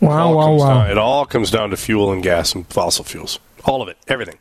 Wow, 0.00 0.34
wow, 0.34 0.54
wow. 0.54 0.68
down- 0.82 0.90
it 0.90 0.98
all 0.98 1.26
comes 1.26 1.50
down 1.50 1.70
to 1.70 1.76
fuel 1.76 2.12
and 2.12 2.22
gas 2.22 2.54
and 2.54 2.66
fossil 2.68 3.04
fuels. 3.04 3.38
All 3.64 3.82
of 3.82 3.88
it, 3.88 3.96
everything. 4.08 4.38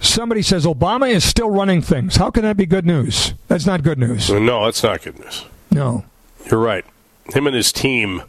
Somebody 0.00 0.42
says 0.42 0.64
Obama 0.66 1.10
is 1.10 1.24
still 1.24 1.50
running 1.50 1.82
things. 1.82 2.16
How 2.16 2.30
can 2.30 2.42
that 2.42 2.56
be 2.56 2.66
good 2.66 2.86
news? 2.86 3.34
That's 3.48 3.66
not 3.66 3.82
good 3.82 3.98
news. 3.98 4.30
No, 4.30 4.64
that's 4.64 4.82
not 4.82 5.02
good 5.02 5.18
news. 5.18 5.44
No. 5.70 6.04
You're 6.50 6.60
right. 6.60 6.84
Him 7.32 7.46
and 7.46 7.56
his 7.56 7.72
team. 7.72 8.22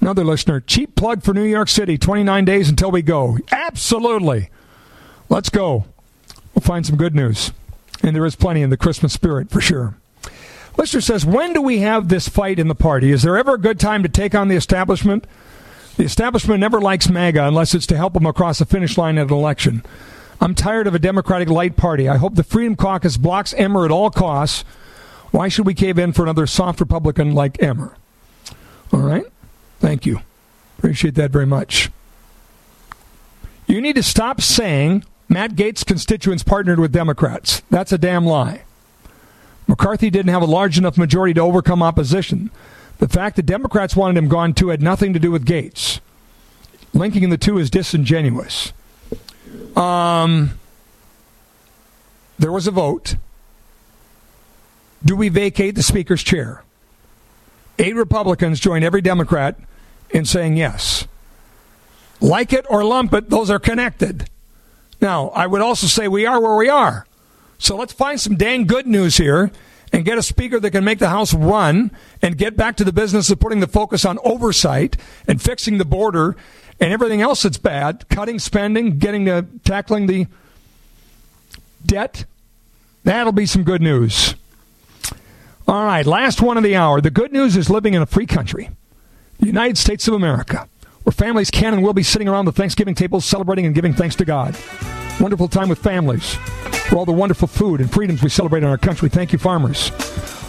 Another 0.00 0.24
listener, 0.24 0.60
cheap 0.60 0.96
plug 0.96 1.22
for 1.22 1.34
New 1.34 1.44
York 1.44 1.68
City, 1.68 1.98
29 1.98 2.44
days 2.44 2.70
until 2.70 2.90
we 2.90 3.02
go. 3.02 3.38
Absolutely. 3.52 4.48
Let's 5.28 5.50
go. 5.50 5.84
We'll 6.54 6.62
find 6.62 6.86
some 6.86 6.96
good 6.96 7.14
news. 7.14 7.52
And 8.02 8.16
there 8.16 8.24
is 8.24 8.34
plenty 8.34 8.62
in 8.62 8.70
the 8.70 8.78
Christmas 8.78 9.12
spirit 9.12 9.50
for 9.50 9.60
sure. 9.60 9.96
Listener 10.78 11.02
says, 11.02 11.26
when 11.26 11.52
do 11.52 11.60
we 11.60 11.80
have 11.80 12.08
this 12.08 12.28
fight 12.28 12.58
in 12.58 12.68
the 12.68 12.74
party? 12.74 13.12
Is 13.12 13.22
there 13.22 13.36
ever 13.36 13.54
a 13.54 13.60
good 13.60 13.78
time 13.78 14.02
to 14.02 14.08
take 14.08 14.34
on 14.34 14.48
the 14.48 14.56
establishment? 14.56 15.26
The 15.98 16.04
establishment 16.04 16.60
never 16.60 16.80
likes 16.80 17.10
MAGA 17.10 17.46
unless 17.46 17.74
it's 17.74 17.86
to 17.88 17.96
help 17.96 18.14
them 18.14 18.24
across 18.24 18.60
the 18.60 18.64
finish 18.64 18.96
line 18.96 19.18
at 19.18 19.26
an 19.26 19.34
election. 19.34 19.82
I'm 20.40 20.54
tired 20.54 20.86
of 20.86 20.94
a 20.94 20.98
Democratic 20.98 21.50
light 21.50 21.76
party. 21.76 22.08
I 22.08 22.16
hope 22.16 22.36
the 22.36 22.42
Freedom 22.42 22.74
Caucus 22.74 23.18
blocks 23.18 23.52
Emmer 23.52 23.84
at 23.84 23.90
all 23.90 24.08
costs. 24.08 24.64
Why 25.30 25.48
should 25.48 25.66
we 25.66 25.74
cave 25.74 25.98
in 25.98 26.12
for 26.12 26.22
another 26.22 26.46
soft 26.46 26.80
Republican 26.80 27.34
like 27.34 27.62
Emmer? 27.62 27.96
All 28.92 29.00
right. 29.00 29.24
Thank 29.78 30.06
you. 30.06 30.20
Appreciate 30.78 31.14
that 31.14 31.30
very 31.30 31.46
much. 31.46 31.90
You 33.66 33.80
need 33.80 33.96
to 33.96 34.02
stop 34.02 34.40
saying 34.40 35.04
Matt 35.28 35.52
Gaetz' 35.52 35.86
constituents 35.86 36.42
partnered 36.42 36.80
with 36.80 36.92
Democrats. 36.92 37.62
That's 37.70 37.92
a 37.92 37.98
damn 37.98 38.26
lie. 38.26 38.62
McCarthy 39.68 40.10
didn't 40.10 40.32
have 40.32 40.42
a 40.42 40.46
large 40.46 40.76
enough 40.76 40.98
majority 40.98 41.34
to 41.34 41.40
overcome 41.40 41.82
opposition. 41.82 42.50
The 42.98 43.08
fact 43.08 43.36
that 43.36 43.46
Democrats 43.46 43.94
wanted 43.94 44.18
him 44.18 44.28
gone 44.28 44.52
too 44.52 44.68
had 44.68 44.82
nothing 44.82 45.12
to 45.12 45.20
do 45.20 45.30
with 45.30 45.46
Gaetz. 45.46 46.00
Linking 46.92 47.30
the 47.30 47.38
two 47.38 47.56
is 47.58 47.70
disingenuous. 47.70 48.72
Um, 49.76 50.58
there 52.38 52.50
was 52.50 52.66
a 52.66 52.72
vote. 52.72 53.14
Do 55.04 55.16
we 55.16 55.28
vacate 55.28 55.74
the 55.74 55.82
Speaker's 55.82 56.22
chair? 56.22 56.62
Eight 57.78 57.96
Republicans 57.96 58.60
joined 58.60 58.84
every 58.84 59.00
Democrat 59.00 59.56
in 60.10 60.24
saying 60.24 60.56
yes. 60.56 61.06
Like 62.20 62.52
it 62.52 62.66
or 62.68 62.84
lump 62.84 63.14
it, 63.14 63.30
those 63.30 63.50
are 63.50 63.58
connected. 63.58 64.28
Now, 65.00 65.28
I 65.30 65.46
would 65.46 65.62
also 65.62 65.86
say 65.86 66.06
we 66.06 66.26
are 66.26 66.40
where 66.40 66.56
we 66.56 66.68
are. 66.68 67.06
So 67.58 67.76
let's 67.76 67.92
find 67.92 68.20
some 68.20 68.36
dang 68.36 68.66
good 68.66 68.86
news 68.86 69.16
here 69.16 69.50
and 69.92 70.04
get 70.04 70.18
a 70.18 70.22
speaker 70.22 70.60
that 70.60 70.70
can 70.70 70.84
make 70.84 70.98
the 70.98 71.08
House 71.08 71.32
run 71.32 71.90
and 72.20 72.36
get 72.36 72.56
back 72.56 72.76
to 72.76 72.84
the 72.84 72.92
business 72.92 73.30
of 73.30 73.40
putting 73.40 73.60
the 73.60 73.66
focus 73.66 74.04
on 74.04 74.18
oversight 74.24 74.96
and 75.26 75.40
fixing 75.40 75.78
the 75.78 75.84
border 75.84 76.36
and 76.78 76.92
everything 76.92 77.20
else 77.22 77.42
that's 77.42 77.58
bad, 77.58 78.08
cutting 78.08 78.38
spending, 78.38 78.98
getting 78.98 79.24
to 79.26 79.46
tackling 79.64 80.06
the 80.06 80.26
debt. 81.84 82.24
That'll 83.04 83.32
be 83.32 83.46
some 83.46 83.64
good 83.64 83.82
news. 83.82 84.34
All 85.70 85.84
right, 85.84 86.04
last 86.04 86.42
one 86.42 86.56
of 86.56 86.64
the 86.64 86.74
hour. 86.74 87.00
The 87.00 87.12
good 87.12 87.32
news 87.32 87.56
is 87.56 87.70
living 87.70 87.94
in 87.94 88.02
a 88.02 88.06
free 88.06 88.26
country, 88.26 88.70
the 89.38 89.46
United 89.46 89.78
States 89.78 90.08
of 90.08 90.14
America, 90.14 90.68
where 91.04 91.12
families 91.12 91.48
can 91.48 91.74
and 91.74 91.80
will 91.80 91.92
be 91.92 92.02
sitting 92.02 92.26
around 92.26 92.46
the 92.46 92.52
Thanksgiving 92.52 92.96
table 92.96 93.20
celebrating 93.20 93.66
and 93.66 93.72
giving 93.72 93.92
thanks 93.92 94.16
to 94.16 94.24
God. 94.24 94.56
Wonderful 95.20 95.46
time 95.46 95.68
with 95.68 95.78
families. 95.78 96.34
for 96.34 96.96
all 96.96 97.04
the 97.04 97.12
wonderful 97.12 97.46
food 97.46 97.80
and 97.80 97.88
freedoms 97.88 98.20
we 98.20 98.28
celebrate 98.28 98.64
in 98.64 98.68
our 98.68 98.78
country. 98.78 99.08
Thank 99.08 99.32
you, 99.32 99.38
farmers. 99.38 99.92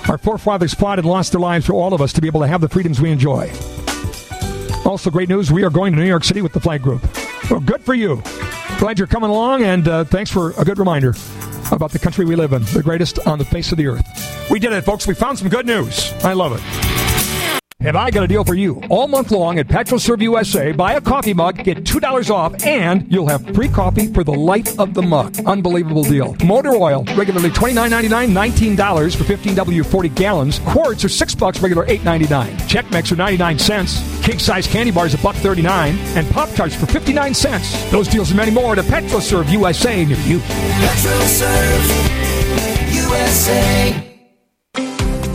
Our 0.09 0.17
forefathers 0.17 0.73
fought 0.73 0.97
and 0.97 1.07
lost 1.07 1.33
their 1.33 1.41
lives 1.41 1.67
for 1.67 1.73
all 1.73 1.93
of 1.93 2.01
us 2.01 2.13
to 2.13 2.21
be 2.21 2.25
able 2.25 2.41
to 2.41 2.47
have 2.47 2.61
the 2.61 2.69
freedoms 2.69 2.99
we 2.99 3.11
enjoy. 3.11 3.51
Also, 4.87 5.11
great 5.11 5.29
news 5.29 5.51
we 5.51 5.63
are 5.63 5.69
going 5.69 5.93
to 5.93 5.99
New 5.99 6.07
York 6.07 6.23
City 6.23 6.41
with 6.41 6.53
the 6.53 6.59
flag 6.59 6.81
group. 6.81 7.03
Well, 7.47 7.59
good 7.59 7.81
for 7.81 7.93
you. 7.93 8.23
Glad 8.79 8.97
you're 8.97 9.07
coming 9.07 9.29
along, 9.29 9.61
and 9.61 9.87
uh, 9.87 10.03
thanks 10.03 10.31
for 10.31 10.59
a 10.59 10.65
good 10.65 10.79
reminder 10.79 11.13
about 11.71 11.91
the 11.91 11.99
country 11.99 12.25
we 12.25 12.35
live 12.35 12.53
in, 12.53 12.63
the 12.65 12.81
greatest 12.83 13.25
on 13.27 13.37
the 13.37 13.45
face 13.45 13.71
of 13.71 13.77
the 13.77 13.87
earth. 13.87 14.49
We 14.49 14.59
did 14.59 14.73
it, 14.73 14.83
folks. 14.83 15.07
We 15.07 15.13
found 15.13 15.39
some 15.39 15.49
good 15.49 15.65
news. 15.65 16.11
I 16.23 16.33
love 16.33 16.53
it. 16.53 17.10
Have 17.81 17.95
I 17.95 18.11
got 18.11 18.23
a 18.23 18.27
deal 18.27 18.43
for 18.43 18.53
you? 18.53 18.79
All 18.91 19.07
month 19.07 19.31
long 19.31 19.57
at 19.57 19.67
PetroServe 19.67 20.21
USA, 20.21 20.71
buy 20.71 20.93
a 20.93 21.01
coffee 21.01 21.33
mug, 21.33 21.63
get 21.63 21.83
$2 21.83 22.29
off, 22.29 22.63
and 22.63 23.11
you'll 23.11 23.27
have 23.27 23.43
free 23.55 23.69
coffee 23.69 24.05
for 24.13 24.23
the 24.23 24.31
life 24.31 24.79
of 24.79 24.93
the 24.93 25.01
mug. 25.01 25.35
Unbelievable 25.47 26.03
deal. 26.03 26.35
Motor 26.45 26.75
oil, 26.75 27.03
regularly 27.15 27.49
$29.99, 27.49 28.77
$19 28.77 29.15
for 29.15 29.23
15W40 29.23 30.13
gallons. 30.13 30.59
Quarts 30.59 31.03
are 31.05 31.09
6 31.09 31.33
bucks, 31.33 31.59
regular 31.59 31.87
$8.99. 31.87 32.69
Check 32.69 32.87
mix 32.91 33.11
are 33.11 33.15
99 33.15 33.57
cents. 33.57 33.99
Cake 34.23 34.39
size 34.39 34.67
candy 34.67 34.91
bars 34.91 35.15
a 35.15 35.17
buck 35.17 35.35
39 35.37 35.97
and 36.15 36.29
Pop 36.29 36.49
Tarts 36.51 36.75
for 36.75 36.85
59 36.85 37.33
cents. 37.33 37.89
Those 37.89 38.07
deals 38.07 38.29
and 38.29 38.37
many 38.37 38.51
more 38.51 38.77
at 38.77 38.85
PetroServe 38.85 39.51
USA 39.51 40.05
near 40.05 40.19
you. 40.19 40.37
PetroServe 40.37 42.11
USA. 42.93 44.07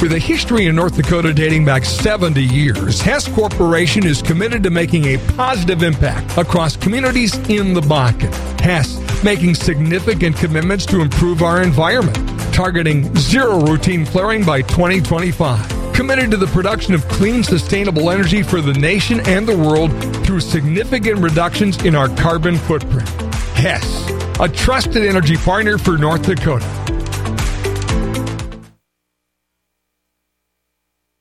With 0.00 0.12
a 0.12 0.18
history 0.18 0.66
in 0.66 0.76
North 0.76 0.94
Dakota 0.94 1.32
dating 1.32 1.64
back 1.64 1.84
70 1.84 2.42
years, 2.42 3.00
Hess 3.00 3.26
Corporation 3.28 4.04
is 4.04 4.20
committed 4.20 4.62
to 4.64 4.70
making 4.70 5.06
a 5.06 5.16
positive 5.36 5.82
impact 5.82 6.36
across 6.36 6.76
communities 6.76 7.34
in 7.48 7.72
the 7.72 7.80
Bakken. 7.80 8.30
Hess 8.60 9.00
making 9.24 9.54
significant 9.54 10.36
commitments 10.36 10.84
to 10.86 11.00
improve 11.00 11.42
our 11.42 11.62
environment, 11.62 12.18
targeting 12.52 13.12
zero 13.16 13.58
routine 13.60 14.04
flaring 14.04 14.44
by 14.44 14.60
2025. 14.60 15.94
Committed 15.94 16.30
to 16.30 16.36
the 16.36 16.46
production 16.48 16.92
of 16.92 17.08
clean, 17.08 17.42
sustainable 17.42 18.10
energy 18.10 18.42
for 18.42 18.60
the 18.60 18.74
nation 18.74 19.20
and 19.20 19.48
the 19.48 19.56
world 19.56 19.90
through 20.26 20.40
significant 20.40 21.20
reductions 21.20 21.82
in 21.84 21.94
our 21.94 22.14
carbon 22.16 22.58
footprint. 22.58 23.08
Hess, 23.56 24.10
a 24.40 24.48
trusted 24.48 25.06
energy 25.06 25.38
partner 25.38 25.78
for 25.78 25.96
North 25.96 26.26
Dakota. 26.26 26.66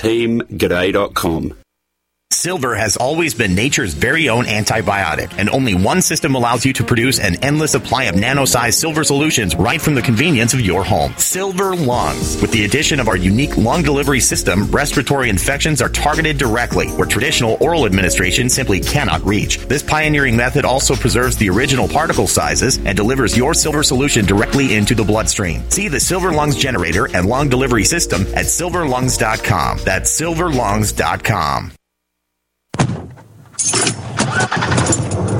teamg'day.com. 0.00 1.67
Silver 2.38 2.76
has 2.76 2.96
always 2.96 3.34
been 3.34 3.54
nature's 3.54 3.94
very 3.94 4.28
own 4.28 4.44
antibiotic, 4.44 5.34
and 5.38 5.48
only 5.48 5.74
one 5.74 6.00
system 6.02 6.34
allows 6.34 6.64
you 6.64 6.72
to 6.74 6.84
produce 6.84 7.18
an 7.18 7.42
endless 7.42 7.72
supply 7.72 8.04
of 8.04 8.14
nano-sized 8.14 8.78
silver 8.78 9.02
solutions 9.02 9.56
right 9.56 9.80
from 9.80 9.94
the 9.94 10.02
convenience 10.02 10.54
of 10.54 10.60
your 10.60 10.84
home. 10.84 11.12
Silver 11.16 11.74
Lungs. 11.74 12.40
With 12.40 12.52
the 12.52 12.64
addition 12.64 13.00
of 13.00 13.08
our 13.08 13.16
unique 13.16 13.56
lung 13.56 13.82
delivery 13.82 14.20
system, 14.20 14.70
respiratory 14.70 15.30
infections 15.30 15.82
are 15.82 15.88
targeted 15.88 16.36
directly, 16.36 16.88
where 16.90 17.08
traditional 17.08 17.56
oral 17.60 17.86
administration 17.86 18.50
simply 18.50 18.78
cannot 18.78 19.24
reach. 19.24 19.58
This 19.66 19.82
pioneering 19.82 20.36
method 20.36 20.66
also 20.66 20.94
preserves 20.94 21.36
the 21.38 21.48
original 21.48 21.88
particle 21.88 22.28
sizes 22.28 22.76
and 22.76 22.94
delivers 22.94 23.38
your 23.38 23.54
silver 23.54 23.82
solution 23.82 24.26
directly 24.26 24.76
into 24.76 24.94
the 24.94 25.02
bloodstream. 25.02 25.68
See 25.70 25.88
the 25.88 25.98
Silver 25.98 26.30
Lungs 26.30 26.56
generator 26.56 27.08
and 27.14 27.26
lung 27.26 27.48
delivery 27.48 27.84
system 27.84 28.22
at 28.34 28.44
silverlungs.com. 28.44 29.78
That's 29.84 30.20
silverlungs.com. 30.20 31.72
These 33.60 33.74
are 33.74 33.86
the 35.26 35.37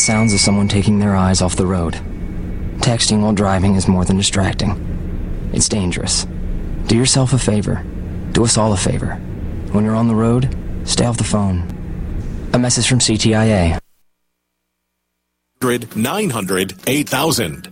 sounds 0.00 0.32
of 0.32 0.40
someone 0.40 0.68
taking 0.68 0.98
their 0.98 1.14
eyes 1.14 1.42
off 1.42 1.56
the 1.56 1.66
road. 1.66 1.94
Texting 2.80 3.22
while 3.22 3.32
driving 3.32 3.74
is 3.74 3.86
more 3.86 4.04
than 4.04 4.16
distracting. 4.16 5.50
It's 5.52 5.68
dangerous. 5.68 6.26
Do 6.86 6.96
yourself 6.96 7.32
a 7.32 7.38
favor. 7.38 7.84
Do 8.32 8.44
us 8.44 8.56
all 8.56 8.72
a 8.72 8.76
favor. 8.76 9.14
When 9.72 9.84
you're 9.84 9.94
on 9.94 10.08
the 10.08 10.14
road, 10.14 10.56
stay 10.84 11.04
off 11.04 11.18
the 11.18 11.24
phone. 11.24 11.64
A 12.52 12.58
message 12.58 12.88
from 12.88 12.98
CTIA. 12.98 13.78
900 15.94 16.74
8000. 16.86 17.69